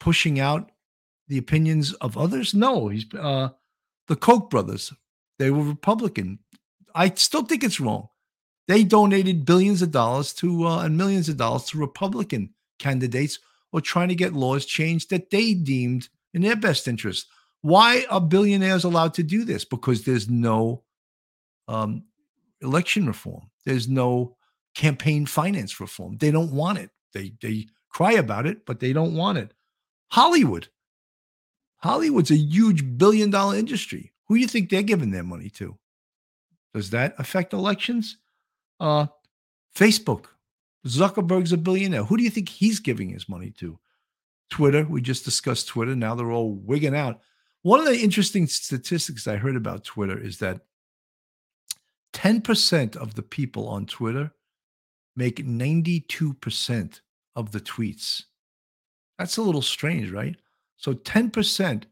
pushing 0.00 0.40
out 0.40 0.70
the 1.28 1.38
opinions 1.38 1.92
of 1.94 2.18
others? 2.18 2.52
No, 2.52 2.88
he's 2.88 3.06
uh, 3.14 3.50
the 4.08 4.16
Koch 4.16 4.50
brothers. 4.50 4.92
They 5.38 5.50
were 5.50 5.62
Republican. 5.62 6.38
I 6.94 7.10
still 7.10 7.42
think 7.42 7.64
it's 7.64 7.80
wrong. 7.80 8.08
They 8.66 8.84
donated 8.84 9.44
billions 9.44 9.82
of 9.82 9.90
dollars 9.90 10.32
to 10.34 10.66
uh, 10.66 10.84
and 10.84 10.96
millions 10.96 11.28
of 11.28 11.36
dollars 11.36 11.64
to 11.66 11.78
Republican 11.78 12.54
candidates 12.78 13.38
or 13.72 13.80
trying 13.80 14.08
to 14.08 14.14
get 14.14 14.32
laws 14.32 14.64
changed 14.64 15.10
that 15.10 15.30
they 15.30 15.54
deemed 15.54 16.08
in 16.32 16.42
their 16.42 16.56
best 16.56 16.88
interest. 16.88 17.26
Why 17.62 18.06
are 18.10 18.20
billionaires 18.20 18.84
allowed 18.84 19.14
to 19.14 19.22
do 19.22 19.44
this? 19.44 19.64
Because 19.64 20.04
there's 20.04 20.28
no 20.28 20.82
um, 21.68 22.04
election 22.60 23.06
reform. 23.06 23.50
There's 23.64 23.88
no 23.88 24.36
campaign 24.74 25.26
finance 25.26 25.80
reform. 25.80 26.18
They 26.18 26.30
don't 26.30 26.52
want 26.52 26.78
it. 26.78 26.90
They 27.12 27.32
they 27.40 27.68
cry 27.90 28.12
about 28.12 28.46
it, 28.46 28.66
but 28.66 28.80
they 28.80 28.92
don't 28.92 29.14
want 29.14 29.38
it. 29.38 29.52
Hollywood. 30.08 30.68
Hollywood's 31.78 32.30
a 32.30 32.36
huge 32.36 32.98
billion 32.98 33.30
dollar 33.30 33.56
industry. 33.56 34.12
Who 34.26 34.34
do 34.34 34.40
you 34.40 34.48
think 34.48 34.70
they're 34.70 34.82
giving 34.82 35.10
their 35.10 35.22
money 35.22 35.50
to? 35.50 35.78
Does 36.74 36.90
that 36.90 37.14
affect 37.18 37.52
elections? 37.52 38.18
Uh, 38.80 39.06
Facebook. 39.76 40.26
Zuckerberg's 40.86 41.52
a 41.52 41.56
billionaire. 41.56 42.04
Who 42.04 42.16
do 42.16 42.24
you 42.24 42.30
think 42.30 42.48
he's 42.48 42.80
giving 42.80 43.08
his 43.08 43.28
money 43.28 43.50
to? 43.58 43.78
Twitter. 44.50 44.84
We 44.84 45.00
just 45.00 45.24
discussed 45.24 45.68
Twitter. 45.68 45.96
Now 45.96 46.14
they're 46.14 46.30
all 46.30 46.54
wigging 46.54 46.94
out. 46.94 47.20
One 47.62 47.80
of 47.80 47.86
the 47.86 47.98
interesting 47.98 48.46
statistics 48.46 49.26
I 49.26 49.36
heard 49.36 49.56
about 49.56 49.84
Twitter 49.84 50.18
is 50.18 50.38
that 50.38 50.60
10% 52.12 52.96
of 52.96 53.14
the 53.14 53.22
people 53.22 53.68
on 53.68 53.86
Twitter 53.86 54.32
make 55.16 55.44
92% 55.44 57.00
of 57.36 57.52
the 57.52 57.60
tweets. 57.60 58.22
That's 59.18 59.36
a 59.36 59.42
little 59.42 59.62
strange, 59.62 60.10
right? 60.10 60.36
So 60.76 60.92
10% 60.92 61.84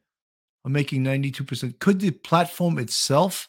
are 0.64 0.70
making 0.70 1.04
92%. 1.04 1.78
Could 1.78 2.00
the 2.00 2.10
platform 2.10 2.78
itself 2.78 3.48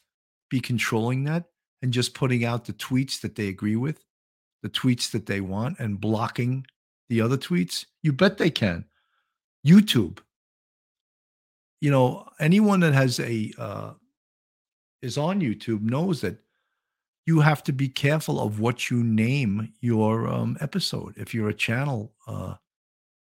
be 0.54 0.60
controlling 0.60 1.24
that 1.24 1.46
and 1.82 1.92
just 1.92 2.14
putting 2.14 2.46
out 2.46 2.66
the 2.66 2.74
tweets 2.74 3.20
that 3.22 3.34
they 3.34 3.48
agree 3.48 3.76
with, 3.76 4.06
the 4.62 4.70
tweets 4.70 5.10
that 5.10 5.26
they 5.26 5.42
want, 5.42 5.80
and 5.80 6.00
blocking 6.00 6.64
the 7.10 7.20
other 7.20 7.38
tweets? 7.38 7.86
You 8.04 8.14
bet 8.14 8.38
they 8.38 8.52
can. 8.52 8.86
YouTube. 9.66 10.20
You 11.82 11.90
know, 11.90 12.30
anyone 12.40 12.82
that 12.82 12.94
has 12.94 13.20
a 13.20 13.52
uh, 13.58 13.94
is 15.02 15.18
on 15.18 15.42
YouTube 15.42 15.82
knows 15.82 16.22
that 16.22 16.38
you 17.26 17.40
have 17.40 17.64
to 17.64 17.74
be 17.74 17.90
careful 17.90 18.40
of 18.40 18.60
what 18.60 18.92
you 18.92 19.04
name 19.04 19.74
your 19.82 20.28
um, 20.28 20.56
episode. 20.62 21.16
If 21.18 21.34
you're 21.34 21.50
a 21.50 21.54
channel 21.54 22.14
uh, 22.28 22.56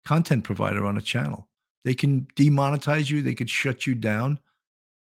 content 0.05 0.43
provider 0.43 0.86
on 0.86 0.99
a 0.99 1.01
channel, 1.01 1.47
they 1.84 1.95
can 1.95 2.28
demonetize 2.36 3.09
you. 3.09 3.24
They 3.24 3.34
could 3.34 3.49
shut 3.49 3.88
you 3.88 3.95
down. 3.95 4.39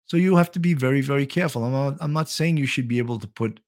So 0.07 0.17
you 0.17 0.37
have 0.37 0.51
to 0.53 0.61
be 0.61 0.75
very, 0.75 1.01
very 1.01 1.27
careful. 1.27 1.65
I'm 1.65 1.73
not, 1.73 1.97
I'm 2.01 2.13
not 2.13 2.29
saying 2.29 2.57
you 2.57 2.67
should 2.67 2.89
be 2.89 2.99
able 2.99 3.19
to 3.19 3.27
put 3.27 3.61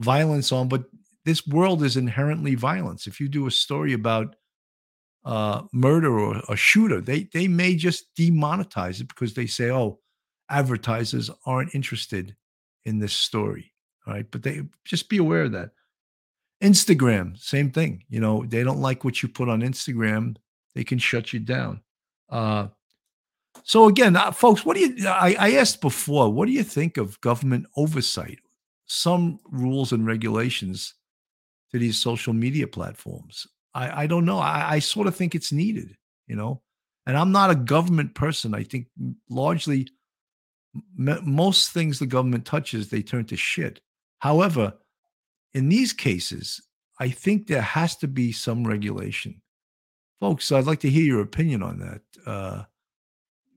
violence 0.00 0.52
on, 0.52 0.68
but 0.68 0.84
this 1.24 1.46
world 1.46 1.82
is 1.82 1.96
inherently 1.96 2.54
violence. 2.54 3.06
If 3.06 3.20
you 3.20 3.28
do 3.28 3.46
a 3.46 3.50
story 3.50 3.92
about 3.92 4.36
uh, 5.24 5.62
murder 5.72 6.18
or 6.18 6.42
a 6.48 6.56
shooter, 6.56 7.00
they 7.00 7.28
they 7.32 7.46
may 7.48 7.76
just 7.76 8.14
demonetize 8.16 9.00
it 9.00 9.08
because 9.08 9.34
they 9.34 9.46
say, 9.46 9.70
"Oh, 9.70 10.00
advertisers 10.50 11.30
aren't 11.46 11.74
interested 11.74 12.36
in 12.84 12.98
this 12.98 13.12
story." 13.12 13.72
All 14.06 14.14
right, 14.14 14.26
but 14.30 14.42
they 14.42 14.62
just 14.84 15.08
be 15.08 15.18
aware 15.18 15.44
of 15.44 15.52
that. 15.52 15.70
Instagram, 16.62 17.38
same 17.38 17.70
thing. 17.70 18.04
You 18.08 18.20
know, 18.20 18.44
they 18.44 18.64
don't 18.64 18.80
like 18.80 19.04
what 19.04 19.22
you 19.22 19.28
put 19.28 19.48
on 19.48 19.62
Instagram, 19.62 20.36
they 20.74 20.84
can 20.84 20.98
shut 20.98 21.32
you 21.32 21.40
down. 21.40 21.82
Uh, 22.28 22.68
so 23.64 23.86
again, 23.88 24.16
uh, 24.16 24.32
folks, 24.32 24.64
what 24.64 24.76
do 24.76 24.80
you? 24.80 25.08
I, 25.08 25.36
I 25.38 25.52
asked 25.52 25.80
before, 25.80 26.32
what 26.32 26.46
do 26.46 26.52
you 26.52 26.64
think 26.64 26.96
of 26.96 27.20
government 27.20 27.66
oversight? 27.76 28.38
Some 28.86 29.38
rules 29.50 29.92
and 29.92 30.06
regulations 30.06 30.94
to 31.70 31.78
these 31.78 31.98
social 31.98 32.32
media 32.32 32.66
platforms. 32.66 33.46
I, 33.74 34.02
I 34.02 34.06
don't 34.06 34.24
know. 34.24 34.38
I, 34.38 34.74
I 34.74 34.78
sort 34.80 35.06
of 35.06 35.16
think 35.16 35.34
it's 35.34 35.52
needed, 35.52 35.96
you 36.26 36.36
know. 36.36 36.60
And 37.06 37.16
I'm 37.16 37.32
not 37.32 37.50
a 37.50 37.56
government 37.56 38.14
person. 38.14 38.54
I 38.54 38.64
think 38.64 38.86
largely 39.28 39.88
m- 40.98 41.22
most 41.24 41.72
things 41.72 41.98
the 41.98 42.06
government 42.06 42.44
touches, 42.44 42.88
they 42.88 43.02
turn 43.02 43.24
to 43.26 43.36
shit. 43.36 43.80
However, 44.18 44.74
in 45.54 45.68
these 45.68 45.92
cases, 45.92 46.60
I 47.00 47.08
think 47.10 47.46
there 47.46 47.62
has 47.62 47.96
to 47.96 48.08
be 48.08 48.32
some 48.32 48.64
regulation. 48.64 49.40
Folks, 50.20 50.52
I'd 50.52 50.66
like 50.66 50.80
to 50.80 50.90
hear 50.90 51.04
your 51.04 51.22
opinion 51.22 51.62
on 51.62 51.78
that. 51.80 52.02
Uh, 52.24 52.64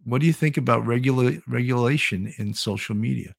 what 0.06 0.22
do 0.22 0.28
you 0.28 0.34
think 0.34 0.58
about 0.58 0.86
regula- 0.86 1.42
regulation 1.48 2.34
in 2.38 2.54
social 2.54 2.96
media? 2.96 3.34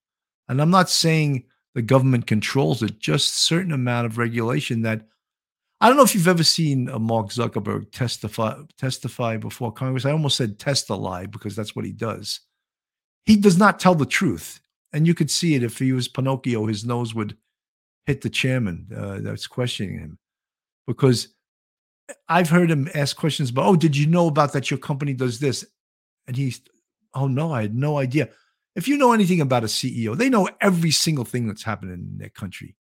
And 0.48 0.60
I'm 0.60 0.70
not 0.70 0.90
saying 0.90 1.44
the 1.74 1.82
government 1.82 2.26
controls 2.26 2.82
it, 2.82 2.98
just 2.98 3.44
certain 3.46 3.72
amount 3.72 4.06
of 4.06 4.18
regulation 4.18 4.82
that 4.82 5.02
I 5.80 5.88
don't 5.88 5.96
know 5.96 6.04
if 6.04 6.14
you've 6.14 6.28
ever 6.28 6.42
seen 6.42 6.88
uh, 6.88 6.98
Mark 6.98 7.28
Zuckerberg 7.28 7.90
testify 7.92 8.54
testify 8.78 9.36
before 9.36 9.72
Congress. 9.72 10.06
I 10.06 10.12
almost 10.12 10.36
said 10.36 10.58
test 10.58 10.88
a 10.90 10.94
lie 10.94 11.26
because 11.26 11.54
that's 11.54 11.76
what 11.76 11.84
he 11.84 11.92
does. 11.92 12.40
He 13.26 13.36
does 13.36 13.58
not 13.58 13.78
tell 13.78 13.94
the 13.94 14.06
truth, 14.06 14.60
and 14.92 15.06
you 15.06 15.14
could 15.14 15.30
see 15.30 15.54
it 15.54 15.62
if 15.62 15.78
he 15.78 15.92
was 15.92 16.08
Pinocchio. 16.08 16.66
His 16.66 16.84
nose 16.84 17.14
would 17.14 17.36
hit 18.06 18.22
the 18.22 18.30
chairman 18.30 18.86
uh, 18.96 19.18
that's 19.20 19.46
questioning 19.46 19.98
him, 19.98 20.18
because 20.86 21.28
I've 22.28 22.48
heard 22.48 22.70
him 22.70 22.88
ask 22.94 23.14
questions 23.14 23.50
about, 23.50 23.66
"Oh, 23.66 23.76
did 23.76 23.94
you 23.94 24.06
know 24.06 24.28
about 24.28 24.54
that? 24.54 24.70
Your 24.70 24.78
company 24.78 25.12
does 25.12 25.38
this," 25.38 25.66
and 26.26 26.36
he's, 26.36 26.60
"Oh 27.14 27.28
no, 27.28 27.52
I 27.52 27.62
had 27.62 27.74
no 27.74 27.98
idea." 27.98 28.28
If 28.74 28.88
you 28.88 28.98
know 28.98 29.12
anything 29.12 29.40
about 29.40 29.64
a 29.64 29.68
CEO, 29.68 30.16
they 30.16 30.28
know 30.28 30.48
every 30.60 30.90
single 30.90 31.24
thing 31.24 31.46
that's 31.46 31.62
happening 31.62 31.94
in 31.94 32.18
their 32.18 32.28
country, 32.28 32.76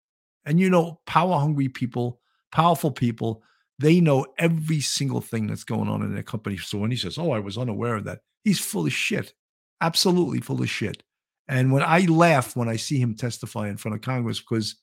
and 0.46 0.60
you 0.60 0.70
know, 0.70 1.00
power 1.06 1.40
hungry 1.40 1.70
people 1.70 2.20
powerful 2.56 2.90
people, 2.90 3.44
they 3.80 4.00
know 4.00 4.26
every 4.38 4.80
single 4.80 5.20
thing 5.20 5.46
that's 5.46 5.66
going 5.66 5.90
on 5.90 6.02
in 6.02 6.14
their 6.14 6.24
company. 6.24 6.56
So 6.56 6.78
when 6.78 6.90
he 6.90 6.96
says, 6.96 7.18
Oh, 7.18 7.32
I 7.32 7.40
was 7.40 7.58
unaware 7.58 7.96
of 7.96 8.06
that, 8.06 8.22
he's 8.46 8.60
full 8.60 8.86
of 8.86 8.94
shit, 8.94 9.34
absolutely 9.82 10.40
full 10.40 10.62
of 10.62 10.70
shit. 10.70 11.04
And 11.50 11.74
when 11.74 11.84
I 11.84 12.00
laugh 12.06 12.56
when 12.56 12.70
I 12.70 12.78
see 12.78 12.98
him 12.98 13.14
testify 13.14 13.68
in 13.68 13.76
front 13.76 13.96
of 13.96 14.02
Congress, 14.02 14.40
because 14.40 14.78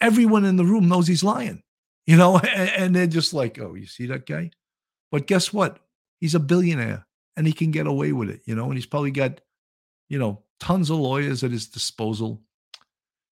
everyone 0.00 0.44
in 0.44 0.56
the 0.56 0.64
room 0.64 0.88
knows 0.88 1.06
he's 1.06 1.22
lying, 1.22 1.62
you 2.06 2.16
know, 2.16 2.38
and, 2.54 2.70
and 2.70 2.96
they're 2.96 3.06
just 3.06 3.32
like, 3.32 3.60
Oh, 3.60 3.74
you 3.74 3.86
see 3.86 4.06
that 4.06 4.26
guy? 4.26 4.50
But 5.12 5.28
guess 5.28 5.52
what? 5.52 5.78
He's 6.18 6.34
a 6.34 6.40
billionaire 6.40 7.06
and 7.36 7.46
he 7.46 7.52
can 7.52 7.70
get 7.70 7.86
away 7.86 8.12
with 8.12 8.30
it, 8.30 8.42
you 8.44 8.54
know, 8.54 8.66
and 8.66 8.74
he's 8.74 8.86
probably 8.86 9.10
got, 9.10 9.40
you 10.08 10.18
know, 10.18 10.42
tons 10.60 10.90
of 10.90 10.98
lawyers 10.98 11.42
at 11.42 11.50
his 11.50 11.66
disposal 11.66 12.42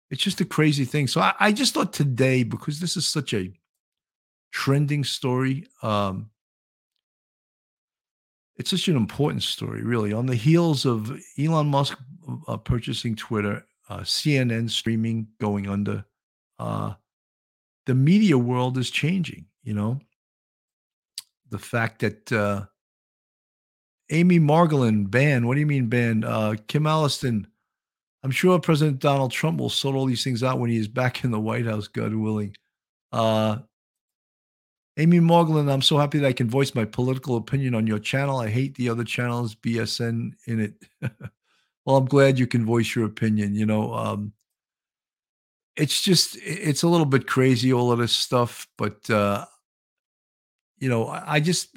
it's 0.10 0.24
just 0.24 0.42
a 0.42 0.46
crazy 0.46 0.86
thing. 0.86 1.08
So 1.08 1.22
I, 1.22 1.34
I 1.40 1.52
just 1.52 1.74
thought 1.74 1.94
today, 1.94 2.44
because 2.44 2.80
this 2.80 2.98
is 2.98 3.08
such 3.08 3.34
a 3.34 3.54
trending 4.52 5.04
story, 5.04 5.68
um, 5.84 6.30
it's 8.58 8.72
such 8.72 8.88
an 8.88 8.98
important 8.98 9.44
story, 9.44 9.84
really. 9.84 10.12
On 10.12 10.26
the 10.26 10.36
heels 10.36 10.86
of 10.86 11.18
Elon 11.38 11.68
Musk 11.68 11.98
uh, 12.48 12.58
purchasing 12.58 13.16
Twitter, 13.16 13.66
uh, 13.90 14.00
CNN 14.00 14.70
streaming 14.70 15.28
going 15.40 15.70
under, 15.70 16.06
uh, 16.58 16.94
the 17.86 17.96
media 17.96 18.38
world 18.38 18.78
is 18.78 18.90
changing. 18.90 19.46
You 19.64 19.76
know, 19.76 20.00
the 21.50 21.60
fact 21.60 22.00
that 22.00 22.32
uh, 22.32 22.66
Amy 24.12 24.40
Margolin 24.40 25.10
banned. 25.10 25.48
What 25.48 25.54
do 25.54 25.60
you 25.60 25.66
mean 25.66 25.88
banned? 25.88 26.26
Uh, 26.26 26.56
Kim 26.68 26.84
Alliston. 26.84 27.48
I'm 28.24 28.32
sure 28.32 28.60
President 28.60 29.00
Donald 29.00 29.32
Trump 29.32 29.60
will 29.60 29.70
sort 29.70 29.96
all 29.96 30.06
these 30.06 30.24
things 30.24 30.44
out 30.44 30.60
when 30.60 30.70
he 30.70 30.78
is 30.78 30.88
back 30.88 31.24
in 31.24 31.32
the 31.32 31.40
White 31.40 31.66
House, 31.66 31.88
God 31.88 32.14
willing. 32.14 32.56
Uh, 33.12 33.60
Amy 34.98 35.20
Margolin, 35.20 35.72
I'm 35.72 35.82
so 35.82 35.98
happy 35.98 36.20
that 36.20 36.28
I 36.28 36.34
can 36.34 36.50
voice 36.50 36.76
my 36.76 36.84
political 36.84 37.38
opinion 37.38 37.74
on 37.74 37.88
your 37.88 38.00
channel. 38.00 38.40
I 38.40 38.50
hate 38.50 38.76
the 38.76 38.90
other 38.90 39.06
channels, 39.06 39.56
BSN 39.56 40.34
in 40.48 40.60
it. 40.60 40.74
well, 41.86 41.96
I'm 41.96 42.06
glad 42.06 42.38
you 42.38 42.48
can 42.48 42.66
voice 42.66 42.94
your 42.94 43.06
opinion. 43.06 43.56
You 43.56 43.66
know, 43.66 43.94
um, 43.94 44.34
it's 45.78 46.02
just, 46.02 46.38
it's 46.44 46.84
a 46.84 46.90
little 46.90 47.06
bit 47.06 47.28
crazy, 47.28 47.72
all 47.72 47.94
of 47.94 48.00
this 48.00 48.12
stuff. 48.12 48.68
But, 48.78 49.10
uh, 49.10 49.46
you 50.80 50.90
know, 50.90 51.08
I 51.08 51.40
just, 51.40 51.70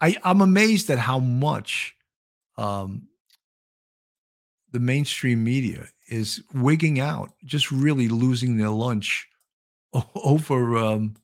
I, 0.00 0.16
I'm 0.24 0.40
amazed 0.40 0.90
at 0.90 0.98
how 0.98 1.18
much 1.18 1.94
um, 2.56 3.08
the 4.72 4.80
mainstream 4.80 5.42
media 5.42 5.86
is 6.08 6.42
wigging 6.54 7.00
out, 7.00 7.32
just 7.44 7.70
really 7.70 8.08
losing 8.08 8.56
their 8.56 8.70
lunch 8.70 9.28
over 10.14 10.76
um, 10.76 11.16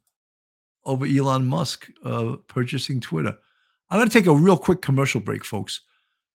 over 0.85 1.07
Elon 1.07 1.47
Musk 1.47 1.89
uh, 2.05 2.37
purchasing 2.49 3.01
Twitter. 3.01 3.37
I'm 3.91 3.99
going 3.99 4.09
to 4.09 4.19
take 4.19 4.27
a 4.27 4.35
real 4.35 4.57
quick 4.57 4.83
commercial 4.83 5.21
break, 5.21 5.45
folks. 5.45 5.83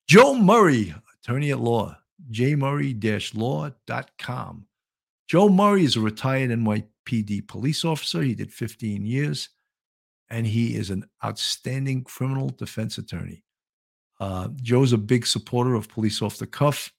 Joe 0.07 0.35
Murray, 0.35 0.95
attorney 1.21 1.51
at 1.51 1.59
law, 1.59 1.97
jmurray-law.com. 2.31 4.65
Joe 5.27 5.49
Murray 5.49 5.83
is 5.83 5.97
a 5.97 6.01
retired 6.01 6.51
NYPD 6.51 7.47
police 7.47 7.83
officer. 7.83 8.21
He 8.21 8.35
did 8.35 8.53
15 8.53 9.05
years, 9.05 9.49
and 10.29 10.45
he 10.45 10.75
is 10.75 10.89
an 10.89 11.05
outstanding 11.23 12.03
criminal 12.03 12.49
defense 12.49 12.97
attorney. 12.97 13.43
Uh, 14.19 14.49
Joe's 14.61 14.93
a 14.93 14.97
big 14.97 15.25
supporter 15.25 15.75
of 15.75 15.89
Police 15.89 16.21
Off 16.21 16.37
the 16.37 16.47
Cuff 16.47 16.91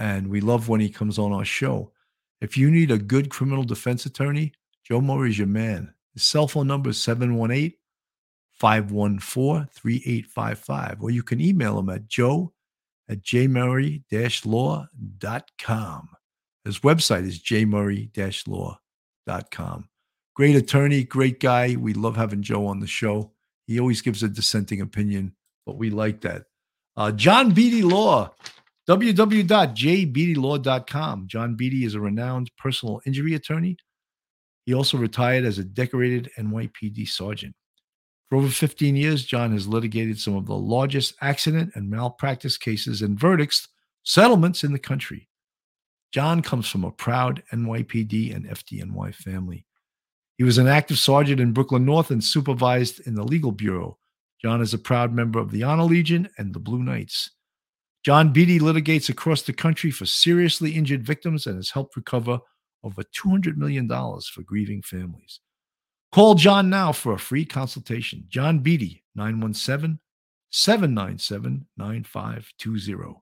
and 0.00 0.28
we 0.28 0.40
love 0.40 0.68
when 0.68 0.80
he 0.80 0.88
comes 0.88 1.18
on 1.18 1.32
our 1.32 1.44
show. 1.44 1.92
If 2.40 2.56
you 2.56 2.70
need 2.70 2.90
a 2.90 2.98
good 2.98 3.30
criminal 3.30 3.64
defense 3.64 4.06
attorney, 4.06 4.52
Joe 4.82 5.02
Murray 5.02 5.28
is 5.30 5.38
your 5.38 5.46
man. 5.46 5.94
His 6.14 6.24
cell 6.24 6.48
phone 6.48 6.66
number 6.66 6.90
is 6.90 7.00
718 7.00 7.74
514 8.52 9.68
3855, 9.72 11.02
or 11.02 11.10
you 11.10 11.22
can 11.22 11.40
email 11.40 11.78
him 11.78 11.90
at 11.90 12.08
joe 12.08 12.52
at 13.08 13.22
jmurray 13.22 14.02
law.com. 14.46 16.08
His 16.64 16.78
website 16.80 17.26
is 17.26 17.40
jmurray 17.40 18.10
law.com. 18.48 19.89
Great 20.40 20.56
attorney, 20.56 21.04
great 21.04 21.38
guy. 21.38 21.76
We 21.76 21.92
love 21.92 22.16
having 22.16 22.40
Joe 22.40 22.66
on 22.66 22.80
the 22.80 22.86
show. 22.86 23.30
He 23.66 23.78
always 23.78 24.00
gives 24.00 24.22
a 24.22 24.28
dissenting 24.30 24.80
opinion, 24.80 25.34
but 25.66 25.76
we 25.76 25.90
like 25.90 26.22
that. 26.22 26.44
Uh, 26.96 27.12
John 27.12 27.52
Beatty 27.52 27.82
Law 27.82 28.30
www.jbeattylaw.com. 28.88 31.26
John 31.26 31.56
Beatty 31.56 31.84
is 31.84 31.94
a 31.94 32.00
renowned 32.00 32.50
personal 32.56 33.02
injury 33.04 33.34
attorney. 33.34 33.76
He 34.64 34.72
also 34.72 34.96
retired 34.96 35.44
as 35.44 35.58
a 35.58 35.64
decorated 35.64 36.30
NYPD 36.38 37.06
sergeant. 37.06 37.54
For 38.30 38.36
over 38.36 38.48
15 38.48 38.96
years, 38.96 39.26
John 39.26 39.52
has 39.52 39.68
litigated 39.68 40.18
some 40.18 40.36
of 40.36 40.46
the 40.46 40.56
largest 40.56 41.16
accident 41.20 41.72
and 41.74 41.90
malpractice 41.90 42.56
cases 42.56 43.02
and 43.02 43.20
verdicts 43.20 43.68
settlements 44.04 44.64
in 44.64 44.72
the 44.72 44.78
country. 44.78 45.28
John 46.12 46.40
comes 46.40 46.66
from 46.66 46.84
a 46.84 46.90
proud 46.90 47.42
NYPD 47.52 48.34
and 48.34 48.46
FDNY 48.46 49.14
family. 49.14 49.66
He 50.40 50.44
was 50.44 50.56
an 50.56 50.68
active 50.68 50.98
sergeant 50.98 51.38
in 51.38 51.52
Brooklyn 51.52 51.84
North 51.84 52.10
and 52.10 52.24
supervised 52.24 53.06
in 53.06 53.14
the 53.14 53.22
legal 53.22 53.52
bureau. 53.52 53.98
John 54.40 54.62
is 54.62 54.72
a 54.72 54.78
proud 54.78 55.12
member 55.12 55.38
of 55.38 55.50
the 55.50 55.64
Honor 55.64 55.82
Legion 55.82 56.30
and 56.38 56.54
the 56.54 56.58
Blue 56.58 56.82
Knights. 56.82 57.32
John 58.06 58.32
Beatty 58.32 58.58
litigates 58.58 59.10
across 59.10 59.42
the 59.42 59.52
country 59.52 59.90
for 59.90 60.06
seriously 60.06 60.70
injured 60.70 61.04
victims 61.04 61.46
and 61.46 61.56
has 61.56 61.68
helped 61.68 61.94
recover 61.94 62.38
over 62.82 63.02
$200 63.02 63.58
million 63.58 63.86
for 63.86 64.42
grieving 64.42 64.80
families. 64.80 65.40
Call 66.10 66.36
John 66.36 66.70
now 66.70 66.90
for 66.90 67.12
a 67.12 67.18
free 67.18 67.44
consultation. 67.44 68.24
John 68.30 68.60
Beatty, 68.60 69.04
917 69.14 70.00
797 70.48 71.66
9520. 71.76 73.20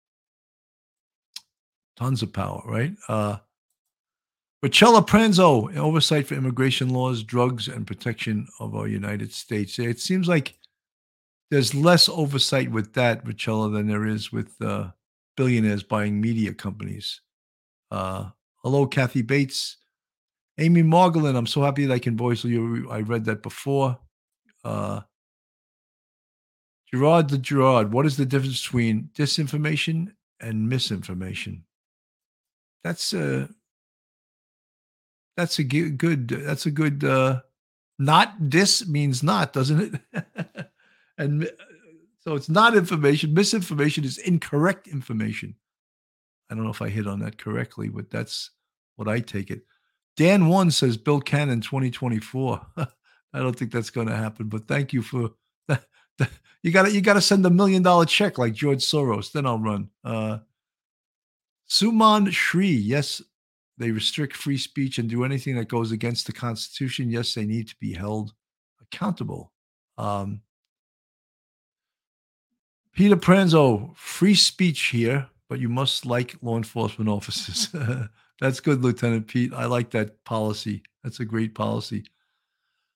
tons 1.95 2.23
of 2.23 2.33
power, 2.33 2.63
right? 2.65 2.95
Uh, 3.07 3.37
Rochella 4.65 5.05
Pranzo, 5.05 5.75
oversight 5.77 6.25
for 6.25 6.35
immigration 6.35 6.89
laws, 6.89 7.21
drugs, 7.21 7.67
and 7.67 7.85
protection 7.85 8.47
of 8.59 8.75
our 8.75 8.87
United 8.87 9.33
States. 9.33 9.77
It 9.77 9.99
seems 9.99 10.27
like 10.27 10.57
there's 11.51 11.75
less 11.75 12.09
oversight 12.09 12.71
with 12.71 12.93
that, 12.93 13.23
Rochella, 13.25 13.71
than 13.71 13.87
there 13.87 14.07
is 14.07 14.31
with 14.31 14.55
uh, 14.61 14.91
billionaires 15.35 15.83
buying 15.83 16.19
media 16.19 16.53
companies. 16.53 17.21
Uh, 17.91 18.29
hello, 18.63 18.85
Kathy 18.87 19.21
Bates. 19.21 19.77
Amy 20.59 20.83
Margolin, 20.83 21.35
I'm 21.35 21.47
so 21.47 21.61
happy 21.61 21.85
that 21.85 21.93
I 21.93 21.99
can 21.99 22.15
voice 22.15 22.43
you. 22.43 22.89
I 22.89 23.01
read 23.01 23.25
that 23.25 23.41
before. 23.41 23.97
Uh, 24.63 25.01
Gerard 26.91 27.29
the 27.29 27.39
Gerard, 27.39 27.91
what 27.91 28.05
is 28.05 28.17
the 28.17 28.25
difference 28.25 28.61
between 28.61 29.09
disinformation 29.15 30.13
and 30.39 30.69
misinformation? 30.69 31.63
that's 32.83 33.13
a 33.13 33.49
that's 35.37 35.57
a 35.59 35.63
good 35.63 36.27
that's 36.27 36.65
a 36.65 36.71
good 36.71 37.03
uh 37.03 37.41
not 37.97 38.33
this 38.39 38.87
means 38.87 39.23
not 39.23 39.53
doesn't 39.53 39.99
it 40.13 40.67
and 41.17 41.49
so 42.23 42.35
it's 42.35 42.49
not 42.49 42.75
information 42.75 43.33
misinformation 43.33 44.03
is 44.03 44.17
incorrect 44.19 44.87
information 44.87 45.55
i 46.49 46.55
don't 46.55 46.63
know 46.63 46.69
if 46.69 46.81
i 46.81 46.89
hit 46.89 47.07
on 47.07 47.19
that 47.19 47.37
correctly 47.37 47.89
but 47.89 48.09
that's 48.09 48.51
what 48.95 49.07
i 49.07 49.19
take 49.19 49.51
it 49.51 49.63
dan 50.17 50.47
one 50.47 50.71
says 50.71 50.97
bill 50.97 51.19
cannon 51.19 51.61
2024 51.61 52.61
i 52.77 52.87
don't 53.33 53.57
think 53.57 53.71
that's 53.71 53.89
going 53.89 54.07
to 54.07 54.15
happen 54.15 54.47
but 54.47 54.67
thank 54.67 54.93
you 54.93 55.01
for 55.01 55.31
that. 55.67 55.85
you 56.63 56.71
got 56.71 56.83
to 56.83 56.91
you 56.91 57.01
got 57.01 57.13
to 57.13 57.21
send 57.21 57.45
a 57.45 57.49
million 57.49 57.83
dollar 57.83 58.05
check 58.05 58.37
like 58.37 58.53
george 58.53 58.83
soros 58.83 59.31
then 59.31 59.45
i'll 59.45 59.59
run 59.59 59.89
uh 60.03 60.37
suman 61.69 62.31
shri 62.31 62.67
yes 62.67 63.21
they 63.77 63.91
restrict 63.91 64.35
free 64.35 64.57
speech 64.57 64.99
and 64.99 65.09
do 65.09 65.23
anything 65.23 65.55
that 65.55 65.67
goes 65.67 65.91
against 65.91 66.27
the 66.27 66.33
Constitution. 66.33 67.09
Yes, 67.09 67.33
they 67.33 67.45
need 67.45 67.67
to 67.69 67.75
be 67.79 67.93
held 67.93 68.33
accountable. 68.81 69.51
Um, 69.97 70.41
Peter 72.93 73.15
Pranzo, 73.15 73.95
free 73.95 74.35
speech 74.35 74.87
here, 74.87 75.27
but 75.49 75.59
you 75.59 75.67
must 75.67 76.05
like 76.05 76.35
law 76.41 76.57
enforcement 76.57 77.09
officers. 77.09 77.69
That's 78.39 78.59
good, 78.59 78.83
Lieutenant 78.83 79.27
Pete. 79.27 79.53
I 79.53 79.65
like 79.65 79.89
that 79.91 80.23
policy. 80.25 80.83
That's 81.03 81.19
a 81.19 81.25
great 81.25 81.55
policy. 81.55 82.05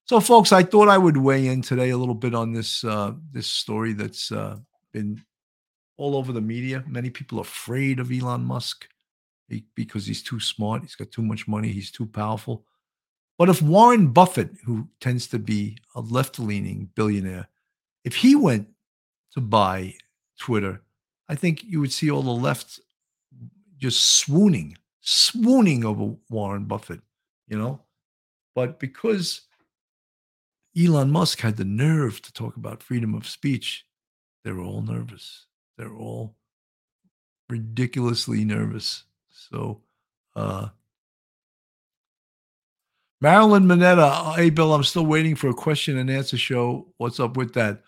So, 0.05 0.19
folks, 0.19 0.51
I 0.51 0.63
thought 0.63 0.87
I 0.87 0.97
would 0.97 1.17
weigh 1.17 1.47
in 1.47 1.61
today 1.61 1.89
a 1.89 1.97
little 1.97 2.15
bit 2.15 2.33
on 2.33 2.53
this 2.53 2.83
uh, 2.83 3.13
this 3.31 3.47
story 3.47 3.93
that's 3.93 4.31
uh, 4.31 4.57
been 4.93 5.21
all 5.97 6.15
over 6.15 6.31
the 6.31 6.41
media. 6.41 6.83
Many 6.87 7.09
people 7.09 7.39
are 7.39 7.41
afraid 7.41 7.99
of 7.99 8.11
Elon 8.11 8.43
Musk 8.43 8.87
because 9.75 10.05
he's 10.05 10.21
too 10.21 10.39
smart, 10.39 10.83
he's 10.83 10.95
got 10.95 11.11
too 11.11 11.21
much 11.21 11.47
money, 11.47 11.69
he's 11.69 11.91
too 11.91 12.05
powerful. 12.05 12.65
But 13.37 13.49
if 13.49 13.61
Warren 13.61 14.07
Buffett, 14.07 14.51
who 14.65 14.87
tends 14.99 15.27
to 15.27 15.39
be 15.39 15.77
a 15.95 16.01
left 16.01 16.39
leaning 16.39 16.89
billionaire, 16.95 17.47
if 18.03 18.15
he 18.15 18.35
went 18.35 18.67
to 19.37 19.41
buy 19.41 19.93
Twitter, 20.39 20.81
I 21.29 21.35
think 21.35 21.63
you 21.63 21.79
would 21.79 21.93
see 21.93 22.09
all 22.09 22.23
the 22.23 22.31
left 22.31 22.79
just 23.77 24.17
swooning, 24.17 24.75
swooning 25.01 25.85
over 25.85 26.15
Warren 26.27 26.65
Buffett, 26.65 27.01
you 27.47 27.55
know? 27.55 27.79
But 28.55 28.79
because 28.79 29.41
Elon 30.75 31.11
Musk 31.11 31.39
had 31.39 31.55
the 31.55 31.65
nerve 31.65 32.19
to 32.23 32.33
talk 32.33 32.57
about 32.57 32.81
freedom 32.81 33.13
of 33.13 33.27
speech, 33.27 33.85
they're 34.43 34.59
all 34.59 34.81
nervous. 34.81 35.45
They're 35.77 35.93
all 35.93 36.35
ridiculously 37.47 38.43
nervous. 38.43 39.03
So, 39.29 39.83
uh, 40.35 40.69
Marilyn 43.21 43.67
Minetta, 43.67 44.33
hey 44.35 44.49
Bill, 44.49 44.73
I'm 44.73 44.83
still 44.83 45.05
waiting 45.05 45.35
for 45.35 45.49
a 45.49 45.53
question 45.53 45.99
and 45.99 46.09
answer 46.09 46.37
show. 46.37 46.87
What's 46.97 47.19
up 47.19 47.37
with 47.37 47.53
that? 47.53 47.83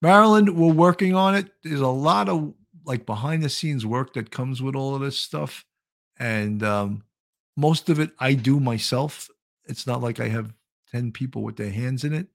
Marilyn, 0.00 0.54
we're 0.56 0.72
working 0.72 1.14
on 1.14 1.34
it. 1.34 1.50
There's 1.62 1.80
a 1.80 1.88
lot 1.88 2.28
of 2.28 2.54
like 2.84 3.04
behind 3.04 3.42
the 3.42 3.48
scenes 3.48 3.84
work 3.84 4.14
that 4.14 4.30
comes 4.30 4.62
with 4.62 4.74
all 4.74 4.94
of 4.94 5.00
this 5.00 5.18
stuff. 5.18 5.64
And 6.18 6.62
um, 6.62 7.04
most 7.56 7.88
of 7.88 7.98
it 7.98 8.10
I 8.18 8.34
do 8.34 8.60
myself. 8.60 9.28
It's 9.66 9.86
not 9.86 10.00
like 10.00 10.20
I 10.20 10.28
have 10.28 10.52
10 10.92 11.12
people 11.12 11.42
with 11.42 11.56
their 11.56 11.70
hands 11.70 12.04
in 12.04 12.14
it. 12.14 12.28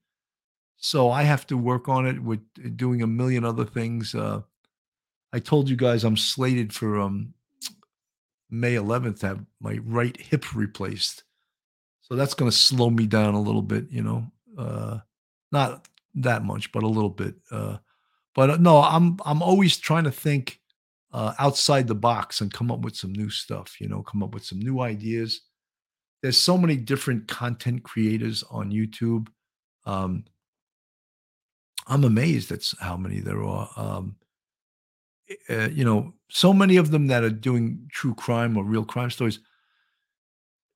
So 0.76 1.10
I 1.10 1.22
have 1.22 1.46
to 1.48 1.56
work 1.56 1.88
on 1.88 2.06
it 2.06 2.22
with 2.22 2.40
uh, 2.64 2.68
doing 2.76 3.02
a 3.02 3.06
million 3.06 3.44
other 3.44 3.64
things. 3.64 4.14
Uh, 4.14 4.42
I 5.32 5.38
told 5.40 5.68
you 5.68 5.76
guys 5.76 6.04
I'm 6.04 6.16
slated 6.16 6.72
for 6.72 7.00
um, 7.00 7.34
May 8.50 8.74
11th 8.74 9.20
to 9.20 9.26
have 9.28 9.44
my 9.60 9.78
right 9.82 10.16
hip 10.20 10.54
replaced. 10.54 11.24
So 12.02 12.14
that's 12.14 12.34
going 12.34 12.50
to 12.50 12.56
slow 12.56 12.90
me 12.90 13.06
down 13.06 13.34
a 13.34 13.40
little 13.40 13.62
bit, 13.62 13.86
you 13.90 14.02
know. 14.02 14.30
Uh, 14.56 14.98
not 15.50 15.88
that 16.16 16.44
much, 16.44 16.72
but 16.72 16.82
a 16.82 16.88
little 16.88 17.10
bit. 17.10 17.34
Uh, 17.50 17.78
but 18.34 18.50
uh, 18.50 18.56
no, 18.56 18.78
I'm 18.82 19.18
I'm 19.24 19.42
always 19.42 19.76
trying 19.78 20.04
to 20.04 20.10
think 20.10 20.60
uh, 21.12 21.34
outside 21.38 21.86
the 21.86 21.94
box 21.94 22.40
and 22.40 22.52
come 22.52 22.70
up 22.70 22.80
with 22.80 22.96
some 22.96 23.12
new 23.12 23.30
stuff. 23.30 23.80
You 23.80 23.88
know, 23.88 24.02
come 24.02 24.22
up 24.22 24.34
with 24.34 24.44
some 24.44 24.58
new 24.58 24.80
ideas. 24.80 25.42
There's 26.22 26.36
so 26.36 26.56
many 26.56 26.76
different 26.76 27.28
content 27.28 27.82
creators 27.82 28.42
on 28.50 28.72
YouTube. 28.72 29.28
Um, 29.84 30.24
I'm 31.86 32.04
amazed 32.04 32.50
at 32.50 32.64
how 32.80 32.96
many 32.96 33.20
there 33.20 33.42
are. 33.42 33.68
Um, 33.76 34.16
uh, 35.50 35.68
you 35.68 35.84
know, 35.84 36.14
so 36.30 36.52
many 36.52 36.76
of 36.76 36.90
them 36.90 37.06
that 37.08 37.24
are 37.24 37.30
doing 37.30 37.88
true 37.92 38.14
crime 38.14 38.56
or 38.56 38.64
real 38.64 38.84
crime 38.84 39.10
stories. 39.10 39.40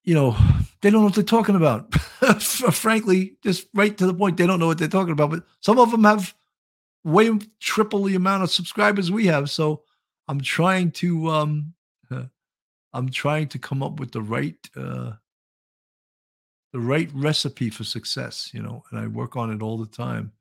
You 0.05 0.15
know, 0.15 0.37
they 0.81 0.91
don't 0.91 1.01
know 1.01 1.07
what 1.07 1.15
they're 1.15 1.25
talking 1.25 1.57
about. 1.57 1.93
Frankly, 2.73 3.37
just 3.43 3.69
right 3.75 3.97
to 3.99 4.07
the 4.07 4.15
point, 4.15 4.37
they 4.37 4.47
don't 4.47 4.61
know 4.61 4.67
what 4.67 4.79
they're 4.79 4.89
talking 4.89 5.13
about. 5.13 5.31
But 5.31 5.45
some 5.61 5.79
of 5.79 5.91
them 5.91 6.05
have 6.05 6.35
way 7.05 7.31
triple 7.61 8.05
the 8.05 8.15
amount 8.15 8.43
of 8.43 8.51
subscribers 8.51 9.11
we 9.11 9.27
have. 9.27 9.51
So 9.51 9.83
I'm 10.29 10.41
trying 10.41 10.93
to 10.93 11.29
um 11.29 11.75
I'm 12.93 13.11
trying 13.11 13.49
to 13.49 13.59
come 13.59 13.83
up 13.83 14.01
with 14.01 14.13
the 14.13 14.23
right 14.23 14.59
uh 14.77 15.13
the 16.73 16.81
right 16.81 17.11
recipe 17.15 17.71
for 17.71 17.85
success, 17.85 18.51
you 18.53 18.63
know, 18.63 18.83
and 18.91 19.01
I 19.01 19.07
work 19.07 19.37
on 19.37 19.51
it 19.51 19.63
all 19.63 19.79
the 19.79 19.87
time. 19.87 20.33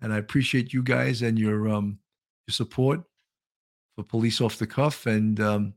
And 0.00 0.12
I 0.12 0.18
appreciate 0.18 0.72
you 0.72 0.82
guys 0.82 1.22
and 1.22 1.38
your 1.38 1.68
um 1.68 1.98
your 2.46 2.52
support 2.52 3.02
for 3.98 4.04
police 4.04 4.40
off 4.40 4.58
the 4.58 4.66
cuff. 4.66 5.06
And 5.06 5.40
um, 5.40 5.74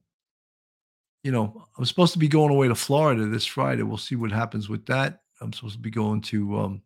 you 1.24 1.32
know, 1.32 1.68
I'm 1.78 1.86
supposed 1.86 2.14
to 2.14 2.20
be 2.20 2.28
going 2.28 2.52
away 2.52 2.68
to 2.68 2.76
Florida 2.76 3.26
this 3.26 3.46
Friday. 3.46 3.84
We'll 3.84 3.98
see 3.98 4.16
what 4.16 4.32
happens 4.32 4.70
with 4.70 4.86
that. 4.88 5.22
I'm 5.40 5.54
supposed 5.54 5.76
to 5.76 5.82
be 5.82 5.92
going 5.92 6.22
to 6.22 6.58
um 6.60 6.82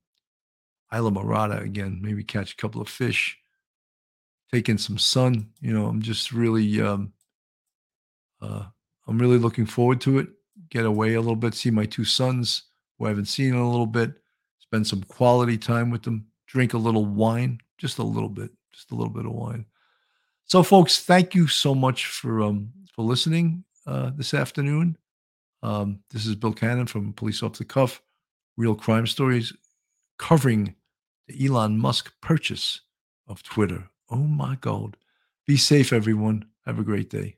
Islamorada 0.93 1.61
again, 1.61 1.99
maybe 2.01 2.23
catch 2.23 2.53
a 2.53 2.57
couple 2.57 2.81
of 2.81 2.89
fish, 2.89 3.37
take 4.53 4.69
in 4.69 4.77
some 4.77 4.97
sun. 4.97 5.49
You 5.61 5.73
know, 5.73 5.87
I'm 5.87 6.01
just 6.01 6.31
really 6.31 6.81
um 6.81 7.13
uh 8.41 8.65
I'm 9.07 9.19
really 9.19 9.37
looking 9.37 9.65
forward 9.65 10.01
to 10.01 10.19
it. 10.19 10.27
Get 10.69 10.85
away 10.85 11.13
a 11.13 11.21
little 11.21 11.35
bit, 11.35 11.53
see 11.53 11.71
my 11.71 11.85
two 11.85 12.05
sons 12.05 12.63
who 12.97 13.05
I 13.05 13.09
haven't 13.09 13.25
seen 13.25 13.49
in 13.53 13.59
a 13.59 13.69
little 13.69 13.85
bit, 13.85 14.13
spend 14.59 14.87
some 14.87 15.03
quality 15.03 15.57
time 15.57 15.91
with 15.91 16.03
them, 16.03 16.25
drink 16.47 16.73
a 16.73 16.77
little 16.77 17.05
wine, 17.05 17.59
just 17.77 17.99
a 17.99 18.03
little 18.03 18.29
bit, 18.29 18.51
just 18.71 18.91
a 18.91 18.95
little 18.95 19.13
bit 19.13 19.25
of 19.25 19.31
wine. 19.31 19.65
So, 20.45 20.63
folks, 20.63 21.01
thank 21.01 21.35
you 21.35 21.47
so 21.47 21.73
much 21.73 22.07
for 22.07 22.41
um 22.41 22.71
for 22.93 23.03
listening 23.03 23.63
uh, 23.85 24.11
this 24.15 24.33
afternoon. 24.33 24.97
Um, 25.63 25.99
this 26.11 26.25
is 26.25 26.35
Bill 26.35 26.53
Cannon 26.53 26.87
from 26.87 27.13
Police 27.13 27.41
Off 27.41 27.57
the 27.57 27.65
Cuff, 27.65 28.01
Real 28.57 28.75
Crime 28.75 29.07
Stories, 29.07 29.53
covering 30.19 30.75
the 31.27 31.45
Elon 31.45 31.79
Musk 31.79 32.13
purchase 32.21 32.81
of 33.27 33.43
Twitter. 33.43 33.89
Oh 34.09 34.17
my 34.17 34.57
God! 34.61 34.97
Be 35.47 35.57
safe, 35.57 35.91
everyone. 35.91 36.45
Have 36.65 36.79
a 36.79 36.83
great 36.83 37.09
day. 37.09 37.37